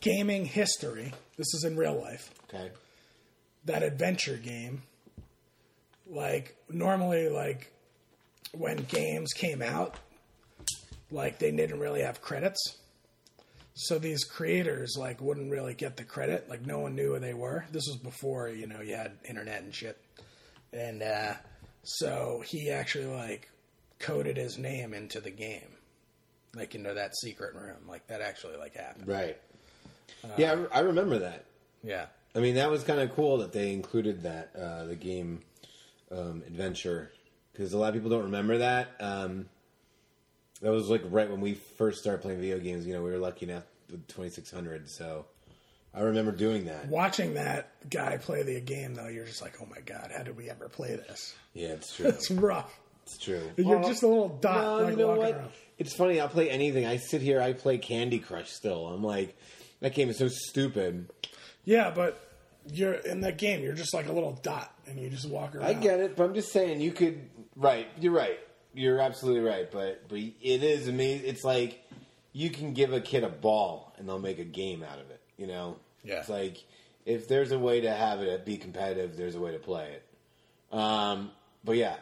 gaming 0.00 0.46
history, 0.46 1.12
this 1.36 1.52
is 1.54 1.64
in 1.64 1.76
real 1.76 2.00
life. 2.00 2.30
okay 2.48 2.70
that 3.66 3.82
adventure 3.82 4.36
game 4.38 4.82
like 6.10 6.56
normally 6.68 7.28
like 7.28 7.72
when 8.52 8.76
games 8.78 9.32
came 9.32 9.62
out 9.62 9.96
like 11.10 11.38
they 11.38 11.50
didn't 11.50 11.80
really 11.80 12.02
have 12.02 12.20
credits. 12.20 12.76
So 13.74 13.98
these 13.98 14.24
creators 14.24 14.96
like 14.98 15.20
wouldn't 15.20 15.50
really 15.50 15.74
get 15.74 15.96
the 15.96 16.04
credit. 16.04 16.48
Like 16.48 16.66
no 16.66 16.80
one 16.80 16.94
knew 16.94 17.14
who 17.14 17.20
they 17.20 17.34
were. 17.34 17.64
This 17.70 17.86
was 17.86 17.96
before 17.96 18.48
you 18.48 18.66
know 18.66 18.80
you 18.80 18.94
had 18.94 19.12
internet 19.28 19.62
and 19.62 19.74
shit. 19.74 19.98
And 20.72 21.02
uh 21.02 21.34
so 21.82 22.42
he 22.46 22.70
actually 22.70 23.06
like 23.06 23.50
coded 23.98 24.36
his 24.36 24.58
name 24.58 24.92
into 24.94 25.20
the 25.20 25.30
game. 25.30 25.76
Like 26.54 26.74
into 26.74 26.94
that 26.94 27.16
secret 27.16 27.54
room. 27.54 27.88
Like 27.88 28.06
that 28.08 28.20
actually 28.20 28.56
like 28.56 28.74
happened. 28.74 29.08
Right. 29.08 29.38
Yeah 30.36 30.64
I, 30.72 30.78
I 30.78 30.80
remember 30.80 31.20
that. 31.20 31.44
Yeah. 31.82 32.06
I 32.34 32.38
mean, 32.38 32.54
that 32.56 32.70
was 32.70 32.84
kind 32.84 33.00
of 33.00 33.12
cool 33.14 33.38
that 33.38 33.52
they 33.52 33.72
included 33.72 34.22
that 34.22 34.50
uh, 34.56 34.84
the 34.84 34.94
game 34.94 35.40
um, 36.10 36.42
adventure 36.46 37.10
because 37.52 37.72
a 37.72 37.78
lot 37.78 37.88
of 37.88 37.94
people 37.94 38.10
don't 38.10 38.24
remember 38.24 38.58
that. 38.58 38.88
Um, 39.00 39.46
that 40.62 40.70
was 40.70 40.88
like 40.88 41.02
right 41.10 41.30
when 41.30 41.40
we 41.40 41.54
first 41.54 42.00
started 42.00 42.22
playing 42.22 42.40
video 42.40 42.58
games. 42.58 42.86
You 42.86 42.94
know, 42.94 43.02
we 43.02 43.10
were 43.10 43.18
lucky 43.18 43.48
enough 43.48 43.64
with 43.90 44.06
2600, 44.08 44.88
so 44.88 45.26
I 45.94 46.00
remember 46.02 46.32
doing 46.32 46.66
that. 46.66 46.86
watching 46.88 47.34
that 47.34 47.70
guy 47.90 48.16
play 48.18 48.42
the 48.42 48.60
game 48.60 48.94
though 48.94 49.08
you're 49.08 49.24
just 49.24 49.42
like 49.42 49.54
oh 49.60 49.66
my 49.68 49.80
god 49.80 50.12
how 50.16 50.22
did 50.22 50.36
we 50.36 50.48
ever 50.48 50.68
play 50.68 50.94
this 50.94 51.34
Yeah, 51.54 51.68
it's 51.70 51.92
true. 51.96 52.06
it's 52.06 52.30
rough 52.30 52.78
it's 53.04 53.18
true. 53.18 53.42
You're 53.56 53.82
just 53.82 54.04
a 54.04 54.06
little 54.06 54.28
dot, 54.28 54.62
No, 54.62 54.84
like, 54.84 54.90
you 54.92 54.96
know 54.96 55.16
what? 55.16 55.32
around. 55.34 55.50
It's 55.78 55.92
funny. 55.94 56.20
I'll 56.20 56.28
play 56.28 56.48
anything. 56.48 56.86
I 56.86 56.98
sit 56.98 57.22
here. 57.22 57.40
I 57.42 57.54
play 57.54 57.78
Candy 57.78 58.20
Crush 58.20 58.50
still. 58.50 58.86
I'm 58.86 59.02
like, 59.02 59.36
that 59.80 59.94
game 59.94 60.10
is 60.10 60.18
so 60.18 60.28
stupid. 60.28 61.08
yeah 61.64 61.90
but 61.90 62.29
you're 62.72 62.94
in 62.94 63.20
that 63.22 63.38
game 63.38 63.62
you're 63.62 63.74
just 63.74 63.94
like 63.94 64.06
a 64.08 64.12
little 64.12 64.38
dot 64.42 64.72
and 64.86 64.98
you 64.98 65.08
just 65.08 65.28
walk 65.28 65.54
around 65.54 65.66
I 65.66 65.72
get 65.74 66.00
it, 66.00 66.16
but 66.16 66.24
I'm 66.24 66.34
just 66.34 66.52
saying 66.52 66.80
you 66.80 66.92
could. 66.92 67.28
Right, 67.56 67.86
you're 67.98 68.12
right. 68.12 68.38
You're 68.74 69.00
absolutely 69.00 69.40
right. 69.40 69.70
But 69.70 70.08
but 70.08 70.18
it 70.18 70.34
is 70.62 70.88
amazing. 70.88 71.28
It's 71.28 71.44
like 71.44 71.82
you 72.32 72.50
can 72.50 72.72
give 72.72 72.92
a 72.92 73.00
kid 73.00 73.24
a 73.24 73.28
ball 73.28 73.92
and 73.96 74.08
they'll 74.08 74.18
make 74.18 74.38
a 74.38 74.44
game 74.44 74.82
out 74.82 74.98
of 74.98 75.10
it. 75.10 75.20
You 75.36 75.46
know. 75.46 75.76
Yeah. 76.02 76.20
It's 76.20 76.28
like 76.28 76.58
if 77.06 77.28
there's 77.28 77.52
a 77.52 77.58
way 77.58 77.82
to 77.82 77.92
have 77.92 78.20
it 78.20 78.44
be 78.44 78.56
competitive, 78.56 79.16
there's 79.16 79.34
a 79.34 79.40
way 79.40 79.52
to 79.52 79.58
play 79.58 79.92
it. 79.92 80.76
Um, 80.76 81.30
but 81.64 81.76
yeah. 81.76 81.96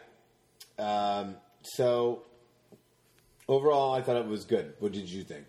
Um, 0.77 1.35
so 1.61 2.23
overall, 3.47 3.93
I 3.93 4.01
thought 4.01 4.17
it 4.17 4.27
was 4.27 4.45
good. 4.45 4.73
What 4.79 4.91
did 4.91 5.09
you 5.09 5.23
think? 5.23 5.45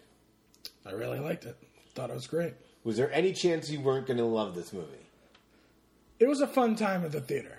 I 0.85 0.93
really 0.93 1.21
liked 1.21 1.45
it 1.45 1.57
thought 1.95 2.11
it 2.11 2.15
was 2.15 2.27
great 2.27 2.55
Was 2.85 2.97
there 2.97 3.13
any 3.13 3.33
chance 3.33 3.71
you 3.71 3.81
weren't 3.81 4.07
going 4.07 4.17
to 4.17 4.25
love 4.25 4.55
this 4.55 4.73
movie? 4.73 5.00
It 6.21 6.29
was 6.29 6.41
a 6.41 6.47
fun 6.47 6.77
time 6.77 7.05
at 7.05 7.11
the 7.11 7.21
theater 7.21 7.59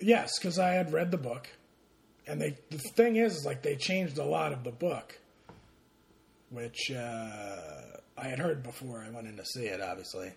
yes 0.00 0.38
because 0.38 0.58
i 0.58 0.70
had 0.70 0.92
read 0.92 1.10
the 1.10 1.18
book 1.18 1.48
and 2.30 2.40
they 2.40 2.56
the 2.70 2.78
thing 2.78 3.16
is, 3.16 3.36
is 3.38 3.44
like 3.44 3.62
they 3.62 3.74
changed 3.74 4.18
a 4.18 4.24
lot 4.24 4.52
of 4.52 4.62
the 4.62 4.70
book, 4.70 5.18
which 6.50 6.92
uh, 6.92 7.98
I 8.16 8.28
had 8.28 8.38
heard 8.38 8.62
before 8.62 9.04
I 9.04 9.10
went 9.10 9.26
in 9.26 9.36
to 9.36 9.44
see 9.44 9.64
it. 9.64 9.80
Obviously, 9.80 10.32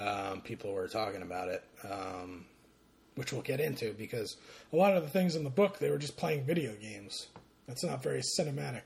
um, 0.00 0.40
people 0.42 0.72
were 0.72 0.86
talking 0.86 1.22
about 1.22 1.48
it, 1.48 1.64
um, 1.90 2.46
which 3.16 3.32
we'll 3.32 3.42
get 3.42 3.60
into 3.60 3.92
because 3.94 4.36
a 4.72 4.76
lot 4.76 4.96
of 4.96 5.02
the 5.02 5.08
things 5.08 5.34
in 5.34 5.42
the 5.42 5.50
book 5.50 5.80
they 5.80 5.90
were 5.90 5.98
just 5.98 6.16
playing 6.16 6.44
video 6.44 6.74
games. 6.74 7.26
That's 7.66 7.84
not 7.84 8.04
very 8.04 8.22
cinematic. 8.38 8.82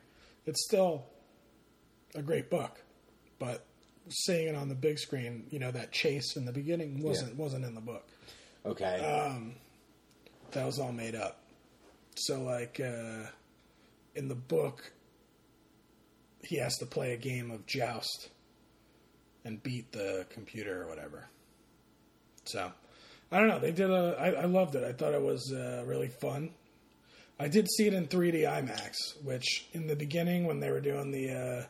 It's 0.47 0.65
still 0.65 1.05
a 2.15 2.23
great 2.23 2.49
book, 2.49 2.81
but 3.39 3.67
seeing 4.11 4.49
it 4.49 4.55
on 4.55 4.69
the 4.69 4.75
big 4.75 4.99
screen, 4.99 5.47
you 5.51 5.59
know, 5.59 5.71
that 5.71 5.93
chase 5.93 6.37
in 6.37 6.45
the 6.45 6.53
beginning 6.53 7.03
wasn't 7.03 7.37
wasn't 7.37 7.65
in 7.65 7.75
the 7.75 7.81
book 7.81 8.07
Okay. 8.65 9.01
Uh, 9.03 9.41
that 10.53 10.67
was 10.67 10.79
all 10.79 10.93
made 10.93 11.15
up. 11.15 11.41
So, 12.17 12.43
like, 12.43 12.81
uh, 12.81 13.27
in 14.15 14.29
the 14.29 14.35
book, 14.35 14.93
he 16.43 16.57
has 16.57 16.77
to 16.79 16.87
play 16.87 17.13
a 17.13 17.17
game 17.17 17.51
of 17.51 17.67
joust 17.67 18.29
and 19.45 19.63
beat 19.63 19.93
the 19.93 20.27
computer 20.31 20.83
or 20.83 20.89
whatever. 20.89 21.29
So, 22.45 22.71
I 23.33 23.39
don't 23.39 23.49
know. 23.49 23.59
They 23.59 23.73
did 23.73 23.91
a. 23.91 24.17
I, 24.19 24.43
I 24.43 24.45
loved 24.45 24.75
it. 24.75 24.85
I 24.85 24.93
thought 24.93 25.15
it 25.15 25.23
was 25.23 25.53
uh, 25.55 25.85
really 25.87 26.09
fun. 26.09 26.51
I 27.39 27.49
did 27.49 27.71
see 27.71 27.87
it 27.87 27.95
in 27.95 28.07
3D 28.07 28.43
IMAX, 28.43 28.95
which 29.25 29.67
in 29.73 29.87
the 29.87 29.97
beginning 29.97 30.47
when 30.47 30.61
they 30.61 30.71
were 30.71 30.81
doing 30.81 31.11
the. 31.11 31.31
Uh, 31.31 31.67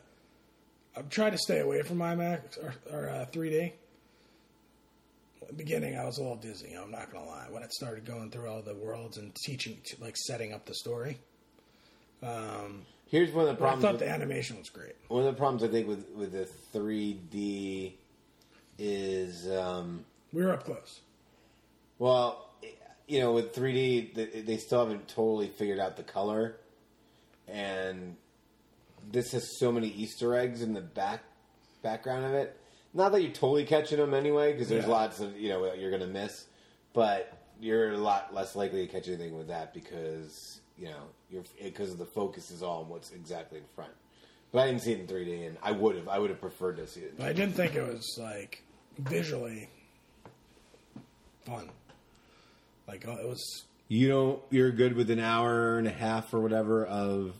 I've 0.95 1.09
tried 1.09 1.31
to 1.31 1.37
stay 1.37 1.59
away 1.59 1.81
from 1.83 1.97
IMAX 1.99 2.57
or, 2.63 2.73
or 2.91 3.09
uh, 3.09 3.25
3D 3.31 3.73
beginning, 5.57 5.97
I 5.97 6.05
was 6.05 6.17
a 6.17 6.21
little 6.21 6.37
dizzy. 6.37 6.73
I'm 6.81 6.91
not 6.91 7.11
gonna 7.11 7.25
lie. 7.25 7.47
When 7.49 7.61
it 7.61 7.73
started 7.73 8.05
going 8.05 8.31
through 8.31 8.47
all 8.47 8.61
the 8.61 8.73
worlds 8.75 9.17
and 9.17 9.33
teaching, 9.35 9.77
like 9.99 10.15
setting 10.15 10.53
up 10.53 10.65
the 10.65 10.73
story, 10.75 11.17
Here's 12.21 13.31
one 13.33 13.47
of 13.49 13.49
the 13.49 13.53
but 13.59 13.65
I 13.65 13.71
problems. 13.75 13.81
thought 13.83 13.91
with- 13.93 13.99
the 14.01 14.09
animation 14.09 14.57
was 14.57 14.69
great. 14.69 14.95
one 15.09 15.25
of 15.25 15.33
the 15.33 15.37
problems 15.37 15.63
I 15.63 15.67
think 15.67 15.87
with 15.89 16.07
with 16.15 16.31
the 16.31 16.47
3D 16.73 17.93
is 18.79 19.49
um, 19.51 20.05
We 20.31 20.43
were 20.45 20.53
up 20.53 20.63
close. 20.63 21.01
well, 21.99 22.49
you 23.07 23.19
know, 23.19 23.33
with 23.33 23.53
3D 23.53 24.13
they, 24.13 24.25
they 24.41 24.57
still 24.57 24.79
haven't 24.79 25.09
totally 25.09 25.49
figured 25.49 25.79
out 25.79 25.97
the 25.97 26.03
color, 26.03 26.55
and 27.49 28.15
this 29.11 29.31
has 29.31 29.57
so 29.59 29.71
many 29.71 29.87
Easter 29.87 30.35
eggs 30.35 30.61
in 30.61 30.73
the 30.73 30.81
back 30.81 31.21
background 31.81 32.25
of 32.25 32.33
it. 32.33 32.57
Not 32.93 33.11
that 33.13 33.21
you're 33.21 33.31
totally 33.31 33.65
catching 33.65 33.97
them 33.97 34.13
anyway, 34.13 34.51
because 34.53 34.67
there's 34.69 34.83
Yeah. 34.85 34.91
lots 34.91 35.19
of 35.19 35.37
you 35.37 35.49
know 35.49 35.73
you're 35.73 35.91
gonna 35.91 36.07
miss, 36.07 36.45
but 36.93 37.37
you're 37.59 37.91
a 37.93 37.97
lot 37.97 38.33
less 38.33 38.55
likely 38.55 38.85
to 38.85 38.91
catch 38.91 39.07
anything 39.07 39.37
with 39.37 39.47
that 39.47 39.73
because 39.73 40.59
you 40.77 40.85
know 40.85 41.03
you're 41.29 41.43
because 41.63 41.95
the 41.95 42.05
focus 42.05 42.51
is 42.51 42.61
all 42.61 42.81
on 42.83 42.89
what's 42.89 43.11
exactly 43.11 43.59
in 43.59 43.65
front. 43.75 43.91
But 44.51 44.59
I 44.63 44.67
didn't 44.67 44.81
see 44.81 44.91
it 44.91 44.99
in 44.99 45.07
3D, 45.07 45.45
and 45.47 45.57
I 45.63 45.71
would 45.71 45.95
have 45.95 46.07
I 46.09 46.19
would 46.19 46.29
have 46.29 46.41
preferred 46.41 46.77
to 46.77 46.87
see 46.87 47.01
it. 47.01 47.17
But 47.17 47.27
I 47.27 47.33
didn't 47.33 47.55
think 47.55 47.75
it 47.75 47.87
was 47.87 48.17
like 48.19 48.63
visually 48.97 49.69
fun. 51.45 51.69
Like 52.87 53.05
oh, 53.07 53.13
it 53.17 53.27
was. 53.27 53.63
You 53.87 54.07
don't. 54.07 54.41
You're 54.49 54.71
good 54.71 54.95
with 54.95 55.09
an 55.09 55.19
hour 55.19 55.77
and 55.77 55.87
a 55.87 55.91
half 55.91 56.33
or 56.33 56.39
whatever 56.39 56.85
of 56.85 57.33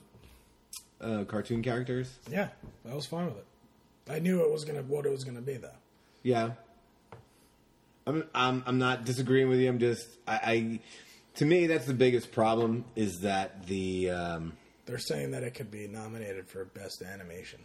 uh, 1.02 1.24
cartoon 1.26 1.62
characters. 1.62 2.20
Yeah, 2.30 2.50
I 2.90 2.94
was 2.94 3.06
fine 3.06 3.26
with 3.26 3.38
it. 3.38 3.46
I 4.10 4.20
knew 4.20 4.42
it 4.42 4.52
was 4.52 4.66
gonna 4.66 4.82
what 4.82 5.06
it 5.06 5.12
was 5.12 5.24
gonna 5.24 5.42
be 5.42 5.58
though. 5.58 5.70
Yeah. 6.24 6.52
I'm. 8.08 8.24
I'm. 8.34 8.64
I'm 8.66 8.78
not 8.80 9.06
disagreeing 9.06 9.50
with 9.50 9.60
you. 9.60 9.70
I'm 9.70 9.80
just. 9.80 10.08
I. 10.28 10.34
I 10.44 10.80
to 11.36 11.46
me, 11.46 11.68
that's 11.68 11.86
the 11.86 11.94
biggest 11.94 12.32
problem 12.32 12.86
is 12.96 13.22
that 13.22 13.68
the. 13.68 14.10
Um, 14.12 14.54
They're 14.86 14.98
saying 14.98 15.32
that 15.32 15.44
it 15.44 15.54
could 15.54 15.72
be 15.72 15.88
nominated 15.88 16.48
for 16.48 16.66
best 16.66 17.02
animation, 17.02 17.60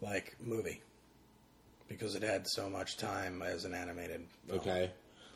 like 0.00 0.36
movie, 0.40 0.82
because 1.86 2.14
it 2.14 2.22
had 2.22 2.46
so 2.48 2.68
much 2.68 2.96
time 2.96 3.42
as 3.42 3.64
an 3.64 3.74
animated. 3.74 4.26
film. 4.46 4.60
okay. 4.60 4.90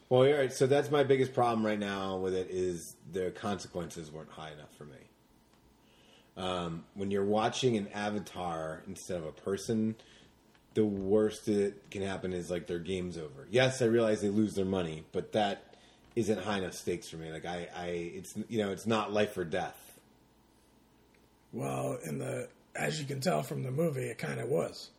Well, 0.08 0.26
all 0.26 0.32
right. 0.38 0.52
So 0.52 0.66
that's 0.66 0.90
my 0.90 1.04
biggest 1.04 1.32
problem 1.32 1.64
right 1.64 1.78
now 1.78 2.16
with 2.16 2.34
it 2.34 2.48
is 2.50 2.96
the 3.12 3.30
consequences 3.30 4.10
weren't 4.10 4.30
high 4.30 4.50
enough 4.52 4.74
for 4.76 4.84
me. 4.84 4.96
Um, 6.37 6.85
when 6.95 7.11
you're 7.11 7.25
watching 7.25 7.77
an 7.77 7.88
avatar 7.88 8.83
instead 8.87 9.18
of 9.18 9.27
a 9.27 9.33
person, 9.33 9.97
the 10.75 10.85
worst 10.85 11.47
that 11.47 11.75
can 11.90 12.03
happen 12.03 12.33
is 12.33 12.51
like 12.51 12.66
their 12.66 12.79
game's 12.79 13.18
over. 13.18 13.47
Yes, 13.51 13.83
I 13.83 13.87
realize 13.87 14.23
they 14.23 14.31
lose 14.31 14.55
their 14.55 14.64
money, 14.64 15.05
but 15.12 15.33
that 15.33 15.77
isn't 16.16 16.40
high 16.40 16.59
enough 16.59 16.75
stakes 16.75 17.09
for 17.09 17.16
me. 17.16 17.31
Like 17.31 17.45
I, 17.45 17.68
I 17.77 17.87
it's 17.87 18.35
you 18.49 18.59
know, 18.59 18.71
it's 18.71 18.87
not 18.87 19.12
life 19.12 19.37
or 19.37 19.45
death. 19.45 19.99
Well, 21.53 21.99
in 22.05 22.18
the 22.18 22.49
as 22.75 22.99
you 22.99 23.07
can 23.07 23.21
tell 23.21 23.42
from 23.42 23.62
the 23.62 23.71
movie, 23.71 24.05
it 24.05 24.18
kind 24.18 24.40
of 24.40 24.49
was 24.49 24.90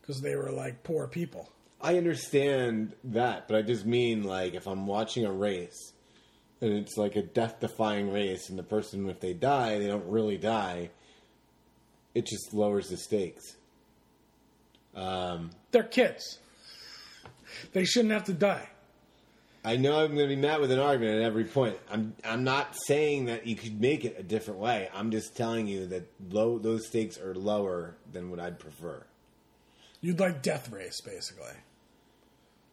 because 0.00 0.20
they 0.20 0.36
were 0.36 0.52
like 0.52 0.82
poor 0.84 1.08
people. 1.08 1.50
I 1.80 1.96
understand 1.96 2.94
that, 3.04 3.48
but 3.48 3.56
I 3.56 3.62
just 3.62 3.86
mean 3.86 4.22
like 4.22 4.54
if 4.54 4.66
I'm 4.66 4.86
watching 4.86 5.24
a 5.24 5.32
race 5.32 5.92
and 6.60 6.72
it's 6.72 6.96
like 6.96 7.16
a 7.16 7.22
death-defying 7.22 8.12
race, 8.12 8.48
and 8.48 8.58
the 8.58 8.62
person, 8.62 9.08
if 9.08 9.20
they 9.20 9.32
die, 9.32 9.78
they 9.78 9.86
don't 9.86 10.06
really 10.06 10.36
die. 10.36 10.90
It 12.14 12.26
just 12.26 12.52
lowers 12.52 12.88
the 12.88 12.96
stakes. 12.96 13.56
Um, 14.94 15.50
They're 15.70 15.82
kids. 15.82 16.38
They 17.72 17.84
shouldn't 17.84 18.12
have 18.12 18.24
to 18.24 18.32
die. 18.32 18.68
I 19.64 19.76
know 19.76 20.00
I'm 20.00 20.14
going 20.14 20.28
to 20.28 20.34
be 20.34 20.40
met 20.40 20.60
with 20.60 20.70
an 20.70 20.78
argument 20.78 21.16
at 21.16 21.22
every 21.22 21.44
point. 21.44 21.76
I'm 21.90 22.14
I'm 22.24 22.44
not 22.44 22.74
saying 22.86 23.26
that 23.26 23.46
you 23.46 23.56
could 23.56 23.78
make 23.78 24.06
it 24.06 24.16
a 24.18 24.22
different 24.22 24.58
way. 24.58 24.88
I'm 24.94 25.10
just 25.10 25.36
telling 25.36 25.66
you 25.66 25.86
that 25.88 26.10
low 26.30 26.58
those 26.58 26.86
stakes 26.86 27.18
are 27.18 27.34
lower 27.34 27.94
than 28.10 28.30
what 28.30 28.40
I'd 28.40 28.58
prefer. 28.58 29.04
You'd 30.00 30.18
like 30.18 30.40
Death 30.40 30.70
Race, 30.70 30.98
basically. 31.02 31.52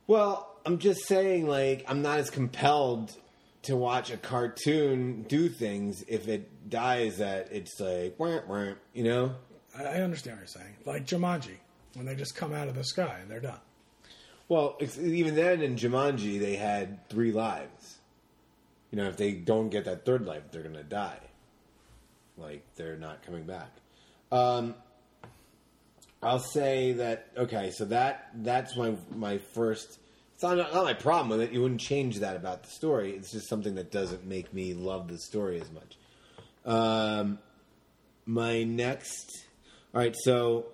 Well, 0.08 0.56
I'm 0.66 0.78
just 0.78 1.06
saying 1.08 1.48
like 1.48 1.84
I'm 1.90 2.02
not 2.02 2.20
as 2.20 2.30
compelled 2.30 3.14
to 3.68 3.76
watch 3.76 4.12
a 4.12 4.18
cartoon 4.18 5.24
do 5.24 5.50
things 5.50 6.04
if 6.08 6.28
it 6.28 6.70
dies 6.70 7.18
that 7.18 7.50
it's 7.52 7.80
like 7.80 8.16
wah, 8.18 8.40
wah, 8.48 8.74
you 8.94 9.04
know. 9.04 9.36
I, 9.78 9.84
I 9.84 10.02
understand 10.02 10.38
what 10.38 10.42
you're 10.42 10.48
saying. 10.48 10.76
Like 10.86 11.06
Jumanji, 11.06 11.58
when 11.94 12.06
they 12.06 12.16
just 12.16 12.36
come 12.36 12.54
out 12.54 12.68
of 12.68 12.76
the 12.76 12.84
sky 12.84 13.20
and 13.22 13.30
they're 13.30 13.40
done. 13.40 13.60
Well, 14.50 14.78
it's, 14.80 14.98
even 14.98 15.36
then 15.36 15.62
in 15.62 15.76
Jumanji 15.76 16.40
they 16.40 16.56
had 16.56 17.10
three 17.10 17.32
lives. 17.32 17.98
You 18.92 18.98
know, 18.98 19.10
if 19.10 19.18
they 19.18 19.34
don't 19.34 19.70
get 19.70 19.86
that 19.86 20.06
third 20.06 20.26
life, 20.26 20.44
they're 20.52 20.64
gonna 20.64 20.84
die. 20.84 21.20
Like 22.38 22.64
they're 22.76 22.98
not 22.98 23.24
coming 23.24 23.44
back. 23.44 23.72
Um, 24.32 24.76
I'll 26.22 26.40
say 26.40 26.94
that 26.94 27.28
okay. 27.38 27.72
So 27.72 27.86
that 27.86 28.30
that's 28.36 28.76
my 28.76 28.96
my 29.14 29.38
first. 29.38 30.00
It's 30.38 30.44
not, 30.44 30.56
not 30.58 30.84
my 30.84 30.94
problem 30.94 31.30
with 31.30 31.42
it. 31.42 31.52
You 31.52 31.64
wouldn't 31.64 31.82
change 31.82 32.20
that 32.20 32.36
about 32.36 32.62
the 32.62 32.70
story. 32.70 33.14
It's 33.14 33.32
just 33.32 33.50
something 33.50 33.74
that 33.74 33.92
doesn't 33.92 34.24
make 34.24 34.54
me 34.54 34.76
love 34.76 35.08
the 35.08 35.18
story 35.18 35.60
as 35.60 35.72
much. 35.72 35.98
Um, 36.64 37.40
my 38.28 38.62
next. 38.62 39.48
All 39.96 40.00
right, 40.00 40.16
so 40.16 40.68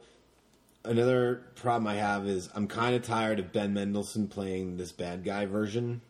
another 0.84 1.44
problem 1.56 1.88
I 1.88 1.96
have 1.96 2.28
is 2.28 2.50
I'm 2.54 2.68
kind 2.68 2.94
of 2.94 3.04
tired 3.04 3.40
of 3.40 3.54
Ben 3.54 3.74
Mendelsohn 3.74 4.28
playing 4.28 4.76
this 4.76 4.92
bad 4.92 5.24
guy 5.24 5.46
version. 5.46 6.02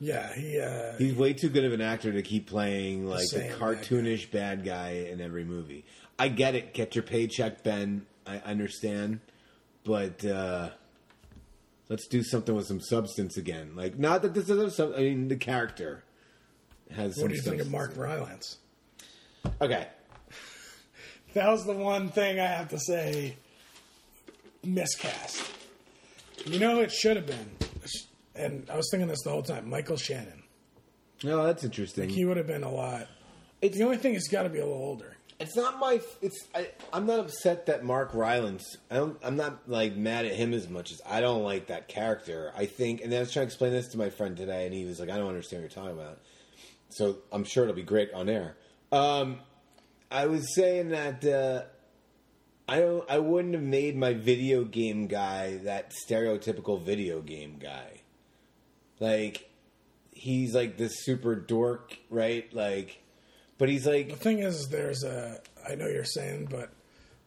Yeah, 0.00 0.34
he. 0.34 0.58
Uh, 0.58 0.94
He's 0.98 1.14
way 1.14 1.32
too 1.32 1.50
good 1.50 1.64
of 1.64 1.72
an 1.74 1.80
actor 1.80 2.12
to 2.12 2.22
keep 2.22 2.48
playing 2.48 3.06
like 3.06 3.22
Same 3.22 3.42
the 3.42 3.48
bad 3.50 3.58
cartoonish 3.60 4.32
bad 4.32 4.64
guy 4.64 5.06
in 5.08 5.20
every 5.20 5.44
movie. 5.44 5.84
I 6.18 6.26
get 6.26 6.56
it. 6.56 6.74
Get 6.74 6.96
your 6.96 7.04
paycheck, 7.04 7.62
Ben. 7.62 8.04
I 8.26 8.38
understand, 8.38 9.20
but 9.84 10.24
uh, 10.24 10.70
let's 11.88 12.06
do 12.06 12.22
something 12.22 12.54
with 12.54 12.66
some 12.66 12.80
substance 12.80 13.36
again. 13.36 13.72
Like, 13.76 13.98
not 13.98 14.22
that 14.22 14.34
this 14.34 14.48
is 14.48 14.74
some. 14.76 14.94
I 14.94 14.98
mean, 15.00 15.28
the 15.28 15.36
character 15.36 16.04
has. 16.94 17.14
some 17.14 17.22
what 17.22 17.28
do 17.30 17.34
you 17.36 17.42
think 17.42 17.60
of. 17.60 17.70
Mark 17.70 17.96
Rylance? 17.96 18.58
Okay, 19.60 19.86
That 21.34 21.48
was 21.50 21.64
the 21.66 21.74
one 21.74 22.08
thing 22.10 22.40
I 22.40 22.46
have 22.46 22.68
to 22.70 22.78
say 22.78 23.36
miscast. 24.62 25.50
You 26.46 26.58
know, 26.58 26.80
it 26.80 26.92
should 26.92 27.16
have 27.16 27.26
been, 27.26 27.50
and 28.34 28.68
I 28.70 28.76
was 28.76 28.88
thinking 28.90 29.08
this 29.08 29.22
the 29.22 29.30
whole 29.30 29.42
time. 29.42 29.68
Michael 29.68 29.96
Shannon. 29.96 30.42
no, 31.22 31.44
that's 31.44 31.64
interesting. 31.64 32.08
He 32.08 32.24
would 32.24 32.36
have 32.36 32.46
been 32.46 32.62
a 32.64 32.70
lot. 32.70 33.08
It's- 33.62 33.78
the 33.78 33.84
only 33.84 33.96
thing 33.96 34.14
is, 34.14 34.28
got 34.28 34.42
to 34.42 34.48
be 34.50 34.58
a 34.58 34.66
little 34.66 34.82
older. 34.82 35.16
It's 35.40 35.56
not 35.56 35.78
my. 35.78 36.00
It's. 36.22 36.46
I, 36.54 36.68
I'm 36.92 37.06
not 37.06 37.18
upset 37.18 37.66
that 37.66 37.84
Mark 37.84 38.14
Rylance. 38.14 38.76
I 38.90 38.96
don't. 38.96 39.18
I'm 39.22 39.36
not 39.36 39.68
like 39.68 39.96
mad 39.96 40.26
at 40.26 40.34
him 40.34 40.54
as 40.54 40.68
much 40.68 40.92
as 40.92 41.00
I 41.04 41.20
don't 41.20 41.42
like 41.42 41.66
that 41.66 41.88
character. 41.88 42.52
I 42.56 42.66
think, 42.66 43.02
and 43.02 43.12
I 43.12 43.20
was 43.20 43.32
trying 43.32 43.46
to 43.46 43.48
explain 43.48 43.72
this 43.72 43.88
to 43.88 43.98
my 43.98 44.10
friend 44.10 44.36
today, 44.36 44.64
and 44.64 44.74
he 44.74 44.84
was 44.84 45.00
like, 45.00 45.10
"I 45.10 45.16
don't 45.16 45.28
understand 45.28 45.62
what 45.62 45.74
you're 45.74 45.84
talking 45.84 45.98
about." 45.98 46.20
So 46.90 47.18
I'm 47.32 47.44
sure 47.44 47.64
it'll 47.64 47.74
be 47.74 47.82
great 47.82 48.12
on 48.12 48.28
air. 48.28 48.56
Um, 48.92 49.40
I 50.10 50.26
was 50.26 50.54
saying 50.54 50.90
that 50.90 51.24
uh, 51.24 51.64
I 52.68 52.78
don't. 52.78 53.10
I 53.10 53.18
wouldn't 53.18 53.54
have 53.54 53.62
made 53.62 53.96
my 53.96 54.14
video 54.14 54.64
game 54.64 55.08
guy 55.08 55.56
that 55.64 55.92
stereotypical 56.08 56.80
video 56.80 57.20
game 57.20 57.58
guy. 57.60 58.02
Like 59.00 59.50
he's 60.24 60.54
like 60.54 60.78
this 60.78 61.04
super 61.04 61.34
dork, 61.34 61.98
right? 62.08 62.52
Like, 62.54 63.02
but 63.58 63.68
he's 63.68 63.86
like 63.86 64.08
The 64.10 64.16
thing 64.16 64.38
is, 64.40 64.68
there's 64.68 65.02
a. 65.04 65.40
I 65.68 65.74
know 65.74 65.86
you're 65.86 66.04
saying, 66.04 66.48
but 66.50 66.70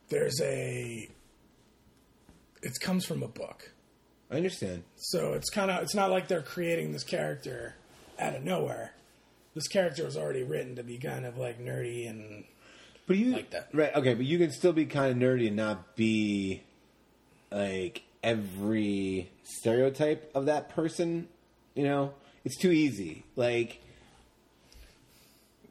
there's 0.10 0.40
a. 0.42 1.10
It 2.62 2.80
comes 2.82 3.06
from 3.06 3.22
a 3.24 3.28
book, 3.28 3.72
I 4.32 4.36
understand. 4.36 4.84
so 4.96 5.34
it's 5.34 5.50
kind 5.50 5.70
of. 5.72 5.84
It's 5.84 5.96
not 5.96 6.10
like 6.12 6.28
they're 6.28 6.42
creating 6.42 6.92
this 6.92 7.04
character 7.04 7.76
out 8.20 8.36
of 8.36 8.44
nowhere. 8.44 8.94
This 9.54 9.68
character 9.68 10.04
was 10.06 10.18
already 10.18 10.44
written 10.44 10.76
to 10.76 10.84
be 10.84 10.98
kind 10.98 11.26
of 11.26 11.38
like 11.38 11.60
nerdy 11.60 12.08
and 12.10 12.44
But 13.08 13.18
you 13.18 13.32
Like 13.32 13.50
that. 13.52 13.70
right? 13.74 13.94
Okay, 13.96 14.14
but 14.14 14.26
you 14.26 14.38
can 14.38 14.52
still 14.52 14.74
be 14.74 14.86
kind 14.86 15.12
of 15.12 15.18
nerdy 15.18 15.48
and 15.48 15.56
not 15.56 15.96
be 15.96 16.62
like 17.52 18.04
every 18.24 19.32
stereotype 19.44 20.30
of 20.36 20.46
that 20.46 20.70
person. 20.70 21.28
You 21.74 21.84
know, 21.86 22.14
it's 22.44 22.58
too 22.58 22.72
easy. 22.72 23.24
Like, 23.36 23.82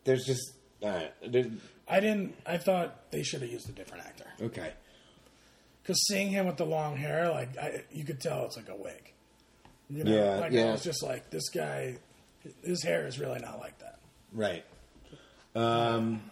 there's 0.07 0.25
just 0.25 0.55
right. 0.83 1.13
There's, 1.25 1.47
I 1.87 2.01
didn't. 2.01 2.35
I 2.47 2.57
thought 2.57 3.11
they 3.11 3.23
should 3.23 3.43
have 3.43 3.51
used 3.51 3.69
a 3.69 3.73
different 3.73 4.07
actor 4.07 4.27
okay. 4.41 4.73
because 5.83 6.03
seeing 6.07 6.31
him 6.31 6.47
with 6.47 6.57
the 6.57 6.65
long 6.65 6.97
hair, 6.97 7.31
like 7.31 7.57
I, 7.59 7.85
you 7.93 8.05
could 8.05 8.21
tell 8.21 8.47
it's 8.47 8.57
like 8.57 8.69
a 8.69 8.77
wig. 8.77 9.13
You 9.89 10.05
know, 10.05 10.17
Yeah, 10.17 10.37
like 10.37 10.53
yeah. 10.53 10.69
I 10.69 10.73
was 10.73 10.83
just 10.83 11.03
like, 11.03 11.31
this 11.31 11.49
guy, 11.49 11.99
his 12.65 12.83
hair 12.83 13.07
is 13.07 13.19
really 13.19 13.39
not 13.39 13.61
like 13.61 13.79
that. 13.79 13.99
Right. 14.33 14.65
Um, 15.55 16.23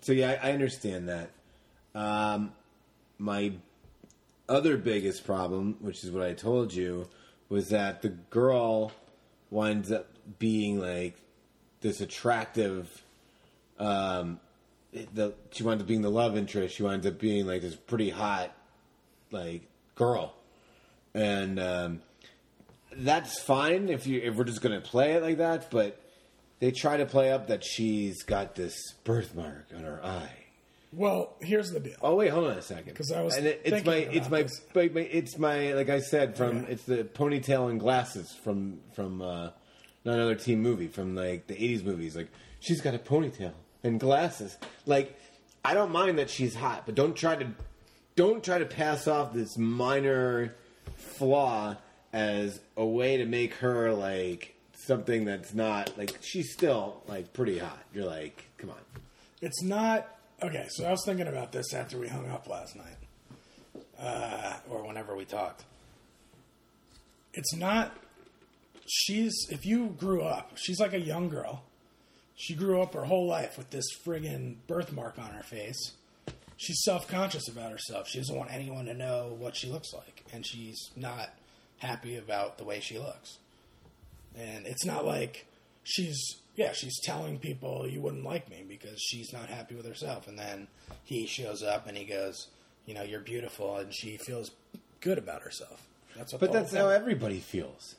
so 0.00 0.12
yeah, 0.12 0.38
I, 0.42 0.50
I 0.50 0.52
understand 0.52 1.08
that. 1.08 1.30
Um, 1.94 2.52
my 3.18 3.52
other 4.48 4.76
biggest 4.76 5.24
problem, 5.24 5.76
which 5.80 6.04
is 6.04 6.10
what 6.10 6.22
I 6.22 6.32
told 6.32 6.72
you, 6.72 7.08
was 7.48 7.70
that 7.70 8.02
the 8.02 8.08
girl 8.08 8.92
winds 9.50 9.92
up 9.92 10.06
being 10.38 10.78
like 10.80 11.16
this 11.80 12.00
attractive. 12.00 13.01
Um, 13.82 14.40
the 15.14 15.34
she 15.50 15.62
winds 15.62 15.82
up 15.82 15.88
being 15.88 16.02
the 16.02 16.10
love 16.10 16.36
interest. 16.36 16.76
She 16.76 16.82
winds 16.82 17.06
up 17.06 17.18
being 17.18 17.46
like 17.46 17.62
this 17.62 17.74
pretty 17.76 18.10
hot, 18.10 18.54
like 19.30 19.62
girl, 19.94 20.34
and 21.14 21.58
um, 21.58 22.02
that's 22.96 23.40
fine 23.42 23.88
if 23.88 24.06
you 24.06 24.20
if 24.20 24.34
we're 24.34 24.44
just 24.44 24.60
gonna 24.60 24.80
play 24.80 25.12
it 25.12 25.22
like 25.22 25.38
that. 25.38 25.70
But 25.70 25.98
they 26.60 26.70
try 26.70 26.98
to 26.98 27.06
play 27.06 27.32
up 27.32 27.48
that 27.48 27.64
she's 27.64 28.22
got 28.22 28.54
this 28.54 28.76
birthmark 29.04 29.68
on 29.74 29.84
her 29.84 30.00
eye. 30.04 30.30
Well, 30.94 31.34
here's 31.40 31.70
the 31.70 31.80
deal. 31.80 31.94
Oh 32.02 32.16
wait, 32.16 32.28
hold 32.28 32.48
on 32.48 32.58
a 32.58 32.62
second. 32.62 32.94
'Cause 32.94 33.10
I 33.12 33.22
was 33.22 33.34
and 33.34 33.46
it, 33.46 33.62
it's 33.64 33.86
my 33.86 33.94
it's 33.96 34.28
my, 34.28 34.46
my, 34.74 34.88
my 34.92 35.00
it's 35.00 35.38
my 35.38 35.72
like 35.72 35.88
I 35.88 36.00
said 36.00 36.36
from 36.36 36.64
Yeah. 36.64 36.68
it's 36.68 36.84
the 36.84 37.04
ponytail 37.04 37.70
and 37.70 37.80
glasses 37.80 38.30
from 38.44 38.80
from 38.94 39.22
uh, 39.22 39.50
not 40.04 40.14
another 40.16 40.34
teen 40.34 40.60
movie 40.60 40.88
from 40.88 41.16
like 41.16 41.46
the 41.46 41.54
eighties 41.54 41.82
movies. 41.82 42.14
Like 42.14 42.28
she's 42.60 42.82
got 42.82 42.94
a 42.94 42.98
ponytail 42.98 43.52
and 43.82 43.98
glasses. 43.98 44.56
Like 44.86 45.18
I 45.64 45.74
don't 45.74 45.92
mind 45.92 46.18
that 46.18 46.30
she's 46.30 46.54
hot, 46.54 46.84
but 46.86 46.94
don't 46.94 47.14
try 47.14 47.36
to 47.36 47.46
don't 48.16 48.42
try 48.42 48.58
to 48.58 48.66
pass 48.66 49.06
off 49.06 49.32
this 49.32 49.56
minor 49.56 50.54
flaw 50.96 51.76
as 52.12 52.60
a 52.76 52.84
way 52.84 53.16
to 53.16 53.24
make 53.24 53.54
her 53.54 53.92
like 53.92 54.54
something 54.74 55.24
that's 55.24 55.54
not 55.54 55.96
like 55.96 56.18
she's 56.20 56.52
still 56.52 57.02
like 57.06 57.32
pretty 57.32 57.58
hot. 57.58 57.82
You're 57.94 58.06
like, 58.06 58.44
come 58.58 58.70
on. 58.70 58.76
It's 59.40 59.62
not 59.62 60.08
okay. 60.42 60.66
So 60.70 60.84
I 60.84 60.90
was 60.90 61.02
thinking 61.04 61.26
about 61.26 61.52
this 61.52 61.72
after 61.72 61.98
we 61.98 62.08
hung 62.08 62.28
up 62.30 62.48
last 62.48 62.76
night, 62.76 63.82
uh, 64.00 64.54
or 64.68 64.86
whenever 64.86 65.16
we 65.16 65.24
talked. 65.24 65.64
It's 67.34 67.54
not. 67.54 67.96
She's 68.86 69.32
if 69.48 69.64
you 69.64 69.94
grew 69.98 70.22
up, 70.22 70.52
she's 70.56 70.80
like 70.80 70.92
a 70.92 71.00
young 71.00 71.28
girl. 71.28 71.62
She 72.34 72.54
grew 72.54 72.80
up 72.80 72.94
her 72.94 73.04
whole 73.04 73.26
life 73.26 73.58
with 73.58 73.70
this 73.70 73.86
friggin' 74.04 74.56
birthmark 74.66 75.18
on 75.18 75.30
her 75.30 75.42
face. 75.42 75.92
She's 76.56 76.82
self 76.84 77.08
conscious 77.08 77.48
about 77.48 77.72
herself. 77.72 78.08
She 78.08 78.18
doesn't 78.18 78.36
want 78.36 78.52
anyone 78.52 78.86
to 78.86 78.94
know 78.94 79.34
what 79.38 79.56
she 79.56 79.68
looks 79.68 79.92
like, 79.92 80.24
and 80.32 80.46
she's 80.46 80.90
not 80.96 81.30
happy 81.78 82.16
about 82.16 82.58
the 82.58 82.64
way 82.64 82.80
she 82.80 82.98
looks. 82.98 83.38
And 84.36 84.66
it's 84.66 84.84
not 84.84 85.04
like 85.04 85.46
she's 85.82 86.18
yeah, 86.54 86.72
she's 86.72 87.00
telling 87.00 87.38
people 87.38 87.86
you 87.88 88.00
wouldn't 88.00 88.24
like 88.24 88.48
me 88.50 88.64
because 88.68 89.00
she's 89.00 89.32
not 89.32 89.48
happy 89.48 89.74
with 89.74 89.86
herself. 89.86 90.28
And 90.28 90.38
then 90.38 90.68
he 91.04 91.26
shows 91.26 91.62
up 91.62 91.86
and 91.86 91.96
he 91.96 92.04
goes, 92.04 92.48
you 92.86 92.94
know, 92.94 93.02
you're 93.02 93.20
beautiful, 93.20 93.76
and 93.76 93.94
she 93.94 94.16
feels 94.16 94.50
good 95.00 95.18
about 95.18 95.42
herself. 95.42 95.86
That's 96.16 96.32
what. 96.32 96.40
But 96.40 96.52
that's 96.52 96.74
how 96.74 96.88
everybody 96.88 97.38
feels. 97.38 97.94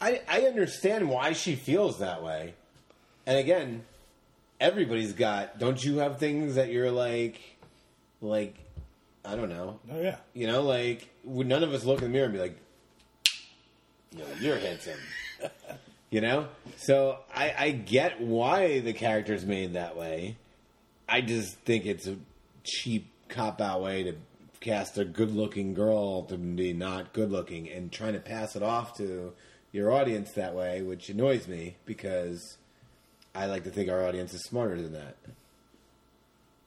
I 0.00 0.20
I 0.28 0.42
understand 0.42 1.08
why 1.08 1.32
she 1.32 1.54
feels 1.54 1.98
that 1.98 2.22
way. 2.22 2.54
And 3.26 3.38
again, 3.38 3.84
everybody's 4.60 5.12
got 5.12 5.58
don't 5.58 5.82
you 5.82 5.98
have 5.98 6.18
things 6.18 6.54
that 6.56 6.70
you're 6.70 6.90
like 6.90 7.40
like 8.20 8.54
I 9.24 9.34
don't 9.34 9.48
know. 9.48 9.80
Oh 9.92 10.00
yeah, 10.00 10.16
You 10.34 10.46
know, 10.46 10.62
like 10.62 11.08
would 11.24 11.46
none 11.46 11.62
of 11.62 11.72
us 11.72 11.84
look 11.84 11.98
in 11.98 12.04
the 12.04 12.10
mirror 12.10 12.26
and 12.26 12.34
be 12.34 12.40
like 12.40 12.56
you 14.12 14.18
know, 14.20 14.26
you're 14.40 14.58
handsome. 14.58 14.98
you 16.10 16.20
know? 16.20 16.48
So 16.76 17.18
I, 17.34 17.54
I 17.58 17.70
get 17.70 18.20
why 18.20 18.80
the 18.80 18.92
character's 18.92 19.44
made 19.44 19.74
that 19.74 19.96
way. 19.96 20.36
I 21.08 21.20
just 21.20 21.56
think 21.58 21.86
it's 21.86 22.06
a 22.06 22.16
cheap 22.64 23.10
cop 23.28 23.60
out 23.60 23.82
way 23.82 24.04
to 24.04 24.14
cast 24.60 24.98
a 24.98 25.04
good 25.04 25.30
looking 25.32 25.74
girl 25.74 26.22
to 26.24 26.36
be 26.36 26.72
not 26.72 27.12
good 27.12 27.30
looking 27.30 27.68
and 27.68 27.92
trying 27.92 28.14
to 28.14 28.20
pass 28.20 28.56
it 28.56 28.62
off 28.62 28.96
to 28.96 29.32
your 29.72 29.92
audience 29.92 30.32
that 30.32 30.54
way, 30.54 30.82
which 30.82 31.08
annoys 31.08 31.46
me 31.48 31.76
because 31.84 32.56
I 33.34 33.46
like 33.46 33.64
to 33.64 33.70
think 33.70 33.90
our 33.90 34.06
audience 34.06 34.32
is 34.34 34.42
smarter 34.44 34.80
than 34.80 34.92
that. 34.94 35.16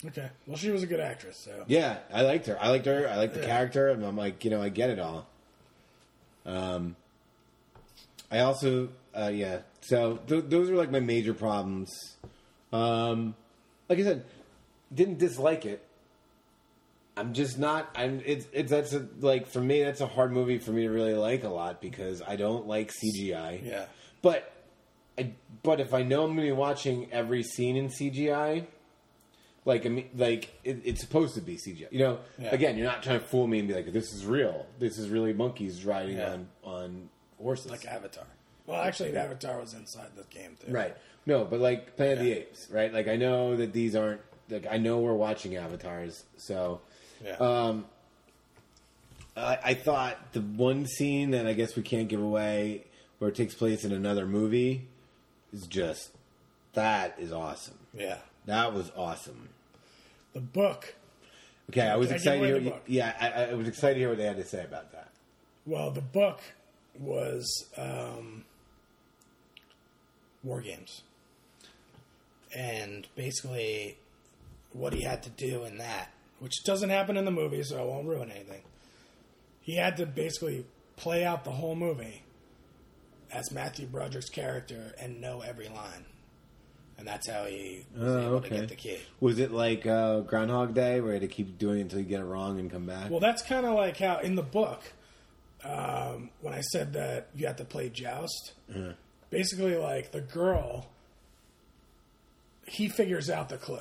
okay. 0.06 0.30
Well, 0.45 0.58
she 0.58 0.70
was 0.70 0.84
a 0.84 0.88
good 0.88 1.00
actress, 1.00 1.38
so 1.43 1.64
Yeah, 1.68 1.97
I 2.14 2.22
liked 2.22 2.45
her. 2.47 2.58
I 2.62 2.70
liked 2.70 2.86
her. 2.86 3.08
I 3.10 3.16
liked 3.18 3.34
the 3.34 3.39
Yeah. 3.41 3.47
character, 3.47 3.89
and 3.89 4.06
I'm 4.06 4.16
like, 4.18 4.43
you 4.45 4.52
know, 4.52 4.62
I 4.62 4.70
get 4.70 4.89
it 4.89 5.00
all. 5.00 5.28
Um, 6.45 6.95
I 8.32 8.39
also, 8.39 8.89
uh, 9.16 9.32
yeah. 9.34 9.60
So 9.82 10.18
th- 10.28 10.45
those 10.47 10.70
were 10.70 10.78
like 10.78 10.91
my 10.91 11.00
major 11.00 11.34
problems. 11.34 11.89
Um, 12.72 13.36
like 13.88 13.97
I 14.00 14.04
said, 14.04 14.26
didn't 14.93 15.18
dislike 15.18 15.66
it. 15.66 15.84
I'm 17.20 17.34
just 17.34 17.59
not. 17.59 17.89
I'm. 17.95 18.22
It's. 18.26 18.47
It's. 18.53 18.70
That's 18.72 18.93
a, 18.93 19.07
like 19.20 19.47
for 19.47 19.59
me. 19.61 19.84
That's 19.84 20.01
a 20.01 20.07
hard 20.07 20.32
movie 20.32 20.57
for 20.57 20.72
me 20.72 20.84
to 20.84 20.89
really 20.89 21.13
like 21.13 21.43
a 21.43 21.49
lot 21.49 21.82
because 21.82 22.22
I 22.26 22.36
don't 22.36 22.67
like 22.67 22.91
CGI. 22.91 23.65
yeah. 23.65 23.86
But, 24.22 24.51
I, 25.17 25.32
but 25.63 25.80
if 25.80 25.93
I 25.93 26.03
know 26.03 26.24
I'm 26.24 26.36
going 26.36 26.47
to 26.47 26.53
be 26.53 26.57
watching 26.57 27.09
every 27.11 27.41
scene 27.43 27.78
in 27.78 27.88
CGI, 27.88 28.65
like 29.65 29.86
I 29.86 29.89
mean, 29.89 30.09
like 30.15 30.49
it, 30.63 30.82
it's 30.84 31.01
supposed 31.01 31.36
to 31.36 31.41
be 31.41 31.55
CGI. 31.57 31.88
You 31.91 31.99
know, 31.99 32.20
Yeah. 32.38 32.49
again, 32.53 32.78
you're 32.78 32.88
not 32.88 33.03
trying 33.03 33.20
to 33.20 33.26
fool 33.26 33.47
me 33.47 33.59
and 33.59 33.67
be 33.67 33.74
like, 33.74 33.91
"This 33.91 34.13
is 34.13 34.26
real. 34.26 34.65
This 34.80 34.97
is 34.97 35.09
really 35.09 35.34
monkeys 35.34 35.86
riding 35.86 36.17
Yeah. 36.17 36.34
on 36.34 36.47
on 36.63 37.09
horses." 37.41 37.72
Like 37.72 37.86
Avatar. 37.86 38.26
Well, 38.65 38.82
actually, 38.82 39.15
Avatar 39.17 39.59
was 39.59 39.74
inside 39.74 40.09
the 40.15 40.24
game 40.30 40.55
too. 40.65 40.72
right? 40.72 40.95
No, 41.26 41.43
but 41.43 41.59
like 41.59 41.95
Planet 41.95 42.20
of 42.20 42.24
the 42.24 42.34
Apes, 42.34 42.67
right? 42.72 42.93
Like 42.93 43.07
I 43.07 43.15
know 43.15 43.55
that 43.55 43.74
these 43.74 43.95
aren't. 43.95 44.22
Like 44.49 44.65
I 44.70 44.78
know 44.78 44.99
we're 44.99 45.13
watching 45.13 45.55
avatars, 45.57 46.24
so 46.38 46.82
Yeah. 47.24 47.36
Um, 47.36 47.86
I, 49.36 49.57
I 49.63 49.74
thought 49.74 50.34
the 50.34 50.41
one 50.41 50.86
scene 50.86 51.32
that 51.32 51.47
I 51.47 51.53
guess 51.53 51.76
we 51.76 51.84
can't 51.84 52.07
give 52.07 52.22
away, 52.22 52.86
where 53.20 53.30
it 53.30 53.36
takes 53.36 53.53
place 53.53 53.84
in 53.84 53.91
another 53.91 54.26
movie, 54.26 54.88
is 55.53 55.67
just 55.67 56.11
that 56.74 57.15
is 57.20 57.32
awesome. 57.32 57.78
yeah. 57.93 58.17
That 58.45 58.74
was 58.74 58.91
awesome. 58.95 59.49
The 60.34 60.39
book. 60.39 60.95
Okay, 61.70 61.88
I 61.88 61.97
was 61.97 62.11
I 62.11 62.15
excited. 62.15 62.53
To 62.53 62.59
hear, 62.61 62.74
yeah, 62.88 63.13
I, 63.20 63.51
I 63.51 63.53
was 63.53 63.67
excited 63.67 63.95
to 63.95 63.99
hear 63.99 64.09
what 64.09 64.17
they 64.17 64.26
had 64.26 64.38
to 64.38 64.45
say 64.45 64.63
about 64.63 64.91
that. 64.93 65.11
Well, 65.67 65.91
the 65.91 66.01
book 66.01 66.39
was 66.97 67.65
um, 67.78 68.43
War 70.43 70.61
Games. 70.61 71.03
And 72.55 73.05
basically, 73.15 73.97
what 74.74 74.93
he 74.93 75.01
had 75.01 75.22
to 75.24 75.30
do 75.30 75.63
in 75.65 75.78
that, 75.78 76.11
which 76.40 76.64
doesn't 76.64 76.90
happen 76.90 77.18
in 77.18 77.26
the 77.26 77.32
movie, 77.32 77.64
so 77.64 77.80
I 77.80 77.84
won't 77.86 78.08
ruin 78.08 78.32
anything, 78.32 78.62
he 79.62 79.76
had 79.76 79.98
to 79.98 80.06
basically 80.06 80.66
play 80.96 81.24
out 81.24 81.44
the 81.44 81.52
whole 81.52 81.76
movie 81.76 82.24
as 83.32 83.52
Matthew 83.52 83.86
Broderick's 83.86 84.30
character 84.30 84.94
and 85.00 85.22
know 85.22 85.42
every 85.42 85.68
line. 85.70 86.06
And 86.98 87.08
that's 87.08 87.30
how 87.30 87.46
he 87.46 87.86
was 87.96 88.12
Oh, 88.12 88.28
able 88.28 88.42
to 88.42 88.50
get 88.50 88.68
the 88.68 88.76
key. 88.76 88.98
Was 89.22 89.40
it 89.40 89.52
like 89.52 89.86
uh, 89.86 90.20
Groundhog 90.22 90.74
Day, 90.74 91.00
where 91.00 91.14
you 91.14 91.20
had 91.20 91.30
to 91.30 91.34
keep 91.34 91.58
doing 91.58 91.80
it 91.80 91.84
until 91.84 92.00
you 92.00 92.06
get 92.06 92.20
it 92.20 92.26
wrong 92.26 92.60
and 92.60 92.70
come 92.70 92.86
back? 92.86 93.10
Well, 93.10 93.22
that's 93.22 93.42
kind 93.42 93.66
of 93.66 93.76
like 93.76 93.98
how 93.98 94.18
in 94.20 94.36
the 94.36 94.44
book, 94.44 94.82
um, 95.64 96.30
when 96.42 96.54
I 96.54 96.60
said 96.60 96.92
that 96.94 97.30
you 97.36 97.48
have 97.48 97.56
to 97.58 97.64
play 97.66 97.88
joust, 97.90 98.52
basically, 99.30 99.78
like 99.78 100.12
the 100.12 100.20
girl, 100.22 100.88
he 102.68 102.90
figures 102.90 103.30
out 103.30 103.48
the 103.50 103.58
clue. 103.58 103.80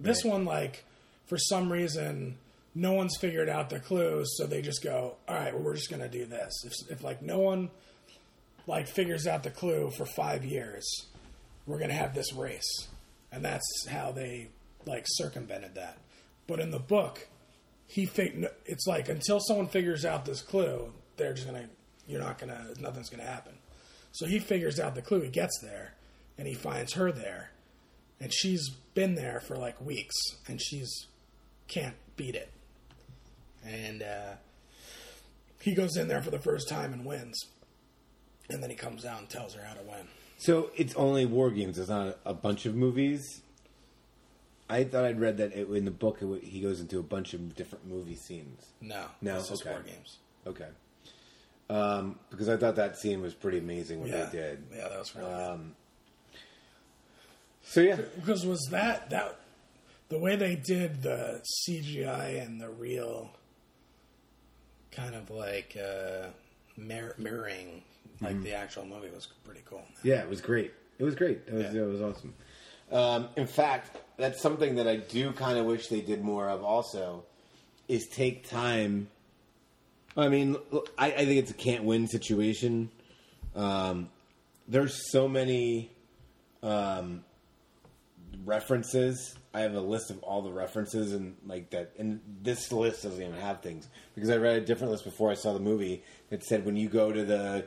This 0.00 0.24
Right. 0.24 0.32
one, 0.32 0.44
like, 0.46 0.84
for 1.26 1.38
some 1.38 1.72
reason, 1.72 2.36
no 2.74 2.92
one's 2.92 3.16
figured 3.16 3.48
out 3.48 3.70
the 3.70 3.80
clues, 3.80 4.36
so 4.36 4.46
they 4.46 4.62
just 4.62 4.82
go, 4.82 5.16
all 5.28 5.34
right, 5.34 5.54
well, 5.54 5.62
we're 5.62 5.76
just 5.76 5.90
to 5.90 6.08
do 6.08 6.24
this. 6.24 6.64
If, 6.64 6.72
if, 6.90 7.04
like, 7.04 7.22
no 7.22 7.38
one 7.38 7.70
like 8.66 8.88
figures 8.88 9.26
out 9.26 9.42
the 9.42 9.50
clue 9.50 9.90
for 9.96 10.06
five 10.06 10.44
years, 10.44 10.84
we're 11.66 11.78
gonna 11.78 11.94
have 11.94 12.14
this 12.14 12.32
race, 12.32 12.88
and 13.32 13.44
that's 13.44 13.86
how 13.88 14.12
they 14.12 14.48
like 14.86 15.04
circumvented 15.06 15.74
that. 15.74 15.98
But 16.46 16.60
in 16.60 16.70
the 16.70 16.78
book, 16.78 17.26
he 17.86 18.06
fig- 18.06 18.46
it's 18.66 18.86
like 18.86 19.08
until 19.08 19.40
someone 19.40 19.66
figures 19.66 20.04
out 20.04 20.24
this 20.24 20.42
clue, 20.42 20.92
they're 21.16 21.34
just 21.34 21.46
gonna 21.46 21.68
you're 22.06 22.20
not 22.20 22.38
gonna 22.38 22.68
nothing's 22.80 23.10
gonna 23.10 23.24
happen. 23.24 23.54
So 24.12 24.26
he 24.26 24.38
figures 24.38 24.78
out 24.78 24.94
the 24.94 25.02
clue. 25.02 25.22
He 25.22 25.28
gets 25.28 25.58
there, 25.60 25.94
and 26.38 26.46
he 26.46 26.54
finds 26.54 26.94
her 26.94 27.10
there, 27.12 27.50
and 28.20 28.32
she's 28.32 28.70
been 28.94 29.14
there 29.14 29.40
for 29.40 29.56
like 29.56 29.80
weeks, 29.80 30.14
and 30.46 30.60
she's 30.60 31.06
can't 31.68 31.94
beat 32.16 32.34
it. 32.34 32.50
And 33.66 34.02
uh, 34.02 34.32
he 35.60 35.74
goes 35.74 35.96
in 35.96 36.08
there 36.08 36.22
for 36.22 36.30
the 36.30 36.38
first 36.38 36.68
time 36.68 36.92
and 36.92 37.04
wins, 37.04 37.46
and 38.50 38.62
then 38.62 38.70
he 38.70 38.76
comes 38.76 39.04
out 39.04 39.20
and 39.20 39.28
tells 39.28 39.54
her 39.54 39.62
how 39.64 39.74
to 39.74 39.82
win. 39.82 40.06
So 40.36 40.70
it's 40.76 40.94
only 40.96 41.24
war 41.24 41.50
games. 41.50 41.78
It's 41.78 41.88
not 41.88 42.18
a, 42.26 42.34
bunch 42.34 42.66
of 42.66 42.74
movies. 42.74 43.40
I 44.68 44.84
thought 44.84 45.04
I'd 45.04 45.20
read 45.20 45.38
that 45.38 45.52
it, 45.54 45.68
in 45.68 45.84
the 45.86 45.90
book 45.90 46.18
it, 46.20 46.44
he 46.44 46.60
goes 46.60 46.80
into 46.80 46.98
a 46.98 47.02
bunch 47.02 47.32
of 47.34 47.54
different 47.54 47.86
movie 47.86 48.16
scenes. 48.16 48.66
No, 48.80 49.06
No, 49.22 49.36
it's 49.38 49.48
just 49.48 49.62
okay. 49.62 49.70
war 49.70 49.82
games. 49.82 50.18
Okay. 50.46 50.68
Um, 51.70 52.18
because 52.30 52.50
I 52.50 52.58
thought 52.58 52.76
that 52.76 52.98
scene 52.98 53.22
was 53.22 53.32
pretty 53.32 53.58
amazing 53.58 54.00
what 54.00 54.10
Yeah, 54.10 54.24
they 54.26 54.38
did. 54.38 54.64
yeah, 54.74 54.88
that 54.88 54.98
was 54.98 55.16
really 55.16 55.32
Um, 55.32 55.74
So 57.62 57.80
yeah. 57.80 57.96
Because 58.16 58.44
was 58.44 58.60
that 58.70 59.08
that 59.10 59.38
the 60.08 60.18
way 60.18 60.36
they 60.36 60.54
did 60.56 61.02
the 61.02 61.42
CGI 61.66 62.44
and 62.44 62.60
the 62.60 62.68
real 62.68 63.30
kind 64.92 65.14
of 65.14 65.30
like 65.30 65.76
uh, 65.76 66.28
mir- 66.76 67.14
mirroring 67.18 67.82
like 68.20 68.34
Mm-hmm. 68.36 68.44
the 68.44 68.54
actual 68.54 68.86
movie 68.86 69.10
was 69.10 69.26
pretty 69.44 69.62
cool. 69.66 69.82
yeah, 70.04 70.20
it 70.22 70.28
was 70.28 70.40
great. 70.40 70.72
It 70.98 71.04
was 71.04 71.14
great. 71.16 71.40
It 71.48 71.52
was 71.52 71.74
Yeah. 71.74 71.82
it 71.82 71.86
was 71.86 72.00
awesome. 72.00 72.34
Um, 72.92 73.28
in 73.36 73.46
fact, 73.48 73.96
that's 74.16 74.40
something 74.40 74.76
that 74.76 74.86
I 74.86 74.96
do 74.96 75.32
kind 75.32 75.58
of 75.58 75.66
wish 75.66 75.88
they 75.88 76.00
did 76.00 76.22
more 76.22 76.48
of. 76.48 76.62
Also, 76.62 77.24
is 77.88 78.06
take 78.12 78.48
time. 78.48 79.08
I 80.16 80.28
mean, 80.28 80.56
I, 80.96 81.06
I 81.12 81.24
think 81.24 81.38
it's 81.40 81.50
a 81.50 81.54
can't 81.54 81.82
win 81.82 82.06
situation. 82.06 82.90
Um, 83.56 84.10
there's 84.68 85.10
so 85.10 85.26
many 85.26 85.90
um, 86.62 87.24
references. 88.44 89.34
I 89.54 89.60
have 89.60 89.74
a 89.74 89.80
list 89.80 90.10
of 90.10 90.20
all 90.24 90.42
the 90.42 90.50
references 90.52 91.12
and 91.12 91.36
like 91.46 91.70
that. 91.70 91.92
And 91.98 92.20
this 92.42 92.72
list 92.72 93.04
doesn't 93.04 93.22
even 93.22 93.34
have 93.40 93.60
things 93.62 93.88
because 94.14 94.28
I 94.30 94.36
read 94.36 94.56
a 94.56 94.60
different 94.60 94.90
list 94.90 95.04
before 95.04 95.30
I 95.30 95.34
saw 95.34 95.52
the 95.52 95.60
movie 95.60 96.02
that 96.30 96.42
said 96.42 96.66
when 96.66 96.76
you 96.76 96.88
go 96.88 97.12
to 97.12 97.24
the 97.24 97.64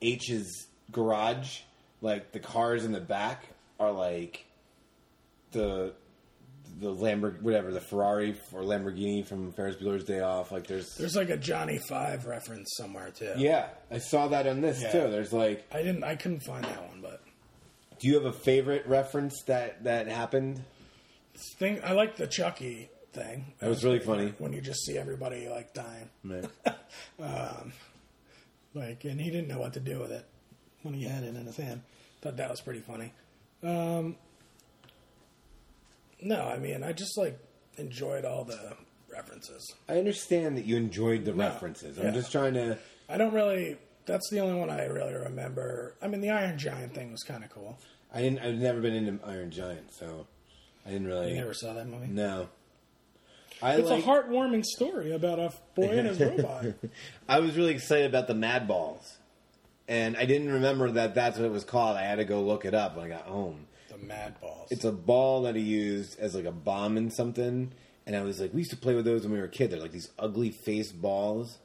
Aech's 0.00 0.66
garage, 0.92 1.60
like 2.00 2.32
the 2.32 2.38
cars 2.40 2.84
in 2.84 2.92
the 2.92 3.00
back 3.00 3.46
are 3.80 3.90
like 3.92 4.44
the 5.52 5.92
the 6.78 6.92
Lamborghini, 6.94 7.40
whatever 7.42 7.72
the 7.72 7.80
Ferrari 7.80 8.36
or 8.52 8.60
Lamborghini 8.62 9.26
from 9.26 9.50
Ferris 9.52 9.76
Bueller's 9.76 10.04
Day 10.04 10.20
Off. 10.20 10.52
Like 10.52 10.66
there's, 10.66 10.94
There's 10.96 11.16
like 11.16 11.30
a 11.30 11.36
Johnny 11.38 11.78
Five 11.88 12.26
reference 12.26 12.68
somewhere 12.76 13.10
too. 13.10 13.32
yeah, 13.38 13.68
I 13.90 13.98
saw 13.98 14.28
that 14.28 14.46
on 14.46 14.60
this 14.60 14.82
Yeah. 14.82 14.92
too. 14.92 15.10
There's 15.10 15.32
like, 15.32 15.64
I 15.72 15.78
didn't. 15.82 16.04
I 16.04 16.16
couldn't 16.16 16.40
find 16.40 16.64
that 16.64 16.86
one, 16.88 17.00
but 17.00 17.22
do 17.98 18.08
you 18.08 18.14
have 18.14 18.26
a 18.26 18.32
favorite 18.32 18.86
reference 18.86 19.42
that 19.46 19.84
that 19.84 20.06
happened? 20.08 20.62
Thing 21.58 21.80
I 21.84 21.92
like 21.92 22.16
the 22.16 22.26
Chucky 22.26 22.88
thing. 23.12 23.52
That 23.60 23.68
was 23.68 23.84
really 23.84 23.98
funny. 24.00 24.34
when 24.38 24.52
you 24.52 24.60
just 24.60 24.84
see 24.84 24.96
everybody 24.98 25.48
like 25.48 25.72
dying. 25.74 26.10
Like, 28.74 29.04
and 29.04 29.18
he 29.18 29.30
didn't 29.30 29.48
know 29.48 29.58
what 29.58 29.72
to 29.72 29.80
do 29.80 29.98
with 30.00 30.12
it 30.12 30.26
when 30.82 30.92
he 30.92 31.04
had 31.04 31.24
it 31.24 31.34
in 31.34 31.46
his 31.46 31.56
hand. 31.56 31.80
Thought 32.20 32.36
that 32.36 32.50
was 32.50 32.60
pretty 32.60 32.80
funny. 32.80 33.10
Um, 33.62 34.16
no, 36.20 36.42
I 36.42 36.58
mean, 36.58 36.82
I 36.82 36.92
just 36.92 37.16
like 37.16 37.38
enjoyed 37.78 38.24
all 38.26 38.44
the 38.44 38.74
references. 39.10 39.74
I 39.88 39.94
understand 39.96 40.58
that 40.58 40.66
you 40.66 40.76
enjoyed 40.76 41.24
the 41.24 41.32
No, 41.32 41.38
references. 41.44 41.98
I'm 41.98 42.06
yeah. 42.06 42.10
just 42.10 42.30
trying 42.32 42.52
to. 42.54 42.76
I 43.08 43.16
don't 43.16 43.32
really. 43.32 43.78
That's 44.04 44.28
the 44.30 44.40
only 44.40 44.58
one 44.60 44.68
I 44.70 44.84
really 44.84 45.14
remember. 45.14 45.94
I 46.02 46.08
mean, 46.08 46.20
the 46.20 46.30
Iron 46.30 46.58
Giant 46.58 46.94
thing 46.94 47.10
was 47.12 47.22
kind 47.22 47.44
of 47.44 47.50
cool. 47.50 47.78
I 48.12 48.20
didn't. 48.20 48.40
I've 48.40 48.56
never 48.56 48.80
been 48.82 48.94
into 48.94 49.26
Iron 49.26 49.50
Giant, 49.50 49.92
so 49.94 50.26
I 50.86 50.90
didn't 50.90 51.06
really. 51.08 51.30
You 51.30 51.36
never 51.36 51.54
saw 51.54 51.72
that 51.74 51.88
movie? 51.88 52.06
No. 52.06 52.48
I 53.62 53.76
It's 53.76 53.88
like, 53.88 54.04
a 54.04 54.06
heartwarming 54.06 54.64
story 54.64 55.12
about 55.12 55.38
a 55.38 55.50
boy 55.74 55.84
and 55.88 56.06
his 56.06 56.20
robot. 56.20 56.66
I 57.28 57.40
was 57.40 57.56
really 57.56 57.72
excited 57.74 58.06
about 58.06 58.26
the 58.28 58.34
Mad 58.34 58.68
Balls, 58.68 59.16
and 59.88 60.16
I 60.16 60.26
didn't 60.26 60.52
remember 60.52 60.90
that 60.92 61.14
that's 61.14 61.38
what 61.38 61.46
it 61.46 61.50
was 61.52 61.64
called. 61.64 61.96
I 61.96 62.02
had 62.02 62.16
to 62.16 62.24
go 62.24 62.42
look 62.42 62.64
it 62.66 62.74
up 62.74 62.96
when 62.96 63.06
I 63.06 63.08
got 63.08 63.22
home. 63.24 63.66
the 63.88 63.96
Mad 63.98 64.38
Balls. 64.40 64.68
It's 64.70 64.84
a 64.84 64.92
ball 64.92 65.42
that 65.42 65.56
he 65.56 65.62
used 65.62 66.18
as 66.20 66.34
like 66.34 66.44
a 66.44 66.52
bomb 66.52 66.96
in 66.98 67.10
something, 67.10 67.72
and 68.06 68.14
I 68.14 68.20
was 68.22 68.40
like, 68.40 68.52
we 68.52 68.60
used 68.60 68.70
to 68.72 68.76
play 68.76 68.94
with 68.94 69.06
those 69.06 69.22
when 69.22 69.32
we 69.32 69.38
were 69.38 69.46
a 69.46 69.48
kid. 69.48 69.70
They're 69.70 69.80
like 69.80 69.92
these 69.92 70.10
ugly 70.18 70.50
face 70.50 70.92
balls, 70.92 71.56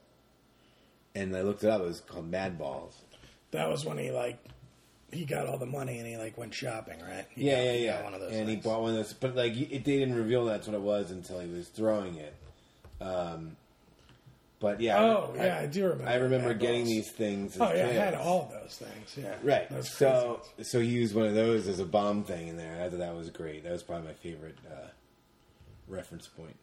and 1.14 1.36
I 1.36 1.42
looked 1.42 1.64
it 1.66 1.70
up. 1.70 1.82
It 1.82 1.88
was 1.88 2.00
called 2.00 2.32
Mad 2.32 2.58
Balls. 2.58 2.96
that 3.52 3.70
was 3.70 3.84
when 3.86 3.98
he 3.98 4.12
like 4.12 4.40
he 5.12 5.26
got 5.26 5.46
all 5.48 5.58
the 5.58 5.66
money 5.66 5.98
and 6.00 6.08
he 6.08 6.18
like 6.18 6.38
went 6.38 6.54
shopping, 6.54 7.00
right? 7.02 7.26
He 7.36 7.46
Yeah, 7.46 7.56
got- 7.58 7.64
yeah, 7.66 7.72
yeah. 7.74 8.04
One 8.04 8.14
of 8.14 8.22
those 8.22 8.34
and 8.34 8.48
he 8.50 8.56
bought 8.56 8.82
one 8.82 8.92
of 8.92 8.98
those, 8.98 9.14
but 9.14 9.36
like 9.36 9.54
it, 9.58 9.70
they 9.84 9.98
didn't 10.00 10.16
reveal 10.16 10.46
that's 10.46 10.68
what 10.68 10.74
it 10.76 10.82
was 10.82 11.12
until 11.12 11.40
he 11.40 11.50
was 11.52 11.68
throwing 11.68 12.16
it. 12.16 12.34
Um, 13.02 13.58
but 14.60 14.80
yeah, 14.80 15.00
Oh, 15.00 15.34
yeah, 15.36 15.58
I 15.60 15.66
do 15.66 15.84
remember 15.86 16.08
I 16.08 16.16
remember 16.16 16.54
getting 16.54 16.86
these 16.86 17.12
things. 17.12 17.56
as 17.56 17.62
Oh 17.62 17.74
yeah, 17.74 17.88
I 17.88 17.92
had 17.94 18.14
all 18.14 18.44
of 18.44 18.52
those 18.52 18.76
things. 18.78 19.16
Yeah, 19.18 19.36
Right. 19.44 19.68
Those 19.70 19.90
So 19.90 20.42
so 20.62 20.80
he 20.80 20.88
used 20.90 21.16
one 21.16 21.26
of 21.26 21.34
those 21.34 21.68
as 21.68 21.80
a 21.80 21.86
bomb 21.86 22.24
thing 22.24 22.48
in 22.48 22.58
there. 22.58 22.82
I 22.82 22.90
thought 22.90 23.00
that 23.00 23.16
was 23.16 23.30
great. 23.32 23.64
That 23.64 23.72
was 23.74 23.82
probably 23.84 24.08
my 24.10 24.14
favorite 24.14 24.58
uh, 24.72 24.88
reference 25.88 26.28
point. 26.28 26.56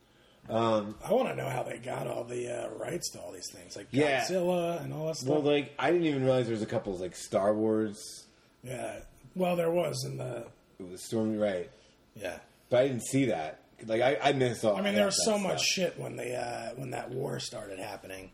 ones. 0.49 0.95
I 1.05 1.13
want 1.13 1.29
to 1.29 1.35
know 1.37 1.49
how 1.49 1.65
they 1.65 1.79
got 1.79 2.07
all 2.07 2.23
the 2.25 2.49
uh, 2.67 2.71
rights 2.79 3.11
to 3.11 3.21
all 3.21 3.33
these 3.33 3.51
things, 3.53 3.77
like 3.77 3.89
Yeah. 3.91 4.23
Godzilla 4.23 4.83
and 4.83 4.93
all 4.95 5.07
that 5.09 5.17
stuff. 5.17 5.29
Well, 5.29 5.43
like 5.43 5.73
I 5.79 5.91
didn't 5.91 6.07
even 6.07 6.23
realize 6.25 6.47
there 6.47 6.55
was 6.55 6.63
a 6.63 6.67
couple 6.67 6.95
of 6.95 7.01
like 7.01 7.17
Star 7.17 7.53
Wars. 7.53 8.25
Yeah. 8.63 8.97
Well, 9.35 9.57
there 9.57 9.71
was 9.71 10.05
in 10.05 10.17
the 10.19 10.47
It 10.81 10.91
was 10.91 11.05
Stormy 11.05 11.37
right, 11.39 11.71
yeah. 12.17 12.39
but 12.71 12.81
I 12.81 12.89
didn't 12.89 13.05
see 13.07 13.27
that. 13.27 13.61
Like 13.87 14.03
I, 14.03 14.19
I 14.23 14.33
missed 14.33 14.65
all. 14.65 14.77
I 14.77 14.81
mean, 14.83 14.95
there 14.95 15.07
was 15.07 15.25
so 15.25 15.39
much 15.39 15.61
stuff. 15.63 15.67
shit 15.95 15.99
when 16.01 16.17
they 16.17 16.35
uh, 16.35 16.75
when 16.77 16.91
that 16.91 17.11
war 17.11 17.39
started 17.39 17.79
happening. 17.79 18.31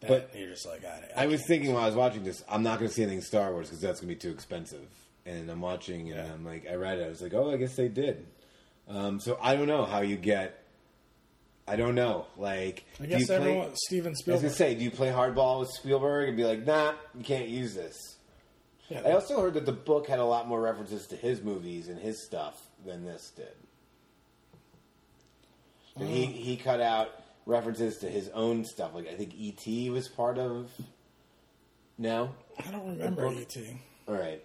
That 0.00 0.08
But- 0.08 0.30
you're 0.38 0.50
just 0.50 0.66
like, 0.66 0.84
I, 0.84 1.24
I 1.24 1.26
was 1.26 1.42
thinking 1.46 1.72
while 1.72 1.82
I 1.82 1.86
was 1.86 1.96
watching 1.96 2.22
this, 2.22 2.44
I'm 2.48 2.62
not 2.62 2.78
going 2.78 2.88
to 2.88 2.94
see 2.94 3.02
anything 3.02 3.20
Star 3.22 3.50
Wars 3.50 3.66
because 3.68 3.80
that's 3.80 3.98
going 4.00 4.08
to 4.10 4.14
be 4.14 4.20
too 4.20 4.30
expensive. 4.32 4.86
And 5.26 5.50
I'm 5.50 5.60
watching, 5.60 6.12
and 6.12 6.24
Yeah. 6.24 6.32
I'm 6.32 6.44
like, 6.44 6.68
I 6.70 6.74
read 6.76 6.98
it. 7.00 7.06
I 7.06 7.08
was 7.08 7.20
like, 7.20 7.34
oh, 7.34 7.50
I 7.50 7.56
guess 7.56 7.74
they 7.74 7.88
did. 7.88 8.24
Um, 8.88 9.18
so 9.18 9.36
I 9.42 9.56
don't 9.56 9.66
know 9.66 9.84
how 9.84 10.00
you 10.02 10.16
get. 10.16 10.62
I 11.66 11.74
don't 11.76 11.94
know. 11.96 12.26
Like, 12.36 12.84
I 13.00 13.06
do 13.06 13.10
you 13.10 13.18
guess 13.18 13.26
play- 13.26 13.36
everyone 13.36 13.70
Steven 13.74 14.06
I 14.06 14.10
was 14.10 14.18
Spielberg. 14.20 14.42
gonna 14.42 14.54
say, 14.54 14.74
do 14.76 14.84
you 14.84 14.90
play 14.92 15.08
hardball 15.10 15.60
with 15.60 15.70
Spielberg 15.70 16.28
and 16.28 16.36
be 16.36 16.44
like, 16.44 16.64
nah, 16.64 16.92
you 17.16 17.24
can't 17.24 17.48
use 17.48 17.74
this? 17.74 17.96
Yeah, 18.88 19.02
I 19.04 19.12
also 19.12 19.40
heard 19.40 19.54
that 19.54 19.66
the 19.66 19.72
book 19.72 20.06
had 20.08 20.18
a 20.18 20.24
lot 20.24 20.46
more 20.48 20.60
references 20.60 21.06
to 21.08 21.16
his 21.16 21.42
movies 21.42 21.88
and 21.88 21.98
his 21.98 22.24
stuff 22.24 22.60
than 22.86 23.04
this 23.04 23.30
did. 23.36 23.48
And 25.96 26.08
he 26.08 26.26
he 26.26 26.56
cut 26.56 26.80
out 26.80 27.10
references 27.46 27.98
to 27.98 28.08
his 28.08 28.28
own 28.30 28.64
stuff. 28.64 28.94
Like 28.94 29.08
I 29.08 29.14
think 29.14 29.34
E.T. 29.34 29.90
was 29.90 30.08
part 30.08 30.38
of. 30.38 30.70
No, 31.98 32.32
I 32.64 32.70
don't 32.70 32.86
remember 32.86 33.28
book- 33.28 33.38
ET. 33.56 33.56
all 34.06 34.14
right. 34.14 34.42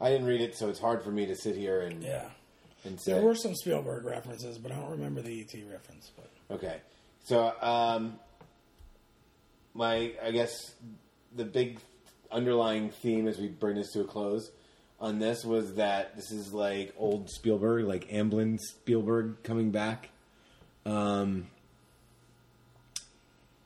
I 0.00 0.10
didn't 0.10 0.26
read 0.26 0.40
it, 0.42 0.56
so 0.56 0.68
it's 0.68 0.80
hard 0.80 1.02
for 1.02 1.10
me 1.10 1.26
to 1.26 1.36
sit 1.36 1.56
here 1.56 1.80
and 1.82 2.02
Yeah, 2.02 2.28
and 2.84 3.00
say. 3.00 3.12
there 3.12 3.22
were 3.22 3.36
some 3.36 3.54
Spielberg 3.54 4.04
references, 4.04 4.58
but 4.58 4.72
I 4.72 4.74
don't 4.74 4.90
remember 4.90 5.22
the 5.22 5.40
ET 5.40 5.54
reference. 5.70 6.10
But 6.16 6.28
Okay. 6.56 6.80
So, 7.24 7.52
um, 7.62 8.18
my, 9.74 10.12
I 10.22 10.32
guess 10.32 10.74
the 11.36 11.44
big 11.44 11.78
underlying 12.32 12.90
theme 12.90 13.28
as 13.28 13.38
we 13.38 13.48
bring 13.48 13.76
this 13.76 13.92
to 13.92 14.00
a 14.00 14.04
close 14.04 14.50
on 15.02 15.18
this 15.18 15.44
was 15.44 15.74
that 15.74 16.14
this 16.14 16.30
is 16.30 16.54
like 16.54 16.94
old 16.96 17.28
Spielberg, 17.28 17.84
like 17.84 18.08
Amblin 18.08 18.58
Spielberg 18.60 19.42
coming 19.42 19.72
back. 19.72 20.10
Um, 20.86 21.48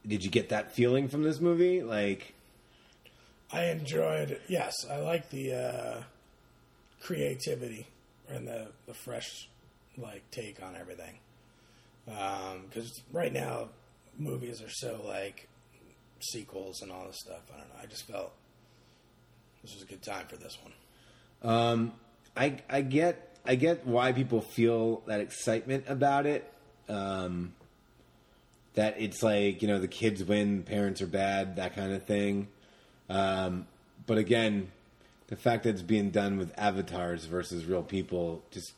did 0.07 0.25
you 0.25 0.31
get 0.31 0.49
that 0.49 0.73
feeling 0.73 1.09
from 1.09 1.23
this 1.23 1.39
movie? 1.39 1.83
Like, 1.83 2.35
I 3.53 3.67
enjoyed. 3.67 4.31
It. 4.31 4.43
Yes, 4.49 4.75
I 4.91 4.97
like 4.97 5.29
the 5.29 5.53
uh, 5.53 6.03
creativity 7.03 7.87
and 8.29 8.49
the 8.49 8.69
the 8.87 8.95
fresh 8.95 9.49
like 9.99 10.23
take 10.31 10.63
on 10.63 10.75
everything. 10.75 11.19
Because 12.07 13.03
right 13.13 13.33
now, 13.33 13.69
movies 14.19 14.63
are 14.63 14.71
so 14.71 15.03
like 15.05 15.49
sequels 16.21 16.81
and 16.81 16.91
all 16.91 17.07
this 17.07 17.19
stuff. 17.19 17.43
I 17.55 17.59
don't 17.59 17.69
know. 17.69 17.75
I 17.83 17.87
just 17.87 18.07
felt 18.07 18.33
this 19.67 19.75
was 19.75 19.83
a 19.83 19.87
good 19.87 20.03
time 20.03 20.27
for 20.29 20.37
this 20.37 20.57
one. 20.63 21.53
Um, 21.53 21.93
I 22.37 22.59
I 22.71 22.83
get 22.83 23.37
I 23.45 23.57
get 23.57 23.87
why 23.87 24.13
people 24.13 24.41
feel 24.41 25.03
that 25.07 25.21
excitement 25.21 25.85
about 25.89 26.27
it. 26.27 26.51
Um, 26.89 27.53
that 28.75 29.01
it's 29.01 29.23
like 29.23 29.63
you 29.63 29.69
know 29.69 29.81
the 29.81 29.89
kids 29.89 30.23
win, 30.23 30.63
parents 30.63 31.03
are 31.03 31.07
bad, 31.07 31.57
that 31.57 31.75
kind 31.75 31.93
of 31.93 32.05
thing. 32.05 32.47
Um, 33.11 33.67
but 34.07 34.19
again, 34.19 34.71
the 35.27 35.37
fact 35.37 35.65
that 35.65 35.71
it's 35.71 35.83
being 35.83 36.11
done 36.11 36.39
with 36.39 36.53
avatars 36.57 37.25
versus 37.25 37.65
real 37.65 37.83
people 37.83 38.43
just 38.53 38.73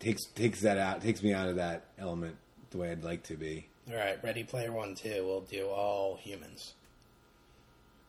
takes 0.00 0.24
takes 0.34 0.62
that 0.62 0.76
out 0.76 1.02
takes 1.02 1.22
me 1.22 1.32
out 1.32 1.48
of 1.48 1.56
that 1.56 1.84
element 1.98 2.36
the 2.70 2.78
way 2.78 2.90
I'd 2.90 3.04
like 3.04 3.22
to 3.24 3.36
be. 3.36 3.68
All 3.88 3.96
right, 3.96 4.18
Ready 4.24 4.42
Player 4.42 4.72
One 4.72 4.96
too. 4.96 5.22
We'll 5.24 5.42
do 5.42 5.68
all 5.68 6.16
humans. 6.16 6.74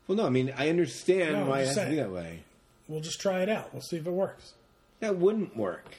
Well, 0.08 0.18
no, 0.18 0.26
I 0.26 0.30
mean 0.30 0.54
I 0.58 0.70
understand 0.70 1.34
No, 1.34 1.46
why 1.48 1.62
it 1.62 1.68
has 1.68 1.76
to 1.78 1.90
be 1.90 1.96
that 1.96 2.12
way. 2.12 2.40
We'll 2.88 3.02
just 3.02 3.20
try 3.20 3.42
it 3.42 3.50
out. 3.50 3.74
We'll 3.74 3.82
see 3.82 3.98
if 3.98 4.06
it 4.06 4.12
works. 4.12 4.54
That 5.00 5.18
wouldn't 5.18 5.58
work. 5.58 5.96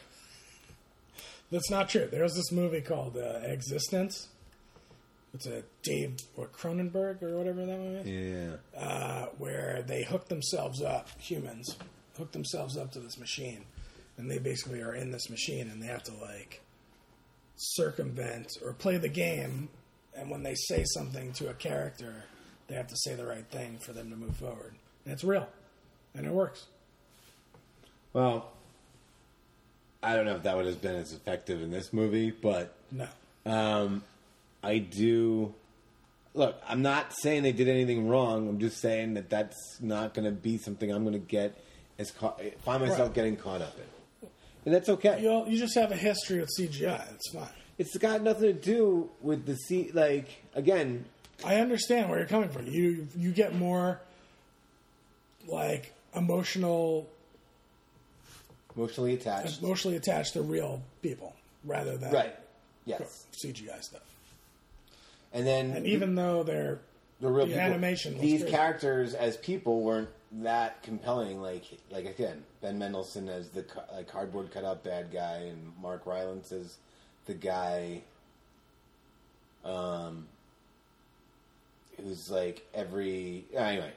That's 1.51 1.71
not 1.71 1.89
true. 1.89 2.09
There's 2.11 2.35
this 2.35 2.51
movie 2.53 2.81
called 2.81 3.17
uh, 3.17 3.41
eXistenZ. 3.41 4.27
It's 5.35 5.47
a 5.47 5.63
Dave 5.83 6.17
what 6.35 6.53
Cronenberg 6.53 7.23
or 7.23 7.37
whatever 7.37 7.67
that 7.67 7.79
movie 7.79 8.11
is. 8.11 8.59
Yeah. 8.75 8.81
uh, 8.81 9.27
where 9.39 9.83
they 9.87 10.03
hook 10.05 10.29
themselves 10.29 10.81
up, 10.83 11.09
humans 11.21 11.77
hook 12.17 12.33
themselves 12.33 12.77
up 12.79 12.91
to 12.93 13.01
this 13.01 13.19
machine, 13.19 13.65
and 14.17 14.31
they 14.31 14.39
basically 14.39 14.81
are 14.81 14.95
in 14.95 15.11
this 15.11 15.29
machine, 15.29 15.69
and 15.71 15.83
they 15.83 15.87
have 15.89 16.03
to 16.05 16.15
like 16.15 16.63
circumvent 17.57 18.51
or 18.65 18.73
play 18.73 18.97
the 18.97 19.09
game. 19.09 19.69
And 20.17 20.31
when 20.31 20.43
they 20.43 20.55
say 20.55 20.85
something 20.95 21.33
to 21.35 21.51
a 21.51 21.55
character, 21.55 22.25
they 22.69 22.75
have 22.75 22.89
to 22.89 22.97
say 22.97 23.15
the 23.15 23.27
right 23.27 23.47
thing 23.51 23.79
for 23.79 23.93
them 23.93 24.11
to 24.11 24.17
move 24.17 24.37
forward. 24.37 24.75
And 25.05 25.13
it's 25.13 25.25
real, 25.25 25.49
and 26.15 26.27
it 26.27 26.33
works. 26.33 26.67
Well, 28.13 28.51
I 30.03 30.15
don't 30.17 30.25
know 30.27 30.37
if 30.37 30.43
that 30.45 30.57
would 30.57 30.67
have 30.67 30.81
been 30.81 30.95
as 30.97 31.13
effective 31.13 31.63
in 31.63 31.71
this 31.71 31.93
movie, 31.93 32.31
but 32.31 32.75
No, 32.91 33.07
um, 33.45 34.03
I 34.63 34.79
do. 34.79 35.55
Look, 36.35 36.57
I'm 36.69 36.83
not 36.83 37.13
saying 37.23 37.43
they 37.45 37.53
did 37.53 37.69
anything 37.69 38.09
wrong. 38.09 38.49
I'm 38.49 38.59
just 38.61 38.79
saying 38.81 39.15
that 39.15 39.31
that's 39.31 39.57
not 39.81 40.13
going 40.13 40.27
to 40.27 40.33
be 40.33 40.59
something 40.59 40.91
I'm 40.91 41.03
going 41.03 41.15
to 41.15 41.19
get 41.19 41.57
as 41.99 42.11
ca- 42.11 42.35
find 42.63 42.83
myself 42.83 43.09
Right. 43.09 43.15
getting 43.15 43.37
caught 43.37 43.63
up 43.63 43.75
in, 43.79 44.29
and 44.67 44.75
that's 44.75 44.89
okay. 44.91 45.21
you 45.23 45.45
you 45.49 45.59
just 45.59 45.75
have 45.77 45.93
a 45.93 45.97
history 45.97 46.41
with 46.41 46.51
CGI. 46.59 47.05
It's 47.15 47.31
fine. 47.33 47.49
It's 47.79 47.97
got 47.99 48.23
nothing 48.23 48.43
to 48.45 48.53
do 48.53 49.11
with 49.23 49.45
the 49.47 49.57
C. 49.57 49.91
Like 49.93 50.29
again, 50.55 51.05
I 51.45 51.57
understand 51.57 52.09
where 52.09 52.19
you're 52.19 52.29
coming 52.29 52.49
from. 52.49 52.67
You 52.67 53.09
you 53.17 53.31
get 53.33 53.55
more 53.55 54.01
like 55.47 55.93
emotional 56.15 57.09
emotionally 58.75 59.15
attached. 59.15 59.63
emotionally 59.63 59.97
attached 59.97 60.33
to 60.35 60.43
real 60.43 60.83
people 61.03 61.35
rather 61.65 61.97
than 61.97 62.13
Right. 62.13 62.35
Yes. 62.85 63.27
CGI 63.33 63.83
stuff. 63.83 64.03
And 65.33 65.47
then 65.47 65.71
And 65.73 65.87
even 65.87 66.15
though 66.15 66.43
they're 66.43 66.79
the 67.21 67.29
real 67.29 67.47
the 67.47 67.53
people, 67.53 67.61
animation 67.67 68.19
these 68.19 68.43
great. 68.43 68.53
characters 68.53 69.15
as 69.15 69.37
people 69.37 69.81
weren't 69.83 70.09
that 70.33 70.83
compelling. 70.83 71.41
Like 71.41 71.65
like 71.91 72.05
again, 72.07 72.45
Ben 72.61 72.79
Mendelsohn 72.79 73.29
as 73.29 73.49
the 73.51 73.65
like 73.93 74.09
cardboard 74.09 74.51
cutout 74.51 74.85
bad 74.85 75.11
guy, 75.13 75.37
and 75.51 75.73
Mark 75.81 76.07
Rylance 76.07 76.53
as 76.53 76.77
the 77.27 77.35
guy. 77.35 78.03
Um, 79.65 80.29
who's 82.03 82.31
like 82.31 82.67
every 82.75 83.45
anyway, 83.55 83.93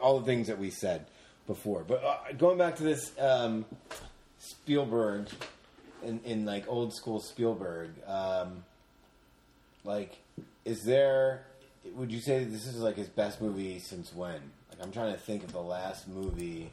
all 0.00 0.18
the 0.18 0.26
things 0.26 0.48
that 0.48 0.58
we 0.58 0.70
said 0.70 1.06
before. 1.46 1.84
But 1.86 2.04
uh, 2.04 2.32
going 2.38 2.58
back 2.58 2.76
to 2.76 2.82
this 2.82 3.12
um, 3.18 3.64
Spielberg, 4.38 5.28
in, 6.02 6.20
in 6.24 6.44
like 6.44 6.68
old 6.68 6.94
school 6.94 7.20
Spielberg, 7.20 7.90
um, 8.06 8.64
like 9.84 10.18
is 10.64 10.82
there? 10.84 11.44
Would 11.94 12.12
you 12.12 12.20
say 12.20 12.44
this 12.44 12.66
is 12.66 12.78
like 12.78 12.96
his 12.96 13.08
best 13.08 13.40
movie 13.40 13.78
since 13.78 14.14
when? 14.14 14.40
Like 14.70 14.80
I'm 14.80 14.92
trying 14.92 15.12
to 15.12 15.18
think 15.18 15.44
of 15.44 15.52
the 15.52 15.60
last 15.60 16.08
movie 16.08 16.70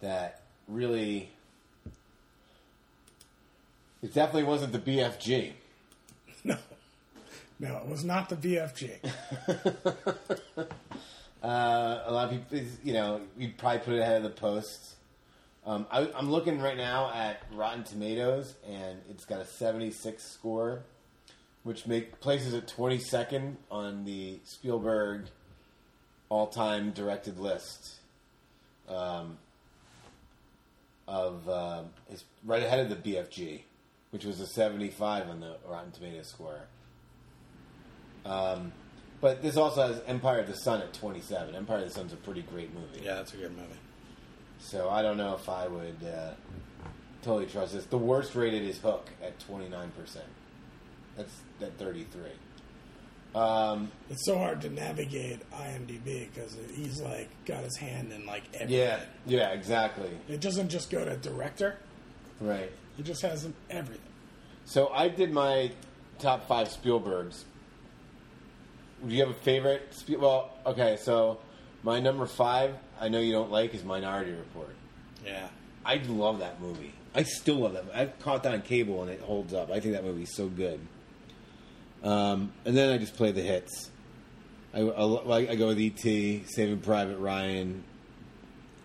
that 0.00 0.42
really. 0.66 1.30
It 4.00 4.14
definitely 4.14 4.44
wasn't 4.44 4.72
the 4.72 4.78
BFG. 4.78 5.52
no, 6.44 6.56
no, 7.58 7.76
it 7.78 7.86
was 7.86 8.04
not 8.04 8.28
the 8.28 8.36
BFG. 8.36 8.90
Uh, 11.40 12.02
a 12.04 12.12
lot 12.12 12.24
of 12.24 12.50
people, 12.50 12.66
you 12.82 12.92
know, 12.92 13.20
you'd 13.38 13.56
probably 13.56 13.78
put 13.78 13.94
it 13.94 14.00
ahead 14.00 14.16
of 14.16 14.22
the 14.24 14.30
post. 14.30 14.96
Um, 15.64 15.86
I, 15.88 16.10
I'm 16.16 16.32
looking 16.32 16.60
right 16.60 16.76
now 16.76 17.12
at 17.12 17.42
Rotten 17.52 17.84
Tomatoes, 17.84 18.54
and 18.68 18.98
it's 19.08 19.24
got 19.24 19.40
a 19.40 19.44
76 19.44 20.20
score, 20.20 20.82
which 21.62 21.86
make 21.86 22.18
places 22.20 22.54
it 22.54 22.66
22nd 22.66 23.54
on 23.70 24.04
the 24.04 24.40
Spielberg 24.42 25.26
all-time 26.28 26.90
directed 26.90 27.38
list. 27.38 28.00
Um, 28.88 29.38
of 31.06 31.48
um 31.48 31.86
it's 32.10 32.24
right 32.44 32.62
ahead 32.62 32.80
of 32.80 32.90
the 32.90 32.96
BFG, 32.96 33.62
which 34.10 34.24
was 34.24 34.40
a 34.40 34.46
75 34.46 35.28
on 35.28 35.40
the 35.40 35.56
Rotten 35.66 35.90
Tomatoes 35.90 36.26
score. 36.26 36.60
Um, 38.28 38.72
but 39.20 39.42
this 39.42 39.56
also 39.56 39.88
has 39.88 40.02
Empire 40.06 40.40
of 40.40 40.46
the 40.46 40.54
Sun 40.54 40.80
at 40.82 40.92
27. 40.92 41.54
Empire 41.56 41.78
of 41.78 41.84
the 41.84 41.90
Sun's 41.90 42.12
a 42.12 42.16
pretty 42.16 42.42
great 42.42 42.72
movie. 42.74 43.00
Yeah, 43.04 43.14
that's 43.14 43.34
a 43.34 43.36
good 43.36 43.50
movie. 43.56 43.78
So 44.60 44.88
I 44.90 45.02
don't 45.02 45.16
know 45.16 45.34
if 45.34 45.48
I 45.48 45.66
would 45.66 45.96
uh, 46.04 46.34
totally 47.22 47.46
trust 47.46 47.72
this. 47.74 47.84
The 47.86 47.98
worst 47.98 48.34
rated 48.34 48.62
is 48.62 48.78
Hook 48.78 49.08
at 49.22 49.38
29%. 49.40 49.88
That's 51.16 51.34
at 51.60 51.76
33. 51.78 52.22
Um, 53.34 53.90
It's 54.08 54.24
so 54.24 54.38
hard 54.38 54.60
to 54.62 54.70
navigate 54.70 55.40
IMDb 55.52 56.28
because 56.32 56.56
he's 56.74 57.00
like 57.02 57.28
got 57.44 57.62
his 57.62 57.76
hand 57.76 58.12
in 58.12 58.24
like 58.24 58.44
everything. 58.54 58.76
yeah, 58.78 59.00
yeah, 59.26 59.48
exactly. 59.50 60.10
It 60.28 60.40
doesn't 60.40 60.70
just 60.70 60.90
go 60.90 61.04
to 61.04 61.14
director; 61.16 61.76
Right. 62.40 62.72
it 62.98 63.02
just 63.04 63.20
has 63.22 63.44
in 63.44 63.52
everything. 63.68 64.00
So 64.64 64.88
I 64.88 65.08
did 65.08 65.30
my 65.30 65.72
top 66.18 66.48
five 66.48 66.68
Spielbergs. 66.68 67.42
Do 69.06 69.14
you 69.14 69.20
have 69.20 69.30
a 69.30 69.38
favorite? 69.40 69.94
Spiel- 69.94 70.20
well, 70.20 70.50
okay, 70.66 70.96
so 71.00 71.38
my 71.82 72.00
number 72.00 72.26
five, 72.26 72.74
I 73.00 73.08
know 73.08 73.20
you 73.20 73.32
don't 73.32 73.50
like, 73.50 73.74
is 73.74 73.84
Minority 73.84 74.32
Report. 74.32 74.74
Yeah. 75.24 75.48
I 75.84 75.96
love 76.08 76.40
that 76.40 76.60
movie. 76.60 76.92
I 77.14 77.22
still 77.22 77.56
love 77.56 77.72
that. 77.74 77.84
I've 77.94 78.18
caught 78.18 78.42
that 78.42 78.52
on 78.52 78.62
cable 78.62 79.02
and 79.02 79.10
it 79.10 79.20
holds 79.20 79.54
up. 79.54 79.70
I 79.70 79.80
think 79.80 79.94
that 79.94 80.04
movie's 80.04 80.34
so 80.34 80.48
good. 80.48 80.80
Um, 82.02 82.52
and 82.64 82.76
then 82.76 82.92
I 82.92 82.98
just 82.98 83.14
play 83.14 83.32
the 83.32 83.42
hits. 83.42 83.90
I, 84.74 84.80
I, 84.80 85.50
I 85.50 85.54
go 85.56 85.68
with 85.68 85.80
E.T., 85.80 86.44
Saving 86.46 86.80
Private 86.80 87.18
Ryan, 87.18 87.82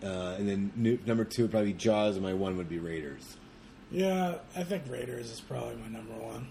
uh, 0.02 0.34
and 0.38 0.48
then 0.48 0.72
new, 0.74 0.98
number 1.06 1.24
two 1.24 1.42
would 1.42 1.50
probably 1.50 1.72
be 1.72 1.78
Jaws, 1.78 2.16
and 2.16 2.24
my 2.24 2.32
one 2.32 2.56
would 2.56 2.68
be 2.68 2.78
Raiders. 2.78 3.36
Yeah, 3.90 4.36
I 4.56 4.64
think 4.64 4.84
Raiders 4.88 5.30
is 5.30 5.40
probably 5.40 5.76
my 5.76 5.88
number 5.88 6.14
one. 6.14 6.48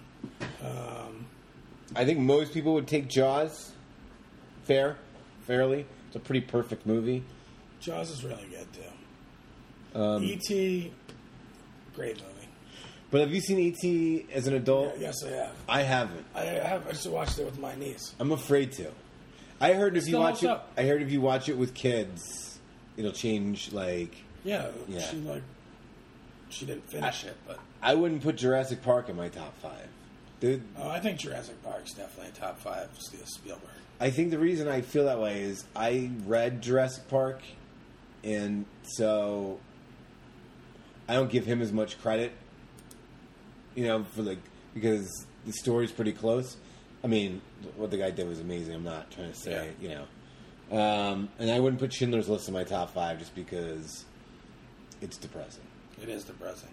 Um, 0.64 1.26
I 1.96 2.06
think 2.06 2.20
most 2.20 2.54
people 2.54 2.74
would 2.76 2.88
take 2.88 3.08
Jaws. 3.08 3.72
Fair, 4.66 4.98
fairly. 5.46 5.86
It's 6.08 6.16
a 6.16 6.20
pretty 6.20 6.42
perfect 6.42 6.86
movie. 6.86 7.24
Jaws 7.80 8.10
is 8.12 8.24
really 8.24 8.46
good 8.50 8.68
too. 8.74 10.00
Um, 10.00 10.24
E.T. 10.24 10.92
Great 11.96 12.16
movie. 12.16 12.48
but 13.12 13.22
have 13.22 13.32
you 13.32 13.42
seen 13.42 13.60
E.T. 13.60 14.26
as 14.34 14.48
an 14.48 14.56
adult? 14.56 14.98
Yes, 14.98 15.24
I 15.24 15.30
have. 15.32 15.56
I 15.70 15.82
haven't. 15.84 16.26
I 16.34 16.44
have. 16.46 16.88
I 16.88 16.92
just 16.92 17.08
watched 17.08 17.38
it 17.40 17.46
with 17.46 17.60
my 17.60 17.76
niece. 17.76 18.16
I'm 18.20 18.32
afraid 18.32 18.72
to. 18.74 18.90
I 19.62 19.74
heard 19.74 19.96
if 19.98 20.08
you 20.08 20.18
watch 20.18 20.44
it, 20.44 20.50
up. 20.50 20.72
I 20.78 20.84
heard 20.84 21.02
if 21.02 21.12
you 21.12 21.22
watch 21.22 21.48
it 21.50 21.58
with 21.58 21.74
kids, 21.74 22.58
it'll 22.98 23.12
change. 23.12 23.72
Like 23.72 24.16
Yeah, 24.44 24.70
Yeah. 24.88 25.00
she 25.02 25.18
like 25.18 25.44
she 26.50 26.66
didn't 26.66 26.90
finish 26.90 27.24
it, 27.26 27.36
but 27.48 27.60
I 27.82 27.94
wouldn't 27.96 28.24
put 28.24 28.36
Jurassic 28.38 28.82
Park 28.82 29.10
in 29.10 29.16
my 29.16 29.30
top 29.30 29.58
five, 29.62 29.88
dude. 30.44 30.62
oh, 30.78 30.90
I 30.90 31.00
think 31.00 31.20
Jurassic 31.20 31.62
Park's 31.64 31.94
definitely 31.94 32.30
a 32.30 32.40
top 32.40 32.60
five. 32.60 32.90
Steve 33.00 33.28
Spielberg. 33.28 33.70
I 34.00 34.10
think 34.10 34.32
the 34.32 34.40
reason 34.40 34.68
I 34.68 34.82
feel 34.82 35.06
that 35.06 35.20
way 35.20 35.42
is 35.42 35.64
I 35.76 36.12
read 36.26 36.62
Jurassic 36.62 37.08
Park, 37.08 37.42
and 38.24 38.66
so 38.84 39.60
I 41.08 41.14
don't 41.14 41.32
give 41.32 41.46
him 41.46 41.62
as 41.62 41.72
much 41.72 42.02
credit. 42.02 42.34
You 43.76 43.88
know, 43.88 44.04
for 44.04 44.22
like 44.22 44.40
because 44.74 45.26
the 45.46 45.54
story's 45.54 45.92
pretty 45.92 46.14
close. 46.14 46.58
I 47.04 47.08
mean, 47.08 47.42
what 47.76 47.92
the 47.92 47.98
guy 47.98 48.12
did 48.12 48.28
was 48.28 48.40
amazing. 48.40 48.76
I'm 48.76 48.84
not 48.84 49.12
trying 49.12 49.32
to 49.32 49.38
say, 49.38 49.72
you 49.82 49.90
know, 49.90 50.78
um, 50.78 51.30
and 51.38 51.52
I 51.52 51.60
wouldn't 51.60 51.80
put 51.80 51.92
Schindler's 51.92 52.30
List 52.30 52.48
in 52.48 52.54
my 52.54 52.64
top 52.64 52.94
five 52.94 53.20
just 53.20 53.36
because 53.36 54.06
it's 55.02 55.18
depressing. 55.18 55.64
It 56.02 56.10
is 56.10 56.24
depressing. 56.24 56.70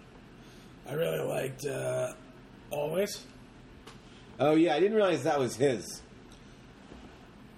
I 0.87 0.93
really 0.93 1.19
liked 1.19 1.65
uh, 1.65 2.13
Always. 2.71 3.25
Oh 4.43 4.55
yeah, 4.55 4.73
I 4.75 4.79
didn't 4.79 4.95
realize 4.97 5.23
that 5.23 5.39
was 5.39 5.55
his. 5.55 6.01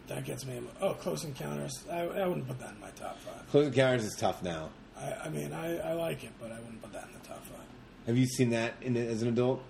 That 0.07 0.25
gets 0.25 0.45
me. 0.45 0.59
Oh, 0.81 0.93
Close 0.93 1.23
Encounters. 1.23 1.84
I, 1.89 2.01
I 2.01 2.27
wouldn't 2.27 2.45
put 2.47 2.59
that 2.59 2.71
in 2.73 2.79
my 2.81 2.89
top 2.91 3.17
five. 3.19 3.49
Close 3.49 3.67
Encounters 3.67 4.03
is 4.05 4.15
tough 4.15 4.43
now. 4.43 4.69
I, 4.99 5.13
I 5.25 5.29
mean, 5.29 5.53
I, 5.53 5.77
I 5.77 5.93
like 5.93 6.23
it, 6.25 6.31
but 6.41 6.51
I 6.51 6.59
wouldn't 6.59 6.81
put 6.81 6.91
that 6.91 7.05
in 7.05 7.13
the 7.13 7.25
top 7.27 7.43
five. 7.45 7.65
Have 8.05 8.17
you 8.17 8.25
seen 8.25 8.49
that 8.49 8.73
in, 8.81 8.97
as 8.97 9.21
an 9.21 9.29
adult? 9.29 9.63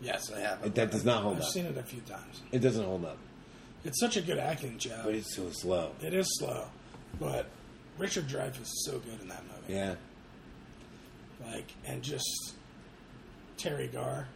Yes, 0.00 0.30
I 0.32 0.38
have. 0.40 0.64
It- 0.64 0.76
that 0.76 0.92
does 0.92 1.04
not 1.04 1.22
hold 1.24 1.36
I've 1.36 1.42
up. 1.42 1.48
seen 1.48 1.66
it 1.66 1.76
a 1.76 1.82
few 1.82 2.00
times. 2.02 2.42
It 2.52 2.60
doesn't 2.60 2.84
hold 2.84 3.04
up, 3.04 3.18
It's 3.84 3.98
such 3.98 4.16
a 4.16 4.22
good 4.22 4.38
acting 4.38 4.78
job. 4.78 5.00
but 5.04 5.14
it's 5.16 5.34
so 5.34 5.50
slow. 5.50 5.90
It 6.00 6.14
is 6.14 6.26
slow, 6.38 6.66
but 7.18 7.46
Richard 7.98 8.28
Dreyfuss 8.28 8.62
is 8.62 8.84
so 8.86 9.00
good 9.00 9.20
in 9.20 9.28
that 9.28 9.42
movie. 9.44 9.74
Yeah. 9.74 9.96
Like, 11.44 11.72
and 11.84 12.02
just 12.02 12.54
Teri 13.58 13.92
Garr, 13.92 14.28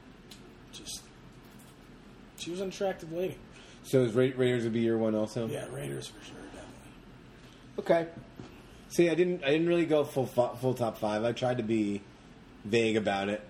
just 0.72 1.02
she 2.38 2.50
was 2.50 2.60
an 2.60 2.68
attractive 2.68 3.12
lady. 3.12 3.36
So 3.84 4.02
is 4.02 4.12
Ra- 4.14 4.28
Raiders 4.36 4.64
would 4.64 4.72
be 4.72 4.80
your 4.80 4.98
one 4.98 5.14
also? 5.14 5.46
Yeah, 5.46 5.66
Raiders 5.72 6.06
for 6.08 6.24
sure, 6.24 6.34
definitely. 6.52 7.78
Okay. 7.78 8.06
See, 8.88 9.10
I 9.10 9.14
didn't. 9.14 9.44
I 9.44 9.50
didn't 9.50 9.68
really 9.68 9.86
go 9.86 10.04
full 10.04 10.26
full 10.26 10.74
top 10.74 10.98
five. 10.98 11.24
I 11.24 11.32
tried 11.32 11.56
to 11.58 11.62
be 11.62 12.02
vague 12.64 12.96
about 12.96 13.28
it. 13.28 13.42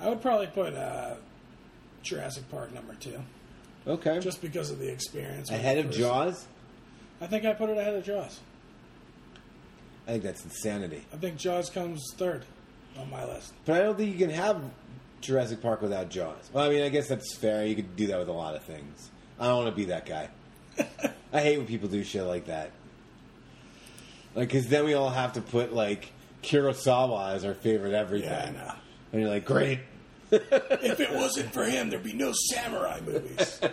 I 0.00 0.08
would 0.08 0.20
probably 0.20 0.46
put 0.48 0.74
uh, 0.74 1.14
Jurassic 2.02 2.50
Park 2.50 2.72
number 2.74 2.94
two, 2.94 3.18
Okay. 3.86 4.18
just 4.20 4.42
because 4.42 4.70
of 4.70 4.78
the 4.78 4.90
experience. 4.90 5.50
ahead 5.50 5.78
of 5.78 5.90
Jaws. 5.90 6.46
I 7.20 7.26
think 7.26 7.44
I 7.46 7.52
put 7.54 7.70
it 7.70 7.78
ahead 7.78 7.94
of 7.94 8.04
Jaws. 8.04 8.40
I 10.06 10.12
think 10.12 10.22
that's 10.22 10.44
insanity. 10.44 11.02
I 11.12 11.16
think 11.16 11.36
Jaws 11.36 11.70
comes 11.70 12.02
third 12.16 12.44
on 12.98 13.10
my 13.10 13.24
list. 13.24 13.52
But 13.64 13.76
I 13.80 13.84
don't 13.84 13.96
think 13.96 14.12
you 14.12 14.18
can 14.18 14.34
have 14.34 14.62
Jurassic 15.20 15.60
Park 15.62 15.82
without 15.82 16.08
Jaws. 16.10 16.50
Well, 16.52 16.64
I 16.64 16.68
mean, 16.68 16.82
I 16.82 16.88
guess 16.88 17.08
that's 17.08 17.36
fair. 17.36 17.66
You 17.66 17.74
could 17.74 17.96
do 17.96 18.08
that 18.08 18.18
with 18.18 18.28
a 18.28 18.32
lot 18.32 18.54
of 18.54 18.62
things. 18.62 19.10
I 19.38 19.46
don't 19.46 19.64
want 19.64 19.70
to 19.70 19.76
be 19.76 19.86
that 19.86 20.06
guy. 20.06 20.28
I 21.32 21.40
hate 21.40 21.58
when 21.58 21.66
people 21.66 21.88
do 21.88 22.04
shit 22.04 22.24
like 22.24 22.46
that. 22.46 22.70
Like, 24.34 24.48
because 24.48 24.68
then 24.68 24.84
we 24.84 24.94
all 24.94 25.10
have 25.10 25.32
to 25.34 25.40
put 25.40 25.72
like 25.72 26.12
Kurosawa 26.42 27.34
as 27.34 27.44
our 27.44 27.54
favorite 27.54 27.94
everything. 27.94 28.30
Yeah, 28.30 28.44
I 28.46 28.50
know. 28.50 28.72
And 29.12 29.22
you're 29.22 29.30
like, 29.30 29.44
great. 29.44 29.80
if 30.30 31.00
it 31.00 31.12
wasn't 31.12 31.52
for 31.52 31.64
him, 31.64 31.90
there'd 31.90 32.02
be 32.02 32.12
no 32.12 32.32
samurai 32.32 33.00
movies. 33.04 33.60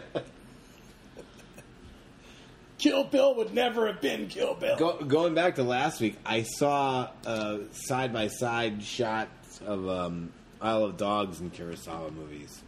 Kill 2.77 3.05
Bill 3.05 3.35
would 3.35 3.53
never 3.53 3.87
have 3.87 4.01
been 4.01 4.27
Kill 4.27 4.55
Bill. 4.55 4.77
Go, 4.77 4.97
going 5.03 5.33
back 5.33 5.55
to 5.55 5.63
last 5.63 6.01
week, 6.01 6.17
I 6.25 6.43
saw 6.43 7.09
side 7.71 8.11
by 8.11 8.27
side 8.27 8.83
shots 8.83 9.61
of 9.65 9.87
um, 9.87 10.31
Isle 10.63 10.85
of 10.85 10.97
Dogs 10.97 11.39
and 11.39 11.53
Kurosawa 11.53 12.13
movies. 12.13 12.61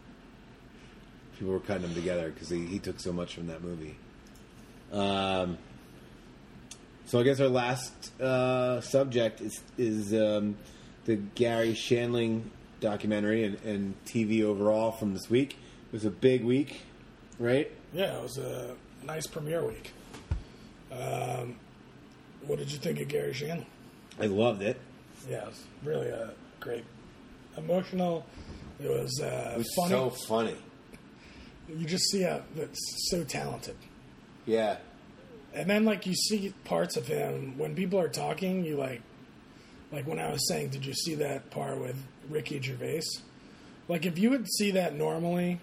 People 1.39 1.53
were 1.53 1.59
cutting 1.59 1.83
them 1.83 1.95
together 1.95 2.29
because 2.29 2.49
he, 2.49 2.65
he 2.65 2.79
took 2.79 2.99
so 2.99 3.11
much 3.11 3.35
from 3.35 3.47
that 3.47 3.63
movie. 3.63 3.97
Um, 4.91 5.57
so 7.05 7.19
I 7.19 7.23
guess 7.23 7.39
our 7.39 7.47
last 7.47 8.19
uh, 8.21 8.81
subject 8.81 9.41
is 9.41 9.61
is 9.77 10.13
um, 10.13 10.55
the 11.05 11.15
Garry 11.15 11.73
Shandling 11.73 12.43
documentary 12.79 13.43
and, 13.43 13.61
and 13.63 14.05
TV 14.05 14.43
overall 14.43 14.91
from 14.91 15.13
this 15.13 15.29
week. 15.29 15.53
It 15.87 15.93
was 15.93 16.05
a 16.05 16.11
big 16.11 16.43
week, 16.43 16.81
right? 17.39 17.71
Yeah, 17.93 18.17
it 18.17 18.23
was 18.23 18.37
a 18.37 18.75
nice 19.03 19.27
premiere 19.27 19.65
week. 19.65 19.93
Um, 20.91 21.55
what 22.45 22.59
did 22.59 22.71
you 22.71 22.77
think 22.77 22.99
of 22.99 23.07
Garry 23.07 23.33
Shandling? 23.33 23.65
I 24.19 24.27
loved 24.27 24.61
it. 24.61 24.79
Yeah, 25.29 25.43
it 25.43 25.47
was 25.47 25.63
really 25.83 26.07
a 26.07 26.31
great, 26.59 26.83
emotional. 27.57 28.25
It 28.83 28.89
was, 28.89 29.19
uh, 29.21 29.53
It 29.55 29.57
was 29.59 29.73
funny. 29.75 29.89
so 29.89 30.09
funny. 30.27 30.55
you 31.69 31.85
just 31.85 32.05
see 32.11 32.21
how 32.21 32.41
that's 32.55 32.79
so 33.09 33.23
talented. 33.23 33.75
Yeah. 34.45 34.77
And 35.53 35.69
then 35.69 35.85
like 35.85 36.05
you 36.05 36.13
see 36.13 36.53
parts 36.65 36.97
of 36.97 37.07
him 37.07 37.57
when 37.57 37.73
people 37.75 37.99
are 37.99 38.09
talking, 38.09 38.63
you 38.65 38.75
like 38.77 39.01
like 39.91 40.05
when 40.05 40.19
I 40.19 40.29
was 40.31 40.47
saying, 40.49 40.69
did 40.69 40.85
you 40.85 40.93
see 40.93 41.15
that 41.15 41.49
part 41.51 41.79
with 41.79 41.95
Ricky 42.29 42.61
Gervais? 42.61 43.01
Like 43.87 44.05
if 44.05 44.17
you 44.19 44.29
would 44.31 44.47
see 44.47 44.71
that 44.71 44.95
normally 44.95 45.59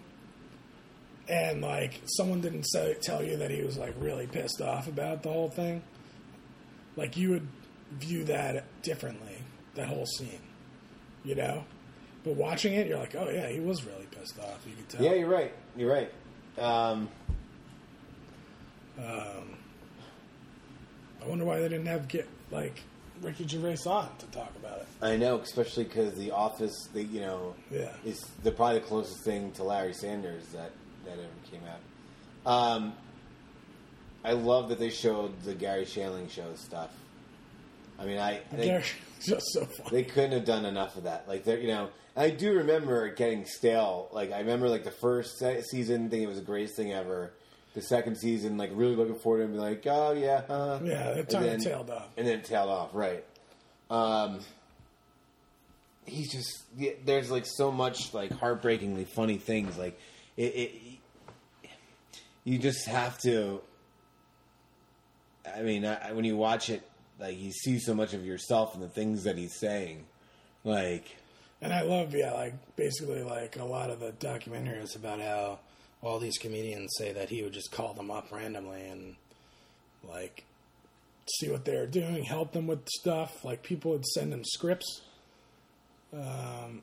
and 1.28 1.60
like 1.60 2.00
someone 2.06 2.40
didn't 2.40 2.64
say, 2.64 2.96
tell 3.00 3.22
you 3.22 3.36
that 3.36 3.50
he 3.50 3.62
was 3.62 3.76
like 3.76 3.94
really 4.00 4.26
pissed 4.26 4.60
off 4.60 4.88
about 4.88 5.22
the 5.22 5.28
whole 5.30 5.50
thing, 5.50 5.82
like 6.96 7.16
you 7.16 7.30
would 7.30 7.46
view 7.92 8.24
that 8.24 8.64
differently, 8.82 9.36
that 9.74 9.88
whole 9.88 10.06
scene. 10.06 10.40
You 11.24 11.34
know? 11.36 11.64
But 12.24 12.34
watching 12.36 12.74
it, 12.74 12.86
you're 12.86 12.98
like, 12.98 13.14
oh 13.16 13.28
yeah, 13.30 13.48
he 13.48 13.58
was 13.60 13.84
really 13.84 14.06
pissed 14.10 14.38
off. 14.38 14.60
You 14.66 14.74
could 14.76 14.88
tell. 14.88 15.02
Yeah, 15.04 15.14
you're 15.14 15.28
right. 15.28 15.52
You're 15.76 15.92
right. 15.92 16.10
Um, 16.58 17.08
Um, 18.98 19.56
I 21.22 21.26
wonder 21.28 21.44
why 21.44 21.60
they 21.60 21.68
didn't 21.68 21.86
have 21.86 22.08
get 22.08 22.28
like 22.50 22.82
Ricky 23.22 23.46
Gervais 23.46 23.78
on 23.86 24.08
to 24.18 24.26
talk 24.26 24.52
about 24.56 24.78
it. 24.80 24.86
I 25.00 25.16
know, 25.16 25.38
especially 25.40 25.84
because 25.84 26.14
The 26.14 26.30
Office, 26.32 26.88
they, 26.92 27.02
you 27.02 27.20
know, 27.20 27.54
Yeah. 27.70 27.90
is 28.04 28.20
the 28.42 28.52
probably 28.52 28.80
the 28.80 28.86
closest 28.86 29.24
thing 29.24 29.50
to 29.52 29.62
Larry 29.64 29.94
Sanders 29.94 30.44
that 30.48 30.70
that 31.04 31.12
ever 31.14 31.28
came 31.50 31.62
out. 31.66 32.50
Um, 32.52 32.92
I 34.24 34.32
love 34.32 34.68
that 34.68 34.78
they 34.78 34.90
showed 34.90 35.42
the 35.42 35.54
Garry 35.54 35.84
Shandling 35.84 36.30
show 36.30 36.54
stuff. 36.54 36.90
I 38.02 38.06
mean, 38.06 38.18
I 38.18 38.40
they, 38.52 38.66
They're 38.66 38.84
just 39.22 39.46
so 39.52 39.64
funny. 39.64 39.90
they 39.90 40.02
couldn't 40.04 40.32
have 40.32 40.44
done 40.44 40.64
enough 40.64 40.96
of 40.96 41.04
that. 41.04 41.28
Like, 41.28 41.44
they're 41.44 41.58
you 41.60 41.68
know, 41.68 41.88
I 42.16 42.30
do 42.30 42.54
remember 42.54 43.08
getting 43.14 43.44
stale. 43.46 44.08
Like, 44.12 44.32
I 44.32 44.38
remember 44.40 44.68
like 44.68 44.84
the 44.84 44.90
first 44.90 45.38
se- 45.38 45.62
season, 45.70 46.10
thinking 46.10 46.24
it 46.24 46.28
was 46.28 46.38
the 46.38 46.44
greatest 46.44 46.76
thing 46.76 46.92
ever. 46.92 47.32
The 47.74 47.80
second 47.82 48.16
season, 48.16 48.58
like 48.58 48.70
really 48.74 48.96
looking 48.96 49.14
forward 49.18 49.38
to 49.38 49.42
it 49.44 49.46
and 49.46 49.54
be 49.54 49.60
like, 49.60 49.82
oh 49.86 50.12
yeah, 50.12 50.42
huh. 50.46 50.78
Yeah, 50.84 51.08
it 51.10 51.32
And 51.32 51.44
then- 51.44 51.60
tailed 51.60 51.88
off. 51.90 52.08
and 52.18 52.26
then 52.26 52.40
it 52.40 52.44
tailed 52.44 52.68
off. 52.68 52.90
Right. 52.92 53.24
Um, 53.90 54.40
he's 56.04 56.30
just 56.32 56.64
yeah, 56.76 56.90
there's 57.04 57.30
like 57.30 57.46
so 57.46 57.70
much 57.72 58.12
like 58.12 58.30
heartbreakingly 58.32 59.04
funny 59.04 59.38
things. 59.38 59.78
Like 59.78 59.98
it, 60.36 60.42
it 60.54 60.72
you 62.44 62.58
just 62.58 62.86
have 62.88 63.16
to. 63.20 63.60
I 65.56 65.62
mean, 65.62 65.84
I, 65.84 66.12
when 66.12 66.24
you 66.24 66.36
watch 66.36 66.70
it, 66.70 66.82
like 67.22 67.38
you 67.40 67.52
see 67.52 67.78
so 67.78 67.94
much 67.94 68.12
of 68.12 68.24
yourself 68.26 68.74
in 68.74 68.80
the 68.80 68.88
things 68.88 69.22
that 69.24 69.38
he's 69.38 69.58
saying. 69.58 70.04
Like, 70.64 71.16
And 71.60 71.72
I 71.72 71.82
love, 71.82 72.14
yeah, 72.14 72.32
like 72.32 72.54
basically 72.76 73.22
like 73.22 73.56
a 73.56 73.64
lot 73.64 73.90
of 73.90 74.00
the 74.00 74.12
documentaries 74.12 74.94
about 74.96 75.20
how 75.20 75.60
All 76.02 76.18
these 76.18 76.36
comedians 76.38 76.90
say 76.98 77.12
that 77.12 77.28
he 77.30 77.42
would 77.42 77.52
just 77.52 77.70
call 77.72 77.94
them 77.94 78.10
up 78.10 78.30
randomly 78.32 78.82
and 78.88 79.14
like 80.08 80.44
see 81.38 81.48
what 81.48 81.64
they're 81.64 81.86
doing, 81.86 82.24
help 82.24 82.52
them 82.52 82.66
with 82.66 82.88
stuff. 82.88 83.44
Like 83.44 83.62
people 83.62 83.92
would 83.92 84.04
send 84.06 84.32
him 84.32 84.44
scripts. 84.44 85.00
Um, 86.12 86.82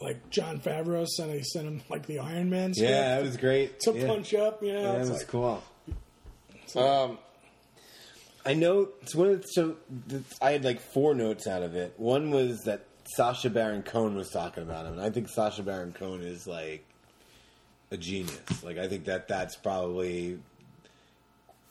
like 0.00 0.30
Jon 0.30 0.58
Favreau 0.60 1.06
sent 1.06 1.30
he 1.30 1.42
sent 1.42 1.66
him 1.66 1.82
like 1.88 2.06
the 2.06 2.18
Iron 2.18 2.50
Man 2.50 2.74
script 2.74 2.90
yeah, 2.90 3.16
that 3.16 3.22
was 3.22 3.36
great. 3.36 3.80
to 3.80 3.92
yeah. 3.92 4.06
punch 4.06 4.34
up. 4.34 4.62
You 4.62 4.72
know, 4.72 4.80
Yeah, 4.80 4.92
that 4.92 5.00
It's 5.02 5.10
was 5.10 5.18
like- 5.18 5.28
cool. 5.28 5.62
Um, 6.76 7.18
I 8.46 8.54
know. 8.54 8.88
it's 9.02 9.14
one 9.14 9.28
of 9.30 9.42
the, 9.42 9.48
so 9.48 9.76
I 10.42 10.52
had 10.52 10.64
like 10.64 10.80
four 10.80 11.14
notes 11.14 11.46
out 11.46 11.62
of 11.62 11.74
it. 11.76 11.94
One 11.96 12.30
was 12.30 12.60
that 12.64 12.84
Sacha 13.16 13.50
Baron 13.50 13.82
Cohen 13.82 14.14
was 14.14 14.30
talking 14.30 14.62
about 14.62 14.86
him, 14.86 14.92
and 14.94 15.02
I 15.02 15.10
think 15.10 15.28
Sacha 15.28 15.62
Baron 15.62 15.92
Cohen 15.92 16.22
is 16.22 16.46
like 16.46 16.84
a 17.90 17.96
genius. 17.96 18.62
Like, 18.62 18.78
I 18.78 18.88
think 18.88 19.04
that 19.06 19.28
that's 19.28 19.56
probably 19.56 20.38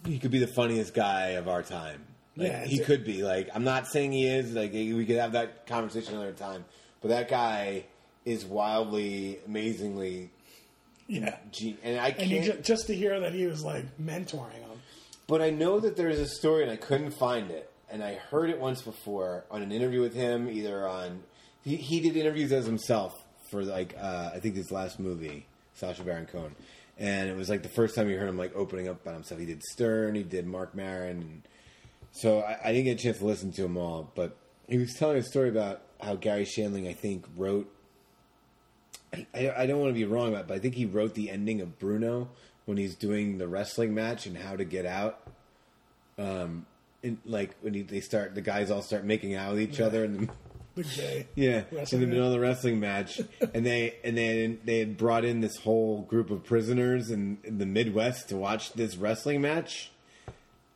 he 0.06 0.20
could 0.20 0.32
be 0.32 0.40
the 0.40 0.52
funniest 0.56 0.94
guy 0.94 1.30
of 1.30 1.48
our 1.48 1.64
time. 1.64 2.06
Like, 2.36 2.48
Yeah, 2.50 2.66
he 2.66 2.80
could 2.80 3.04
be. 3.06 3.24
Like, 3.24 3.50
I'm 3.54 3.64
not 3.64 3.88
saying 3.88 4.12
he 4.12 4.26
is. 4.26 4.54
Like, 4.54 4.74
we 4.74 5.06
could 5.06 5.18
have 5.18 5.34
that 5.34 5.66
conversation 5.68 6.16
another 6.16 6.34
time. 6.34 6.66
But 7.02 7.10
that 7.10 7.30
guy 7.30 7.86
is 8.26 8.46
wildly, 8.46 9.40
amazingly, 9.46 10.30
yeah. 11.08 11.36
and 11.84 12.00
I 12.00 12.08
And 12.10 12.18
can't. 12.18 12.30
you 12.30 12.54
just, 12.64 12.88
to 12.88 12.96
hear 12.96 13.20
that 13.20 13.34
he 13.34 13.46
was 13.46 13.64
like 13.64 13.86
mentoring. 14.02 14.63
But 15.28 15.42
I 15.42 15.50
know 15.50 15.80
that 15.80 15.96
there 15.96 16.10
is 16.10 16.20
a 16.20 16.28
story, 16.28 16.64
and 16.64 16.72
I 16.72 16.76
couldn't 16.76 17.12
find 17.12 17.52
it. 17.52 17.72
And 17.90 18.04
I 18.04 18.16
heard 18.16 18.50
it 18.50 18.60
once 18.60 18.82
before 18.82 19.46
on 19.52 19.62
an 19.62 19.72
interview 19.72 20.02
with 20.02 20.16
him, 20.16 20.50
either 20.50 20.88
on 20.88 21.24
he, 21.64 21.76
he 21.76 22.00
did 22.00 22.18
interviews 22.18 22.52
as 22.52 22.66
himself 22.66 23.14
for 23.52 23.64
like 23.64 23.96
uh, 24.00 24.32
I 24.34 24.40
think 24.40 24.56
his 24.56 24.72
last 24.72 25.00
movie, 25.00 25.46
Sacha 25.76 26.04
Baron 26.04 26.26
Cohen, 26.26 26.56
and 26.98 27.30
it 27.30 27.38
was 27.38 27.50
like 27.50 27.62
the 27.62 27.70
first 27.70 27.94
time 27.96 28.10
you 28.10 28.18
heard 28.18 28.30
him 28.30 28.38
like 28.38 28.56
opening 28.56 28.88
up 28.88 29.02
about 29.02 29.14
himself. 29.14 29.40
He 29.40 29.46
did 29.46 29.62
Stern, 29.64 30.16
he 30.16 30.24
did 30.24 30.48
Mark 30.48 30.74
Maron, 30.74 31.22
and 31.22 31.42
so 32.12 32.40
I, 32.40 32.58
I 32.64 32.72
didn't 32.72 32.86
get 32.86 33.00
a 33.00 33.04
chance 33.04 33.20
to 33.20 33.26
listen 33.26 33.52
to 33.54 33.62
them 33.62 33.78
all. 33.78 34.12
But 34.16 34.36
he 34.68 34.80
was 34.80 34.96
telling 34.96 35.18
a 35.18 35.24
story 35.24 35.50
about 35.50 35.84
how 36.02 36.16
Garry 36.16 36.46
Shandling, 36.46 36.90
I 36.90 36.94
think, 36.94 37.26
wrote 37.38 37.72
I, 39.34 39.54
I 39.56 39.66
don't 39.66 39.80
want 39.80 39.92
to 39.92 39.94
be 39.94 40.06
wrong 40.06 40.30
about, 40.30 40.42
it, 40.42 40.48
but 40.48 40.56
I 40.56 40.60
think 40.60 40.76
he 40.76 40.86
wrote 40.86 41.14
the 41.14 41.30
ending 41.30 41.62
of 41.62 41.78
Bruno 41.80 42.30
when 42.66 42.78
he's 42.78 42.96
doing 42.96 43.38
the 43.38 43.48
wrestling 43.48 43.94
match 43.94 44.26
and 44.26 44.38
how 44.38 44.56
to 44.56 44.64
get 44.64 44.86
out. 44.86 45.20
Um, 46.18 46.66
in, 47.02 47.18
like 47.26 47.56
when 47.62 47.74
he, 47.74 47.82
they 47.82 48.00
start, 48.00 48.36
the 48.36 48.42
guys 48.42 48.72
all 48.72 48.82
start 48.82 49.04
making 49.04 49.36
out 49.36 49.54
with 49.54 49.62
each 49.62 49.80
other, 49.80 50.04
and 50.06 50.30
The 50.76 50.84
gay. 50.84 51.28
yeah, 51.36 51.64
in 51.92 52.00
the 52.00 52.08
middle 52.08 52.26
of 52.26 52.32
the 52.32 52.40
wrestling 52.40 52.80
match, 52.80 53.22
and 53.54 53.66
they 53.66 53.96
and 54.04 54.18
they 54.18 54.58
they 54.66 54.80
had 54.80 54.98
brought 54.98 55.24
in 55.24 55.42
this 55.42 55.58
whole 55.58 56.02
group 56.02 56.32
of 56.32 56.44
prisoners 56.44 57.12
in, 57.12 57.38
in 57.44 57.60
the 57.60 57.66
Midwest 57.66 58.30
to 58.30 58.38
watch 58.38 58.74
this 58.74 58.96
wrestling 58.96 59.40
match, 59.42 59.92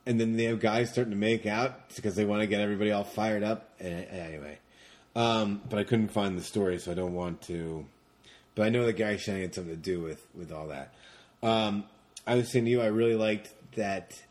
and 0.06 0.20
then 0.20 0.36
they 0.36 0.44
have 0.44 0.60
guys 0.60 0.92
starting 0.92 1.10
to 1.10 1.16
make 1.16 1.46
out 1.46 1.94
because 1.96 2.14
they 2.14 2.24
want 2.24 2.42
to 2.42 2.46
get 2.46 2.60
everybody 2.60 2.92
all 2.92 3.04
fired 3.04 3.42
up. 3.42 3.70
And, 3.80 4.04
anyway, 4.06 4.58
um, 5.16 5.62
but 5.68 5.80
I 5.80 5.84
couldn't 5.84 6.08
find 6.08 6.38
the 6.38 6.44
story, 6.44 6.78
so 6.78 6.92
I 6.92 6.94
don't 6.94 7.14
want 7.14 7.42
to. 7.42 7.84
But 8.54 8.66
I 8.66 8.68
know 8.68 8.86
that 8.86 8.92
Gary 8.92 9.18
Shannon 9.18 9.42
had 9.42 9.54
something 9.54 9.74
to 9.74 9.80
do 9.80 10.00
with 10.00 10.24
with 10.32 10.52
all 10.52 10.68
that. 10.68 10.94
Um, 11.42 11.84
I 12.26 12.34
was 12.34 12.50
saying 12.50 12.64
to 12.66 12.70
you, 12.70 12.80
I 12.80 12.86
really 12.86 13.14
liked 13.14 13.52
that 13.76 14.22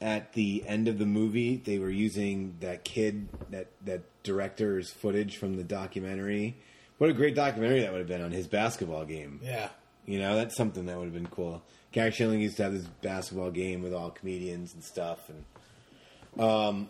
at 0.00 0.32
the 0.32 0.64
end 0.66 0.88
of 0.88 0.98
the 0.98 1.06
movie 1.06 1.56
they 1.56 1.78
were 1.78 1.90
using 1.90 2.54
that 2.60 2.84
kid 2.84 3.28
that 3.50 3.66
that 3.84 4.02
director's 4.22 4.90
footage 4.90 5.36
from 5.36 5.56
the 5.56 5.64
documentary. 5.64 6.56
What 6.98 7.10
a 7.10 7.12
great 7.12 7.34
documentary 7.34 7.80
that 7.80 7.92
would 7.92 7.98
have 7.98 8.08
been 8.08 8.22
on 8.22 8.32
his 8.32 8.46
basketball 8.46 9.04
game. 9.04 9.40
Yeah. 9.42 9.68
You 10.06 10.18
know, 10.18 10.36
that's 10.36 10.56
something 10.56 10.86
that 10.86 10.96
would 10.96 11.04
have 11.04 11.14
been 11.14 11.26
cool. 11.26 11.62
Garry 11.92 12.10
Shandling 12.10 12.40
used 12.40 12.56
to 12.58 12.64
have 12.64 12.72
this 12.72 12.86
basketball 13.02 13.50
game 13.50 13.82
with 13.82 13.94
all 13.94 14.10
comedians 14.10 14.74
and 14.74 14.82
stuff, 14.84 15.28
and 15.28 16.42
um, 16.42 16.88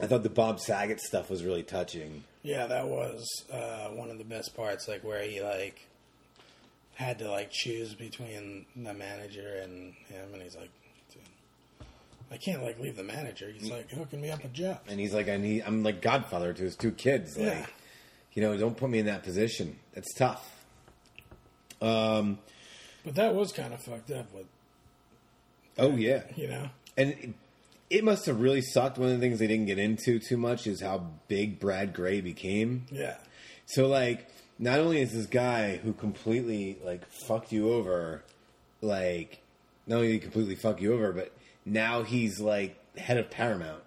I 0.00 0.06
thought 0.06 0.22
the 0.22 0.30
Bob 0.30 0.60
Saget 0.60 1.00
stuff 1.00 1.30
was 1.30 1.44
really 1.44 1.62
touching. 1.62 2.24
Yeah, 2.42 2.66
that 2.66 2.88
was 2.88 3.26
uh, 3.52 3.88
one 3.88 4.10
of 4.10 4.18
the 4.18 4.24
best 4.24 4.56
parts, 4.56 4.88
like 4.88 5.04
where 5.04 5.22
he 5.22 5.42
like 5.42 5.88
had 6.98 7.18
to 7.20 7.30
like 7.30 7.50
choose 7.52 7.94
between 7.94 8.66
the 8.74 8.92
manager 8.92 9.60
and 9.62 9.94
him, 10.08 10.32
and 10.34 10.42
he's 10.42 10.56
like, 10.56 10.70
"Dude, 11.12 11.22
I 12.32 12.36
can't 12.36 12.62
like 12.62 12.78
leave 12.80 12.96
the 12.96 13.04
manager. 13.04 13.48
He's 13.56 13.70
like 13.70 13.88
hooking 13.90 14.20
me 14.20 14.30
up 14.30 14.42
a 14.44 14.48
job. 14.48 14.80
And 14.88 14.98
he's 14.98 15.14
like, 15.14 15.28
I 15.28 15.36
need, 15.36 15.62
I'm 15.64 15.82
like 15.84 16.02
godfather 16.02 16.52
to 16.52 16.62
his 16.62 16.74
two 16.74 16.90
kids. 16.90 17.36
Like, 17.38 17.46
Yeah. 17.46 17.66
you 18.34 18.42
know, 18.42 18.56
don't 18.56 18.76
put 18.76 18.90
me 18.90 18.98
in 18.98 19.06
that 19.06 19.22
position. 19.22 19.78
That's 19.94 20.12
tough. 20.12 20.44
Um, 21.80 22.38
But 23.04 23.14
that 23.14 23.34
was 23.34 23.52
kind 23.52 23.72
of 23.72 23.80
fucked 23.80 24.10
up 24.10 24.34
with, 24.34 24.46
oh 25.78 25.94
yeah, 25.96 26.24
you 26.34 26.48
know? 26.48 26.68
and 26.96 27.10
it, 27.10 27.30
it 27.90 28.04
must 28.04 28.26
have 28.26 28.40
really 28.40 28.60
sucked. 28.60 28.98
One 28.98 29.10
of 29.10 29.14
the 29.14 29.20
things 29.20 29.38
they 29.38 29.46
didn't 29.46 29.66
get 29.66 29.78
into 29.78 30.18
too 30.18 30.36
much 30.36 30.66
is 30.66 30.80
how 30.80 31.06
big 31.28 31.60
Brad 31.60 31.94
Grey 31.94 32.20
became. 32.20 32.86
Yeah. 32.90 33.16
So 33.66 33.86
like, 33.86 34.28
not 34.58 34.80
only 34.80 35.00
is 35.00 35.12
this 35.12 35.26
guy 35.26 35.76
who 35.76 35.92
completely 35.92 36.78
like 36.84 37.06
fucked 37.06 37.52
you 37.52 37.72
over, 37.72 38.24
like, 38.80 39.40
not 39.86 39.96
only 39.96 40.08
did 40.08 40.14
he 40.14 40.18
completely 40.20 40.54
fuck 40.54 40.80
you 40.80 40.92
over, 40.94 41.12
but 41.12 41.32
now 41.64 42.02
he's 42.02 42.40
like 42.40 42.76
head 42.96 43.18
of 43.18 43.30
Paramount. 43.30 43.82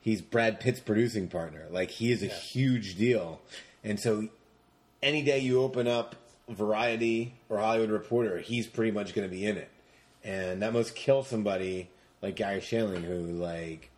He's 0.00 0.22
Brad 0.22 0.60
Pitt's 0.60 0.80
producing 0.80 1.28
partner. 1.28 1.66
Like 1.70 1.90
he 1.90 2.12
is 2.12 2.22
a 2.22 2.26
huge 2.26 2.96
deal, 2.96 3.40
and 3.84 4.00
so 4.00 4.28
any 5.02 5.22
day 5.22 5.38
you 5.38 5.60
open 5.60 5.86
up 5.86 6.16
Variety 6.48 7.34
or 7.48 7.58
Hollywood 7.58 7.90
Reporter, 7.90 8.38
he's 8.38 8.66
pretty 8.66 8.90
much 8.90 9.14
going 9.14 9.28
to 9.28 9.34
be 9.34 9.44
in 9.44 9.56
it, 9.56 9.70
and 10.24 10.62
that 10.62 10.72
must 10.72 10.94
kill 10.94 11.22
somebody 11.22 11.90
like 12.22 12.36
Garry 12.36 12.60
Shandling 12.60 13.04
who 13.04 13.32
like 13.32 13.90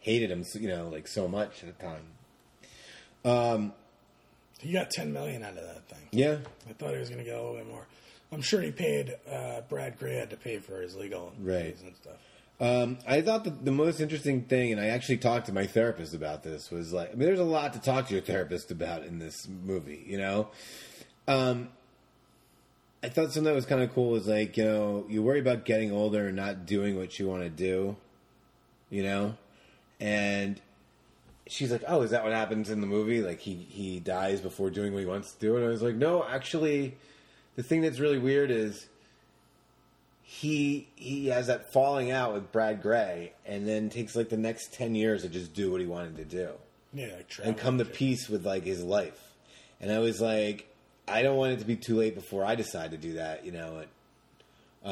hated 0.00 0.30
him, 0.30 0.44
you 0.54 0.68
know, 0.68 0.88
like 0.88 1.08
so 1.08 1.26
much 1.26 1.64
at 1.64 1.78
the 1.78 1.84
time. 1.84 2.02
Um, 3.24 3.72
He 4.60 4.72
got 4.72 4.90
10 4.90 5.12
million 5.12 5.42
out 5.42 5.50
of 5.56 5.64
that 5.64 5.88
thing. 5.88 6.08
Yeah, 6.12 6.38
I 6.68 6.72
thought 6.72 6.92
he 6.94 6.98
was 7.00 7.08
going 7.08 7.18
to 7.18 7.24
get 7.24 7.34
a 7.34 7.40
little 7.42 7.56
bit 7.56 7.68
more. 7.68 7.86
I'm 8.32 8.42
sure 8.42 8.60
he 8.62 8.70
paid, 8.72 9.14
uh, 9.30 9.60
Brad 9.68 9.98
Grey 9.98 10.14
had 10.16 10.30
to 10.30 10.36
pay 10.36 10.58
for 10.58 10.80
his 10.80 10.96
legal 10.96 11.32
Right. 11.40 11.74
fees 11.76 11.82
and 11.82 11.94
stuff. 11.96 12.16
Um, 12.60 12.98
I 13.06 13.20
thought 13.20 13.44
that 13.44 13.64
the 13.64 13.72
most 13.72 14.00
interesting 14.00 14.42
thing, 14.42 14.72
and 14.72 14.80
I 14.80 14.86
actually 14.86 15.18
talked 15.18 15.46
to 15.46 15.52
my 15.52 15.66
therapist 15.66 16.14
about 16.14 16.42
this, 16.44 16.70
was 16.70 16.92
like, 16.92 17.10
I 17.10 17.14
mean, 17.14 17.26
there's 17.26 17.40
a 17.40 17.44
lot 17.44 17.72
to 17.74 17.80
talk 17.80 18.08
to 18.08 18.14
your 18.14 18.22
therapist 18.22 18.70
about 18.70 19.04
in 19.04 19.18
this 19.18 19.46
movie, 19.48 20.04
you 20.06 20.18
know? 20.18 20.48
Um, 21.28 21.68
I 23.02 23.08
thought 23.08 23.26
something 23.32 23.44
that 23.44 23.54
was 23.54 23.66
kind 23.66 23.82
of 23.82 23.92
cool 23.92 24.10
was 24.10 24.26
like, 24.26 24.56
you 24.56 24.64
know, 24.64 25.04
you 25.08 25.22
worry 25.22 25.40
about 25.40 25.64
getting 25.64 25.92
older 25.92 26.26
and 26.28 26.36
not 26.36 26.64
doing 26.64 26.96
what 26.96 27.18
you 27.18 27.28
want 27.28 27.42
to 27.42 27.50
do, 27.50 27.96
you 28.88 29.02
know? 29.02 29.36
And 30.00 30.60
she's 31.46 31.70
like, 31.72 31.82
oh, 31.86 32.02
is 32.02 32.10
that 32.10 32.24
what 32.24 32.32
happens 32.32 32.70
in 32.70 32.80
the 32.80 32.86
movie? 32.86 33.20
Like, 33.22 33.40
he, 33.40 33.54
he 33.54 34.00
dies 34.00 34.40
before 34.40 34.70
doing 34.70 34.92
what 34.92 35.00
he 35.00 35.06
wants 35.06 35.32
to 35.32 35.38
do? 35.40 35.56
And 35.56 35.64
I 35.64 35.68
was 35.68 35.82
like, 35.82 35.94
no, 35.94 36.24
actually, 36.24 36.96
the 37.56 37.62
thing 37.62 37.82
that's 37.82 38.00
really 38.00 38.18
weird 38.18 38.50
is 38.50 38.86
he 40.22 40.88
he 40.96 41.26
has 41.28 41.48
that 41.48 41.72
falling 41.72 42.10
out 42.10 42.32
with 42.32 42.50
Brad 42.50 42.82
Grey, 42.82 43.32
and 43.46 43.68
then 43.68 43.90
takes 43.90 44.16
like 44.16 44.30
the 44.30 44.36
next 44.36 44.72
ten 44.72 44.94
years 44.94 45.22
to 45.22 45.28
just 45.28 45.52
do 45.54 45.70
what 45.70 45.80
he 45.80 45.86
wanted 45.86 46.16
to 46.16 46.24
do 46.24 46.48
Yeah, 46.92 47.08
like 47.16 47.30
and 47.42 47.56
come 47.56 47.78
to 47.78 47.84
peace 47.84 48.28
with 48.28 48.44
like 48.46 48.64
his 48.64 48.82
life. 48.82 49.20
And 49.80 49.92
I 49.92 49.98
was 49.98 50.20
like, 50.20 50.66
I 51.06 51.22
don't 51.22 51.36
want 51.36 51.52
it 51.52 51.58
to 51.60 51.66
be 51.66 51.76
too 51.76 51.96
late 51.96 52.14
before 52.14 52.44
I 52.44 52.54
decide 52.54 52.92
to 52.92 52.96
do 52.96 53.14
that, 53.14 53.44
you 53.44 53.52
know. 53.52 53.82
And, 53.82 53.88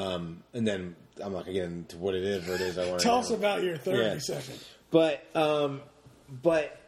um, 0.05 0.43
and 0.53 0.67
then 0.67 0.95
I'm 1.23 1.33
not 1.33 1.41
gonna 1.47 1.55
get 1.55 1.65
into 1.65 1.97
what 1.97 2.15
it 2.15 2.25
is, 2.25 2.47
what 2.47 2.61
it 2.61 2.67
is 2.67 2.79
I 2.79 2.89
want. 2.91 3.01
Tell 3.01 3.17
us 3.19 3.31
about 3.31 3.63
your 3.63 3.79
therapy 3.79 4.03
Yeah. 4.15 4.19
session. 4.19 4.55
But 4.91 5.25
um, 5.35 5.81
but 6.41 6.79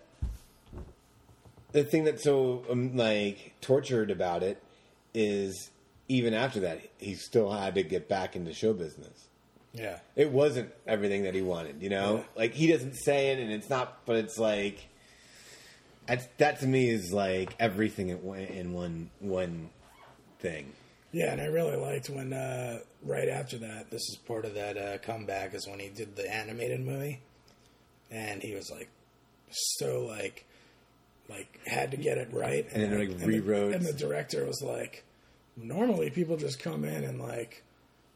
the 1.72 1.84
thing 1.84 2.04
that's 2.04 2.22
so 2.24 2.64
um, 2.70 2.96
like 2.96 3.54
tortured 3.60 4.10
about 4.10 4.42
it 4.42 4.62
is 5.12 5.70
even 6.08 6.34
after 6.34 6.60
that, 6.60 6.80
he 6.98 7.14
still 7.14 7.50
had 7.50 7.74
to 7.74 7.82
get 7.82 8.08
back 8.08 8.36
into 8.36 8.54
show 8.54 8.72
business. 8.72 9.28
Yeah. 9.72 9.98
It 10.14 10.30
wasn't 10.30 10.72
everything 10.86 11.24
that 11.24 11.34
he 11.34 11.42
wanted, 11.42 11.82
you 11.82 11.90
know. 11.90 12.16
Yeah. 12.16 12.22
Like 12.36 12.54
he 12.54 12.68
doesn't 12.68 12.94
say 12.94 13.32
it, 13.32 13.40
and 13.40 13.52
it's 13.52 13.68
not. 13.68 14.06
But 14.06 14.16
it's 14.16 14.38
like 14.38 14.86
that's, 16.06 16.26
that 16.38 16.60
to 16.60 16.66
me 16.66 16.88
is 16.88 17.12
like 17.12 17.56
everything 17.58 18.08
in 18.08 18.22
one, 18.22 18.38
in 18.38 18.72
one 18.72 19.10
one 19.18 19.70
thing. 20.38 20.72
Yeah, 21.12 21.32
and 21.32 21.40
I 21.40 21.46
really 21.46 21.76
liked 21.76 22.10
when, 22.10 22.32
uh, 22.32 22.80
right 23.04 23.28
after 23.28 23.56
that, 23.58 23.88
This 23.88 24.02
is 24.02 24.16
part 24.26 24.44
of 24.44 24.54
that 24.54 24.76
uh, 24.76 24.98
comeback 24.98 25.54
is 25.54 25.64
when 25.64 25.78
he 25.78 25.88
did 25.88 26.16
the 26.16 26.28
animated 26.28 26.80
movie, 26.80 27.20
and 28.10 28.42
he 28.42 28.52
was 28.52 28.68
like, 28.68 28.88
so 29.54 30.04
like, 30.06 30.44
like 31.28 31.58
had 31.66 31.90
to 31.92 31.96
get 31.96 32.18
it 32.18 32.28
right, 32.32 32.66
And 32.72 32.92
then, 32.92 32.98
like, 32.98 33.18
the- 33.18 33.26
rewrote. 33.26 33.74
and 33.74 33.84
the 33.84 33.92
director 33.92 34.44
was 34.44 34.60
like, 34.62 35.04
normally 35.56 36.10
people 36.10 36.36
just 36.36 36.58
come 36.60 36.84
in 36.84 37.04
and 37.04 37.18
like 37.20 37.62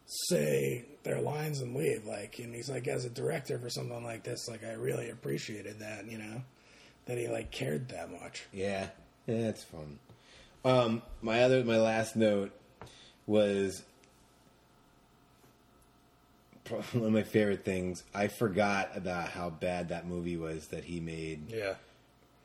say 0.06 0.84
their 1.04 1.20
lines 1.20 1.60
and 1.60 1.74
leave, 1.76 2.04
like, 2.06 2.38
and 2.38 2.54
he's 2.54 2.68
like, 2.68 2.88
as 2.88 3.04
a 3.04 3.10
director 3.10 3.58
for 3.58 3.70
something 3.70 4.04
like 4.04 4.24
this, 4.24 4.48
like 4.48 4.64
I 4.64 4.72
really 4.72 5.10
appreciated 5.10 5.78
that, 5.80 6.10
you 6.10 6.18
know, 6.18 6.42
that 7.06 7.18
he 7.18 7.28
like 7.28 7.50
cared 7.50 7.88
that 7.90 8.10
much. 8.10 8.44
Yeah, 8.52 8.88
yeah, 9.26 9.48
it's 9.48 9.64
fun. 9.64 9.98
Um, 10.64 11.02
my 11.22 11.42
other, 11.42 11.62
my 11.64 11.78
last 11.78 12.16
note 12.16 12.50
was 13.26 13.82
one 16.92 17.04
of 17.06 17.12
my 17.12 17.22
favorite 17.22 17.64
things. 17.64 18.02
I 18.14 18.28
forgot 18.28 18.90
about 18.96 19.28
how 19.30 19.50
bad 19.50 19.88
that 19.90 20.06
movie 20.06 20.36
was 20.36 20.68
that 20.68 20.84
he 20.84 21.00
made. 21.00 21.50
yeah, 21.50 21.74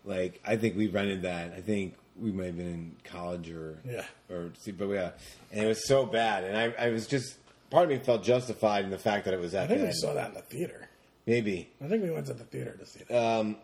Like, 0.05 0.41
I 0.45 0.55
think 0.57 0.75
we 0.77 0.87
rented 0.87 1.21
that. 1.23 1.53
I 1.53 1.61
think 1.61 1.95
we 2.19 2.31
might 2.31 2.45
have 2.47 2.57
been 2.57 2.67
in 2.67 2.95
college 3.03 3.49
or 3.49 3.79
Yeah. 3.85 4.05
or 4.29 4.51
see, 4.59 4.71
but 4.71 4.87
yeah, 4.89 5.11
and 5.51 5.65
it 5.65 5.67
was 5.67 5.87
so 5.87 6.05
bad. 6.05 6.43
And 6.43 6.57
I, 6.57 6.85
I 6.87 6.89
was 6.89 7.07
just 7.07 7.35
part 7.69 7.85
of 7.85 7.89
me 7.89 7.97
felt 7.97 8.23
justified 8.23 8.85
in 8.85 8.91
the 8.91 8.99
fact 8.99 9.25
that 9.25 9.33
it 9.33 9.39
was 9.39 9.53
that 9.53 9.63
I 9.63 9.67
think 9.67 9.81
bad. 9.81 9.87
we 9.87 9.93
saw 9.93 10.13
that 10.13 10.27
in 10.29 10.33
the 10.35 10.41
theater. 10.41 10.89
Maybe 11.25 11.69
I 11.83 11.87
think 11.87 12.03
we 12.03 12.11
went 12.11 12.25
to 12.27 12.33
the 12.33 12.43
theater 12.43 12.75
to 12.77 12.85
see 12.85 12.99
that. 13.07 13.17
um, 13.17 13.55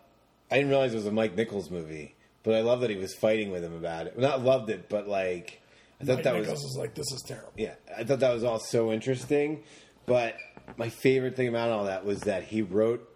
I 0.49 0.55
didn't 0.55 0.69
realize 0.69 0.93
it 0.93 0.97
was 0.97 1.05
a 1.05 1.11
Mike 1.11 1.35
Nichols 1.35 1.69
movie, 1.69 2.15
but 2.43 2.55
I 2.55 2.61
love 2.61 2.81
that 2.81 2.89
he 2.89 2.95
was 2.95 3.13
fighting 3.13 3.51
with 3.51 3.63
him 3.63 3.75
about 3.75 4.07
it. 4.07 4.17
Not 4.17 4.43
loved 4.43 4.69
it, 4.71 4.89
but 4.89 5.07
like 5.07 5.61
I 6.01 6.05
thought 6.05 6.15
Mike 6.15 6.23
that 6.23 6.33
Nichols 6.35 6.49
was 6.53 6.63
was 6.63 6.77
like, 6.79 6.95
"This 6.95 7.11
is 7.11 7.21
terrible." 7.27 7.51
yeah, 7.57 7.75
I 7.95 8.03
thought 8.05 8.21
that 8.21 8.33
was 8.33 8.43
all 8.43 8.59
so 8.59 8.91
interesting. 8.91 9.61
But 10.05 10.35
my 10.77 10.89
favorite 10.89 11.35
thing 11.35 11.47
about 11.47 11.69
all 11.69 11.85
that 11.85 12.05
was 12.05 12.21
that 12.21 12.43
he 12.43 12.61
wrote 12.61 13.07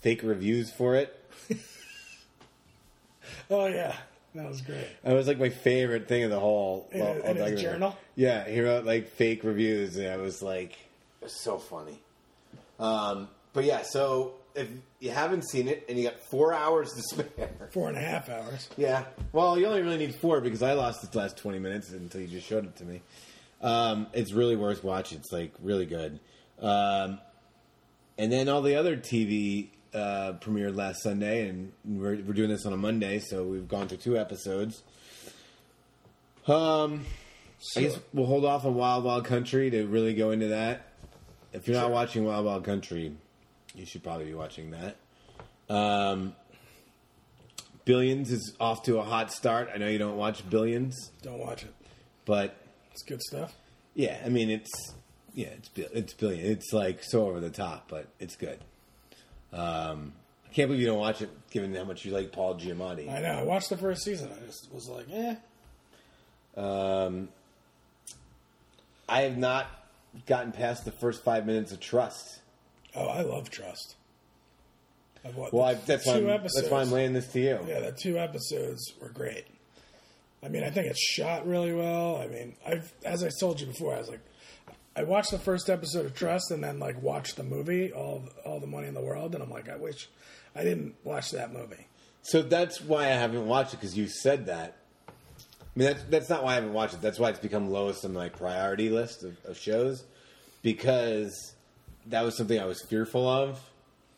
fake 0.00 0.22
reviews 0.22 0.70
for 0.70 0.94
it. 0.96 1.18
Oh 3.50 3.66
yeah, 3.66 3.94
that 4.34 4.48
was 4.48 4.60
great. 4.60 4.86
That 5.02 5.14
was 5.14 5.26
like 5.26 5.38
my 5.38 5.48
favorite 5.48 6.08
thing 6.08 6.24
of 6.24 6.30
the 6.30 6.38
whole. 6.40 6.88
In- 6.92 7.00
all- 7.00 7.16
in 7.22 7.36
his 7.36 7.60
journal? 7.60 7.96
Yeah, 8.16 8.46
he 8.48 8.60
wrote 8.60 8.84
like 8.84 9.08
fake 9.08 9.44
reviews, 9.44 9.96
and 9.96 10.06
it 10.06 10.20
was 10.20 10.42
like 10.42 10.72
it 10.72 11.24
was 11.24 11.42
so 11.42 11.58
funny. 11.58 11.98
Um, 12.78 13.28
but 13.52 13.64
yeah, 13.64 13.82
so 13.82 14.34
if 14.54 14.68
you 15.00 15.10
haven't 15.10 15.48
seen 15.48 15.68
it 15.68 15.84
and 15.88 15.98
you 15.98 16.04
got 16.04 16.20
four 16.20 16.52
hours 16.52 16.92
to 16.92 17.02
spare, 17.02 17.48
Four 17.72 17.88
and 17.88 17.96
a 17.96 18.00
half 18.00 18.28
hours. 18.28 18.68
yeah. 18.76 19.04
Well, 19.32 19.58
you 19.58 19.66
only 19.66 19.82
really 19.82 19.98
need 19.98 20.14
four 20.14 20.40
because 20.40 20.62
I 20.62 20.72
lost 20.74 21.10
the 21.10 21.18
last 21.18 21.36
twenty 21.36 21.58
minutes 21.58 21.90
until 21.90 22.20
you 22.20 22.26
just 22.28 22.46
showed 22.46 22.64
it 22.64 22.76
to 22.76 22.84
me. 22.84 23.00
Um, 23.64 24.06
it's 24.12 24.32
really 24.32 24.56
worth 24.56 24.84
watching. 24.84 25.18
It's 25.18 25.32
like 25.32 25.52
really 25.62 25.86
good. 25.86 26.20
Um, 26.60 27.18
and 28.18 28.30
then 28.30 28.48
all 28.48 28.62
the 28.62 28.76
other 28.76 28.96
TV 28.96 29.70
uh, 29.94 30.34
premiered 30.40 30.76
last 30.76 31.02
Sunday, 31.02 31.48
and 31.48 31.72
we're, 31.84 32.16
we're 32.16 32.34
doing 32.34 32.50
this 32.50 32.66
on 32.66 32.72
a 32.72 32.76
Monday, 32.76 33.18
so 33.20 33.42
we've 33.44 33.66
gone 33.66 33.88
through 33.88 33.98
two 33.98 34.18
episodes. 34.18 34.82
Um, 36.46 37.04
I 37.76 37.80
guess 37.80 37.98
we'll 38.12 38.26
hold 38.26 38.44
off 38.44 38.66
on 38.66 38.74
Wild 38.74 39.04
Wild 39.04 39.24
Country 39.24 39.70
to 39.70 39.86
really 39.86 40.14
go 40.14 40.30
into 40.30 40.48
that. 40.48 40.90
If 41.52 41.66
you're 41.66 41.76
not 41.80 41.90
watching 41.90 42.24
Wild 42.24 42.44
Wild 42.44 42.64
Country, 42.64 43.16
you 43.74 43.86
should 43.86 44.02
probably 44.02 44.26
be 44.26 44.34
watching 44.34 44.72
that. 44.72 44.96
Um, 45.74 46.34
Billions 47.84 48.30
is 48.30 48.54
off 48.60 48.82
to 48.84 48.98
a 48.98 49.02
hot 49.02 49.32
start. 49.32 49.70
I 49.74 49.78
know 49.78 49.88
you 49.88 49.98
don't 49.98 50.16
watch 50.16 50.48
Billions, 50.50 51.10
Don't 51.22 51.38
watch 51.38 51.62
it. 51.64 51.72
but 52.26 52.56
It's 52.94 53.02
good 53.02 53.20
stuff. 53.22 53.52
yeah, 53.94 54.16
I 54.24 54.28
mean 54.28 54.50
it's 54.50 54.70
yeah, 55.34 55.48
it's 55.48 55.70
it's 55.76 56.14
Billion. 56.14 56.46
It's 56.46 56.72
like 56.72 57.02
so 57.02 57.26
over 57.26 57.40
the 57.40 57.50
top, 57.50 57.88
but 57.88 58.06
it's 58.20 58.36
good. 58.36 58.60
Um, 59.52 60.12
I 60.48 60.52
can't 60.52 60.68
believe 60.68 60.80
you 60.80 60.86
don't 60.86 60.98
watch 61.00 61.20
it, 61.20 61.30
given 61.50 61.74
how 61.74 61.82
much 61.84 62.04
you 62.04 62.12
like 62.12 62.30
Paul 62.30 62.54
Giamatti. 62.54 63.10
I 63.10 63.20
know. 63.20 63.40
I 63.40 63.42
watched 63.42 63.68
the 63.68 63.76
first 63.76 64.04
season. 64.04 64.30
I 64.32 64.46
just 64.46 64.72
was 64.72 64.88
like, 64.88 65.06
eh. 65.12 65.34
Um, 66.56 67.28
I 69.08 69.22
have 69.22 69.36
not 69.36 69.66
gotten 70.26 70.52
past 70.52 70.84
the 70.84 70.92
first 70.92 71.24
five 71.24 71.46
minutes 71.46 71.72
of 71.72 71.80
Trust. 71.80 72.40
Oh, 72.94 73.06
I 73.06 73.22
love 73.22 73.50
Trust. 73.50 73.96
I've 75.24 75.34
watched 75.36 75.52
Well, 75.52 75.64
I, 75.64 75.74
that's 75.74 76.06
why 76.06 76.14
I'm, 76.14 76.26
that's 76.26 76.68
why 76.68 76.80
I'm 76.80 76.92
laying 76.92 77.12
this 77.12 77.26
to 77.32 77.40
you. 77.40 77.58
Yeah, 77.66 77.80
the 77.80 77.92
two 77.92 78.18
episodes 78.18 78.92
were 79.00 79.08
great. 79.08 79.46
I 80.44 80.48
mean, 80.48 80.62
I 80.62 80.70
think 80.70 80.86
it's 80.88 81.00
shot 81.00 81.46
really 81.46 81.72
well. 81.72 82.16
I 82.16 82.26
mean, 82.26 82.54
I've 82.66 82.92
as 83.04 83.24
I 83.24 83.30
told 83.40 83.60
you 83.60 83.66
before, 83.66 83.94
I 83.94 83.98
was 83.98 84.10
like, 84.10 84.20
I 84.94 85.02
watched 85.02 85.30
the 85.30 85.38
first 85.38 85.70
episode 85.70 86.04
of 86.04 86.14
Trust 86.14 86.50
and 86.50 86.62
then 86.62 86.78
like 86.78 87.02
watched 87.02 87.36
the 87.36 87.42
movie, 87.42 87.92
all 87.92 88.24
all 88.44 88.60
the 88.60 88.66
money 88.66 88.86
in 88.86 88.94
the 88.94 89.00
world, 89.00 89.34
and 89.34 89.42
I'm 89.42 89.50
like, 89.50 89.70
I 89.70 89.76
wish 89.76 90.08
I 90.54 90.62
didn't 90.62 90.94
watch 91.02 91.30
that 91.30 91.52
movie. 91.52 91.86
So 92.22 92.42
that's 92.42 92.80
why 92.80 93.04
I 93.04 93.14
haven't 93.14 93.46
watched 93.46 93.74
it 93.74 93.80
because 93.80 93.96
you 93.96 94.06
said 94.06 94.46
that. 94.46 94.76
I 95.08 95.12
mean, 95.74 95.88
that's 95.88 96.02
that's 96.04 96.28
not 96.28 96.44
why 96.44 96.52
I 96.52 96.54
haven't 96.56 96.74
watched 96.74 96.94
it. 96.94 97.00
That's 97.00 97.18
why 97.18 97.30
it's 97.30 97.40
become 97.40 97.70
lowest 97.70 98.04
on 98.04 98.12
my 98.12 98.28
priority 98.28 98.90
list 98.90 99.24
of, 99.24 99.36
of 99.46 99.58
shows 99.58 100.04
because 100.62 101.54
that 102.06 102.22
was 102.22 102.36
something 102.36 102.60
I 102.60 102.66
was 102.66 102.82
fearful 102.82 103.26
of 103.26 103.60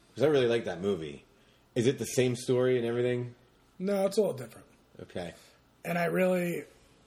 because 0.08 0.24
I 0.24 0.26
really 0.26 0.48
like 0.48 0.64
that 0.64 0.80
movie. 0.80 1.24
Is 1.76 1.86
it 1.86 1.98
the 1.98 2.06
same 2.06 2.34
story 2.34 2.78
and 2.78 2.86
everything? 2.86 3.34
No, 3.78 4.06
it's 4.06 4.16
a 4.16 4.22
little 4.22 4.36
different. 4.36 4.66
Okay. 5.02 5.34
And 5.86 5.96
I 5.96 6.06
really, 6.06 6.64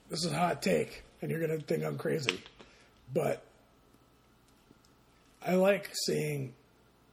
this 0.10 0.24
is 0.24 0.32
a 0.32 0.36
hot 0.38 0.62
take, 0.62 1.04
and 1.22 1.30
you're 1.30 1.42
gonna 1.42 1.60
think 1.60 1.84
I'm 1.84 1.98
crazy, 1.98 2.40
but 3.14 3.44
I 5.46 5.56
like 5.56 5.90
seeing, 6.06 6.54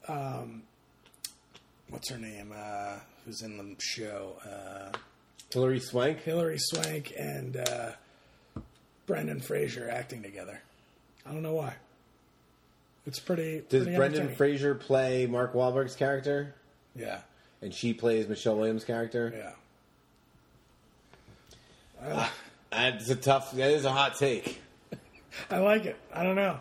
um, 0.07 0.63
what's 1.89 2.09
her 2.11 2.19
name? 2.19 2.53
Uh, 2.57 2.99
who's 3.25 3.43
in 3.43 3.59
the 3.59 3.75
show? 3.81 4.37
Uh, 4.49 4.97
Hilary 5.53 5.81
Swank. 5.81 6.21
Hilary 6.23 6.59
Swank 6.59 7.13
and 7.19 7.57
uh, 7.57 7.91
Brendan 9.07 9.41
Fraser 9.41 9.89
acting 9.91 10.23
together. 10.23 10.61
I 11.27 11.33
don't 11.33 11.43
know 11.43 11.55
why. 11.55 11.75
It's 13.07 13.19
pretty. 13.19 13.63
Does 13.69 13.83
pretty 13.85 13.97
Brendan. 13.97 14.35
Fraser 14.37 14.75
play 14.77 15.27
Mark 15.27 15.53
Wahlberg's 15.55 15.97
character, 15.97 16.55
Yeah, 16.95 17.21
and 17.61 17.75
she 17.75 17.93
plays 17.93 18.29
Michelle 18.29 18.57
Williams' 18.57 18.85
character? 18.85 19.33
yeah. 19.37 19.53
That's 22.71 23.09
a 23.11 23.17
tough. 23.17 23.53
That 23.53 23.71
is 23.71 23.85
a 23.85 23.93
hot 23.93 24.17
take. 24.17 24.61
I 25.51 25.59
like 25.59 25.85
it. 25.87 25.97
I 26.13 26.23
don't 26.23 26.37
know. 26.37 26.59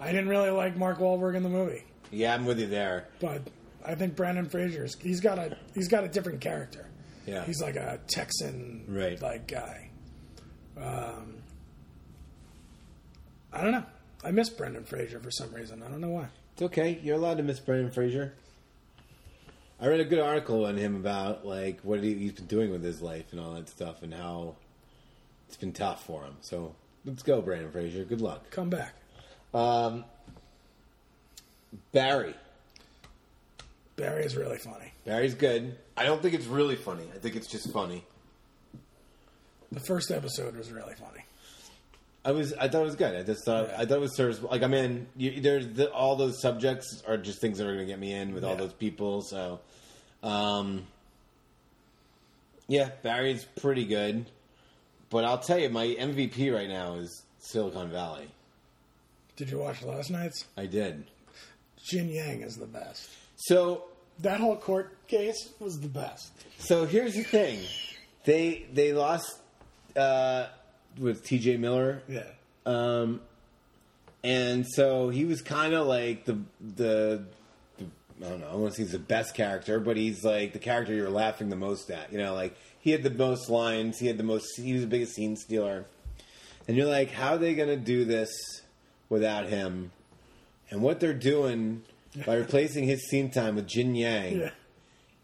I 0.00 0.06
didn't 0.10 0.28
really 0.28 0.50
like 0.50 0.76
Mark 0.76 0.98
Wahlberg 0.98 1.36
in 1.36 1.42
the 1.42 1.48
movie, 1.48 1.84
Yeah, 2.10 2.34
I'm 2.34 2.44
with 2.44 2.58
you 2.60 2.66
there. 2.66 3.06
but 3.20 3.42
I 3.86 3.94
think 3.94 4.16
Brendan 4.16 4.48
Fraser's 4.48 4.96
he's 5.00 5.20
got 5.20 5.38
a 5.38 5.56
he's 5.74 5.88
got 5.88 6.04
a 6.04 6.08
different 6.08 6.40
character. 6.40 6.86
Yeah. 7.26 7.44
He's 7.44 7.62
like 7.62 7.76
a 7.76 8.00
Texan 8.08 8.84
Right. 8.88 9.20
like 9.22 9.46
guy. 9.46 9.88
Um, 10.76 11.36
I 13.52 13.62
don't 13.62 13.72
know. 13.72 13.84
I 14.24 14.30
miss 14.32 14.50
Brendan 14.50 14.84
Fraser 14.84 15.20
for 15.20 15.30
some 15.30 15.52
reason. 15.54 15.82
I 15.82 15.88
don't 15.88 16.00
know 16.00 16.10
why. 16.10 16.26
It's 16.54 16.62
okay. 16.62 16.98
You're 17.02 17.16
allowed 17.16 17.36
to 17.38 17.42
miss 17.42 17.60
Brendan 17.60 17.90
Fraser. 17.92 18.34
I 19.80 19.88
read 19.88 20.00
a 20.00 20.04
good 20.04 20.20
article 20.20 20.66
on 20.66 20.76
him 20.76 20.96
about 20.96 21.46
like 21.46 21.80
what 21.82 22.02
he, 22.02 22.14
he's 22.14 22.32
been 22.32 22.46
doing 22.46 22.70
with 22.70 22.82
his 22.82 23.02
life 23.02 23.32
and 23.32 23.40
all 23.40 23.52
that 23.54 23.68
stuff, 23.68 24.02
and 24.02 24.14
how 24.14 24.54
it's 25.48 25.56
been 25.56 25.72
tough 25.72 26.04
for 26.06 26.22
him. 26.22 26.36
So 26.40 26.74
let's 27.04 27.22
go, 27.22 27.40
Brendan 27.40 27.70
Fraser. 27.70 28.04
Good 28.04 28.20
luck. 28.20 28.50
Come 28.50 28.70
back. 28.70 28.94
Um, 29.52 30.04
Barry. 31.92 32.34
Barry 33.96 34.24
is 34.24 34.36
really 34.36 34.58
funny. 34.58 34.92
Barry's 35.04 35.34
good. 35.34 35.76
I 35.96 36.04
don't 36.04 36.20
think 36.20 36.34
it's 36.34 36.46
really 36.46 36.76
funny. 36.76 37.04
I 37.14 37.18
think 37.18 37.36
it's 37.36 37.46
just 37.46 37.72
funny. 37.72 38.04
The 39.70 39.80
first 39.80 40.10
episode 40.10 40.56
was 40.56 40.72
really 40.72 40.94
funny. 40.94 41.24
I 42.24 42.32
was. 42.32 42.52
I 42.54 42.68
thought 42.68 42.80
it 42.82 42.86
was 42.86 42.94
good. 42.96 43.14
I 43.14 43.22
just 43.22 43.44
thought. 43.44 43.68
Yeah. 43.68 43.80
I 43.80 43.84
thought 43.84 43.96
it 43.96 44.00
was 44.00 44.16
serviceable. 44.16 44.48
Like 44.50 44.62
I'm 44.62 44.72
in. 44.74 45.06
You, 45.16 45.40
there's 45.40 45.68
the, 45.68 45.90
all 45.92 46.16
those 46.16 46.40
subjects 46.40 47.02
are 47.06 47.16
just 47.18 47.40
things 47.40 47.58
that 47.58 47.66
are 47.66 47.74
going 47.74 47.86
to 47.86 47.92
get 47.92 47.98
me 47.98 48.12
in 48.12 48.32
with 48.34 48.44
all 48.44 48.56
those 48.56 48.72
people. 48.72 49.20
So, 49.22 49.60
um, 50.22 50.86
yeah, 52.68 52.90
Barry's 53.02 53.44
pretty 53.44 53.84
good. 53.84 54.26
But 55.10 55.24
I'll 55.24 55.38
tell 55.38 55.58
you, 55.58 55.68
my 55.68 55.86
MVP 55.86 56.52
right 56.52 56.68
now 56.68 56.94
is 56.94 57.22
Silicon 57.38 57.90
Valley. 57.90 58.26
Did 59.36 59.50
you 59.50 59.58
watch 59.58 59.82
last 59.82 60.10
night's? 60.10 60.46
I 60.56 60.66
did. 60.66 61.04
Jin 61.84 62.08
Yang 62.08 62.42
is 62.42 62.56
the 62.56 62.66
best. 62.66 63.10
So, 63.36 63.84
That 64.20 64.40
whole 64.40 64.56
court 64.56 65.06
case 65.06 65.50
was 65.60 65.78
the 65.80 65.88
best. 65.88 66.32
so 66.58 66.86
here's 66.86 67.14
the 67.14 67.22
thing. 67.24 67.60
They 68.24 68.64
they 68.72 68.92
lost 68.94 69.38
uh, 69.94 70.46
with 70.98 71.24
T.J. 71.24 71.56
Miller. 71.56 72.02
Yeah. 72.08 72.24
Um, 72.66 73.20
and 74.22 74.66
so 74.66 75.10
he 75.10 75.24
was 75.24 75.42
kind 75.42 75.74
of 75.74 75.86
like 75.86 76.24
the, 76.24 76.38
the 76.60 77.24
the 77.78 77.84
I 78.24 78.28
don't 78.30 78.40
know. 78.40 78.48
I 78.50 78.54
want 78.54 78.72
to 78.72 78.76
say 78.76 78.82
he's 78.84 78.92
the 78.92 78.98
best 78.98 79.34
character, 79.34 79.80
but 79.80 79.96
he's 79.96 80.24
like 80.24 80.52
the 80.52 80.58
character 80.58 80.94
you're 80.94 81.10
laughing 81.10 81.50
the 81.50 81.56
most 81.56 81.90
at. 81.90 82.10
You 82.12 82.18
know, 82.18 82.32
like 82.34 82.56
he 82.80 82.90
had 82.90 83.02
the 83.02 83.10
most 83.10 83.50
lines. 83.50 83.98
He 83.98 84.06
had 84.06 84.16
the 84.16 84.24
most. 84.24 84.46
He 84.56 84.72
was 84.72 84.82
the 84.82 84.88
biggest 84.88 85.14
scene 85.14 85.36
stealer. 85.36 85.84
And 86.66 86.76
you're 86.76 86.86
like, 86.86 87.10
how 87.10 87.34
are 87.34 87.38
they 87.38 87.54
going 87.54 87.68
to 87.68 87.76
do 87.76 88.06
this 88.06 88.30
without 89.10 89.46
him? 89.48 89.90
And 90.70 90.80
what 90.80 90.98
they're 91.00 91.12
doing 91.12 91.82
by 92.26 92.36
replacing 92.36 92.84
his 92.84 93.06
scene 93.10 93.30
time 93.30 93.56
with 93.56 93.66
Jin 93.66 93.94
Yang 93.94 94.38
Yeah. 94.40 94.50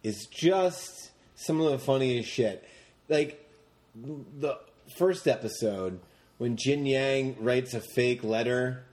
is 0.02 0.26
just 0.30 1.10
some 1.36 1.58
of 1.62 1.70
the 1.70 1.78
funniest 1.78 2.28
shit. 2.28 2.62
Like 3.08 3.48
the 3.94 4.58
first 4.96 5.26
episode 5.28 6.00
when 6.38 6.56
Jin 6.56 6.86
Yang 6.86 7.36
writes 7.42 7.74
a 7.74 7.80
fake 7.80 8.22
letter 8.24 8.84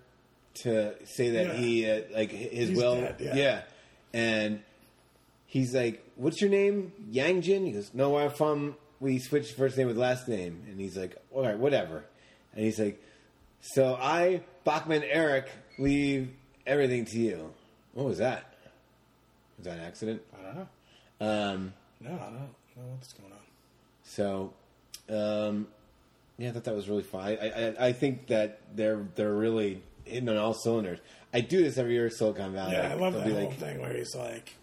to 0.63 0.95
say 1.05 1.29
that 1.31 1.47
Yeah. 1.47 1.53
he 1.53 1.89
uh, 1.89 2.01
like 2.13 2.31
his 2.31 2.69
He's 2.69 2.77
will, 2.77 2.95
dead, 2.95 3.15
yeah. 3.19 3.61
and 4.13 4.61
he's 5.45 5.73
like, 5.75 6.03
"What's 6.15 6.41
your 6.41 6.49
name? 6.49 6.91
Yang 7.11 7.41
Jin?" 7.43 7.65
He 7.65 7.71
goes, 7.73 7.91
"No, 7.93 8.17
I'm 8.17 8.31
from." 8.31 8.75
We 8.99 9.19
switched 9.19 9.53
first 9.55 9.77
name 9.77 9.85
with 9.87 9.97
last 9.97 10.27
name, 10.27 10.63
and 10.67 10.79
he's 10.79 10.97
like, 10.97 11.15
"All 11.31 11.43
right, 11.43 11.57
whatever." 11.57 12.03
And 12.55 12.65
he's 12.65 12.79
like, 12.79 12.99
"So 13.61 13.95
I, 14.01 14.41
Bachman 14.63 15.03
Erlich, 15.03 15.47
leave 15.77 16.31
everything 16.65 17.05
to 17.05 17.19
you." 17.19 17.53
What 17.93 18.07
was 18.07 18.17
that? 18.17 18.53
Was 19.57 19.65
that 19.65 19.77
an 19.77 19.83
accident? 19.85 20.21
I 20.33 20.43
don't 20.43 20.55
know. 20.55 20.67
Um, 21.19 21.73
No, 22.01 22.09
I 22.11 22.17
don't 22.25 22.33
know 22.33 22.49
what's 22.93 23.13
going 23.13 23.31
on. 23.31 23.39
so, 24.03 24.53
um, 25.09 25.67
yeah, 26.37 26.49
I 26.49 26.51
thought 26.51 26.63
that 26.65 26.75
was 26.75 26.87
really 26.89 27.03
fun. 27.03 27.23
I, 27.23 27.35
I, 27.49 27.87
I 27.87 27.91
think 27.93 28.27
that 28.27 28.59
they're 28.75 29.05
they're 29.15 29.33
really 29.33 29.81
hitting 30.05 30.29
on 30.29 30.37
all 30.37 30.53
cylinders. 30.53 30.99
I 31.33 31.41
do 31.41 31.61
this 31.61 31.77
every 31.77 31.93
year 31.93 32.05
at 32.07 32.13
Silicon 32.13 32.53
Valley. 32.53 32.73
Yeah, 32.73 32.91
I 32.91 32.93
love 32.93 33.13
They'll 33.13 33.23
that 33.23 33.27
be 33.27 33.33
whole 33.33 33.49
like, 33.49 33.57
thing 33.57 33.81
where 33.81 33.93
he's 33.93 34.15
like, 34.15 34.55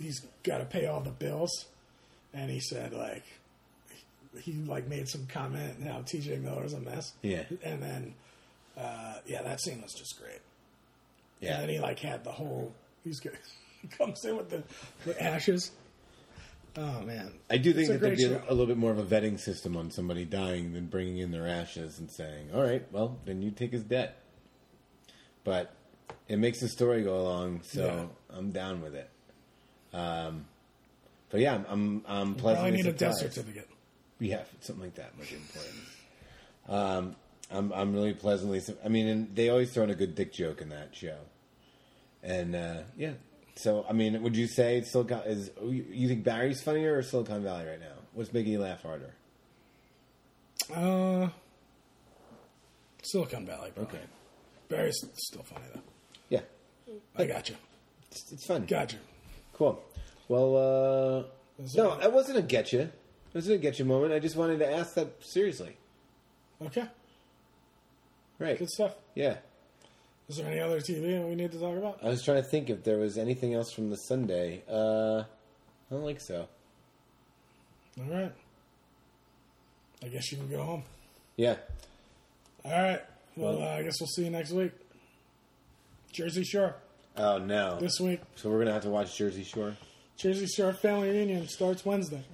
he's 0.00 0.20
got 0.42 0.58
to 0.58 0.64
pay 0.64 0.86
all 0.86 1.00
the 1.00 1.10
bills, 1.10 1.66
and 2.32 2.50
he 2.50 2.60
said 2.60 2.92
like, 2.92 3.24
he 4.40 4.52
like 4.52 4.88
made 4.88 5.08
some 5.08 5.26
comment 5.26 5.82
how 5.86 5.98
TJ 5.98 6.40
Miller's 6.42 6.72
a 6.72 6.80
mess. 6.80 7.12
Yeah. 7.22 7.42
and 7.62 7.82
then, 7.82 8.14
uh, 8.78 9.14
yeah, 9.26 9.42
that 9.42 9.60
scene 9.60 9.82
was 9.82 9.92
just 9.92 10.18
great. 10.20 10.40
Yeah, 11.40 11.54
And 11.54 11.62
then 11.62 11.68
he 11.70 11.78
like 11.80 11.98
had 11.98 12.24
the 12.24 12.32
whole. 12.32 12.72
He's 13.04 13.20
good. 13.20 13.36
He 13.82 13.88
comes 13.88 14.22
in 14.26 14.36
with 14.36 14.50
the, 14.50 14.62
the 15.06 15.22
ashes. 15.22 15.70
Oh 16.76 17.02
man, 17.02 17.32
I 17.50 17.56
do 17.56 17.72
think 17.72 17.88
that 17.88 18.00
there'd 18.00 18.16
be 18.16 18.24
a, 18.24 18.42
a 18.48 18.50
little 18.50 18.66
bit 18.66 18.76
more 18.76 18.92
of 18.92 18.98
a 18.98 19.04
vetting 19.04 19.40
system 19.40 19.76
on 19.76 19.90
somebody 19.90 20.24
dying 20.24 20.72
than 20.72 20.86
bringing 20.86 21.18
in 21.18 21.30
their 21.32 21.46
ashes 21.48 21.98
and 21.98 22.10
saying, 22.10 22.50
"All 22.54 22.62
right, 22.62 22.84
well, 22.92 23.18
then 23.24 23.42
you 23.42 23.50
take 23.50 23.72
his 23.72 23.82
debt." 23.82 24.16
But 25.42 25.74
it 26.28 26.38
makes 26.38 26.60
the 26.60 26.68
story 26.68 27.02
go 27.02 27.20
along, 27.20 27.62
so 27.64 28.10
I'm 28.30 28.52
down 28.52 28.82
with 28.82 28.94
it. 28.94 29.10
Um, 29.92 30.46
but 31.30 31.40
yeah, 31.40 31.54
I'm 31.54 31.66
I'm, 31.68 32.04
I'm 32.06 32.34
pleasantly 32.36 32.70
need 32.72 32.86
a 32.86 32.92
death 32.92 33.16
certificate. 33.16 33.68
Yeah, 34.20 34.42
something 34.60 34.84
like 34.84 34.94
that 34.94 35.18
might 35.18 35.28
be 35.28 35.36
important. 35.36 35.74
Um, 36.68 37.16
I'm 37.50 37.72
I'm 37.72 37.92
really 37.94 38.14
pleasantly. 38.14 38.60
I 38.84 38.88
mean, 38.88 39.08
and 39.08 39.34
they 39.34 39.48
always 39.48 39.72
throw 39.72 39.84
in 39.84 39.90
a 39.90 39.94
good 39.94 40.14
dick 40.14 40.32
joke 40.32 40.60
in 40.60 40.68
that 40.68 40.94
show, 40.94 41.16
and 42.22 42.54
uh, 42.54 42.82
yeah. 42.96 43.12
So 43.56 43.84
I 43.88 43.92
mean, 43.92 44.20
would 44.22 44.36
you 44.36 44.46
say 44.46 44.80
Silicon 44.82 45.22
is 45.26 45.50
you 45.62 46.08
think 46.08 46.24
Barry's 46.24 46.62
funnier 46.62 46.96
or 46.96 47.02
Silicon 47.02 47.42
Valley 47.42 47.66
right 47.66 47.80
now? 47.80 47.94
What's 48.14 48.32
making 48.32 48.52
you 48.52 48.60
laugh 48.60 48.82
harder? 48.82 49.14
Uh, 50.74 51.28
Silicon 53.02 53.46
Valley. 53.46 53.70
Probably. 53.74 53.98
Okay, 53.98 54.04
Barry's 54.68 55.04
still 55.16 55.42
funny 55.42 55.64
though. 55.74 55.80
yeah, 56.28 56.40
I 57.16 57.24
got 57.26 57.48
you. 57.48 57.56
it's, 58.10 58.32
it's 58.32 58.46
fun. 58.46 58.66
Gotcha. 58.66 58.96
Cool. 59.54 59.82
Well, 60.28 60.56
uh, 61.58 61.62
Is 61.62 61.74
no, 61.74 61.90
that- 61.90 62.00
that 62.00 62.12
wasn't 62.12 62.38
a 62.38 62.42
get 62.42 62.72
you. 62.72 62.80
It 62.80 63.34
wasn't 63.34 63.56
a 63.56 63.58
get 63.58 63.78
you 63.78 63.84
moment. 63.84 64.12
I 64.12 64.18
just 64.18 64.36
wanted 64.36 64.58
to 64.60 64.72
ask 64.72 64.94
that 64.94 65.08
seriously. 65.20 65.76
Okay. 66.64 66.84
Right? 68.38 68.58
Good 68.58 68.70
stuff. 68.70 68.94
Yeah. 69.14 69.36
Is 70.30 70.36
there 70.36 70.46
any 70.46 70.60
other 70.60 70.78
TV 70.78 71.28
we 71.28 71.34
need 71.34 71.50
to 71.50 71.58
talk 71.58 71.76
about? 71.76 71.98
I 72.04 72.08
was 72.08 72.22
trying 72.22 72.40
to 72.40 72.48
think 72.48 72.70
if 72.70 72.84
there 72.84 72.98
was 72.98 73.18
anything 73.18 73.52
else 73.52 73.72
from 73.72 73.90
the 73.90 73.96
Sunday. 73.96 74.62
Uh, 74.70 75.22
I 75.22 75.24
don't 75.90 76.06
think 76.06 76.20
so. 76.20 76.46
All 77.98 78.14
right. 78.14 78.32
I 80.04 80.06
guess 80.06 80.30
you 80.30 80.38
can 80.38 80.48
go 80.48 80.62
home. 80.62 80.84
Yeah. 81.36 81.56
All 82.64 82.70
right. 82.70 83.02
Well, 83.34 83.60
uh, 83.60 83.70
I 83.70 83.82
guess 83.82 83.94
we'll 84.00 84.06
see 84.06 84.22
you 84.22 84.30
next 84.30 84.52
week. 84.52 84.70
Jersey 86.12 86.44
Shore. 86.44 86.76
Oh 87.16 87.38
no! 87.38 87.80
this 87.80 87.98
week. 87.98 88.20
So 88.36 88.50
we're 88.50 88.60
gonna 88.60 88.72
have 88.72 88.84
to 88.84 88.90
watch 88.90 89.18
Jersey 89.18 89.42
Shore. 89.42 89.76
Jersey 90.16 90.46
Shore 90.46 90.72
Family 90.72 91.10
Reunion 91.10 91.48
starts 91.48 91.84
Wednesday. 91.84 92.24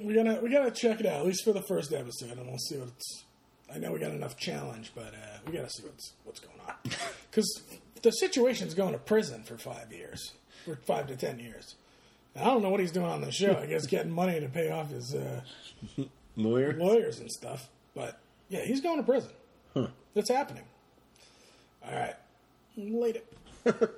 We 0.00 0.14
gotta 0.14 0.40
we 0.40 0.50
gotta 0.50 0.70
check 0.70 1.00
it 1.00 1.06
out 1.06 1.20
at 1.20 1.26
least 1.26 1.44
for 1.44 1.52
the 1.52 1.62
first 1.62 1.92
episode, 1.92 2.38
and 2.38 2.46
we'll 2.46 2.58
see 2.58 2.78
what 2.78 2.88
it's. 2.88 3.24
I 3.74 3.78
know 3.78 3.92
we 3.92 3.98
got 3.98 4.10
enough 4.12 4.36
challenge, 4.36 4.92
but 4.94 5.14
uh, 5.14 5.38
we 5.46 5.52
gotta 5.52 5.70
see 5.70 5.82
what's 5.84 6.12
what's 6.24 6.40
going 6.40 6.58
on 6.68 6.74
because 7.30 7.62
the 8.02 8.10
situation's 8.10 8.74
going 8.74 8.92
to 8.92 8.98
prison 8.98 9.42
for 9.44 9.56
five 9.56 9.92
years, 9.92 10.32
for 10.64 10.76
five 10.76 11.06
to 11.08 11.16
ten 11.16 11.38
years. 11.38 11.76
And 12.34 12.44
I 12.44 12.48
don't 12.48 12.62
know 12.62 12.70
what 12.70 12.80
he's 12.80 12.92
doing 12.92 13.06
on 13.06 13.20
the 13.20 13.30
show. 13.32 13.56
I 13.56 13.66
guess 13.66 13.86
getting 13.86 14.10
money 14.12 14.40
to 14.40 14.48
pay 14.48 14.70
off 14.70 14.90
his 14.90 15.14
uh, 15.14 15.40
Lawyer. 16.36 16.72
lawyers 16.74 17.20
and 17.20 17.30
stuff. 17.30 17.68
But 17.94 18.18
yeah, 18.48 18.64
he's 18.64 18.80
going 18.80 18.96
to 18.98 19.02
prison. 19.02 19.30
That's 20.14 20.28
happening. 20.28 20.64
All 21.86 21.94
right, 21.94 22.14
later. 22.76 23.20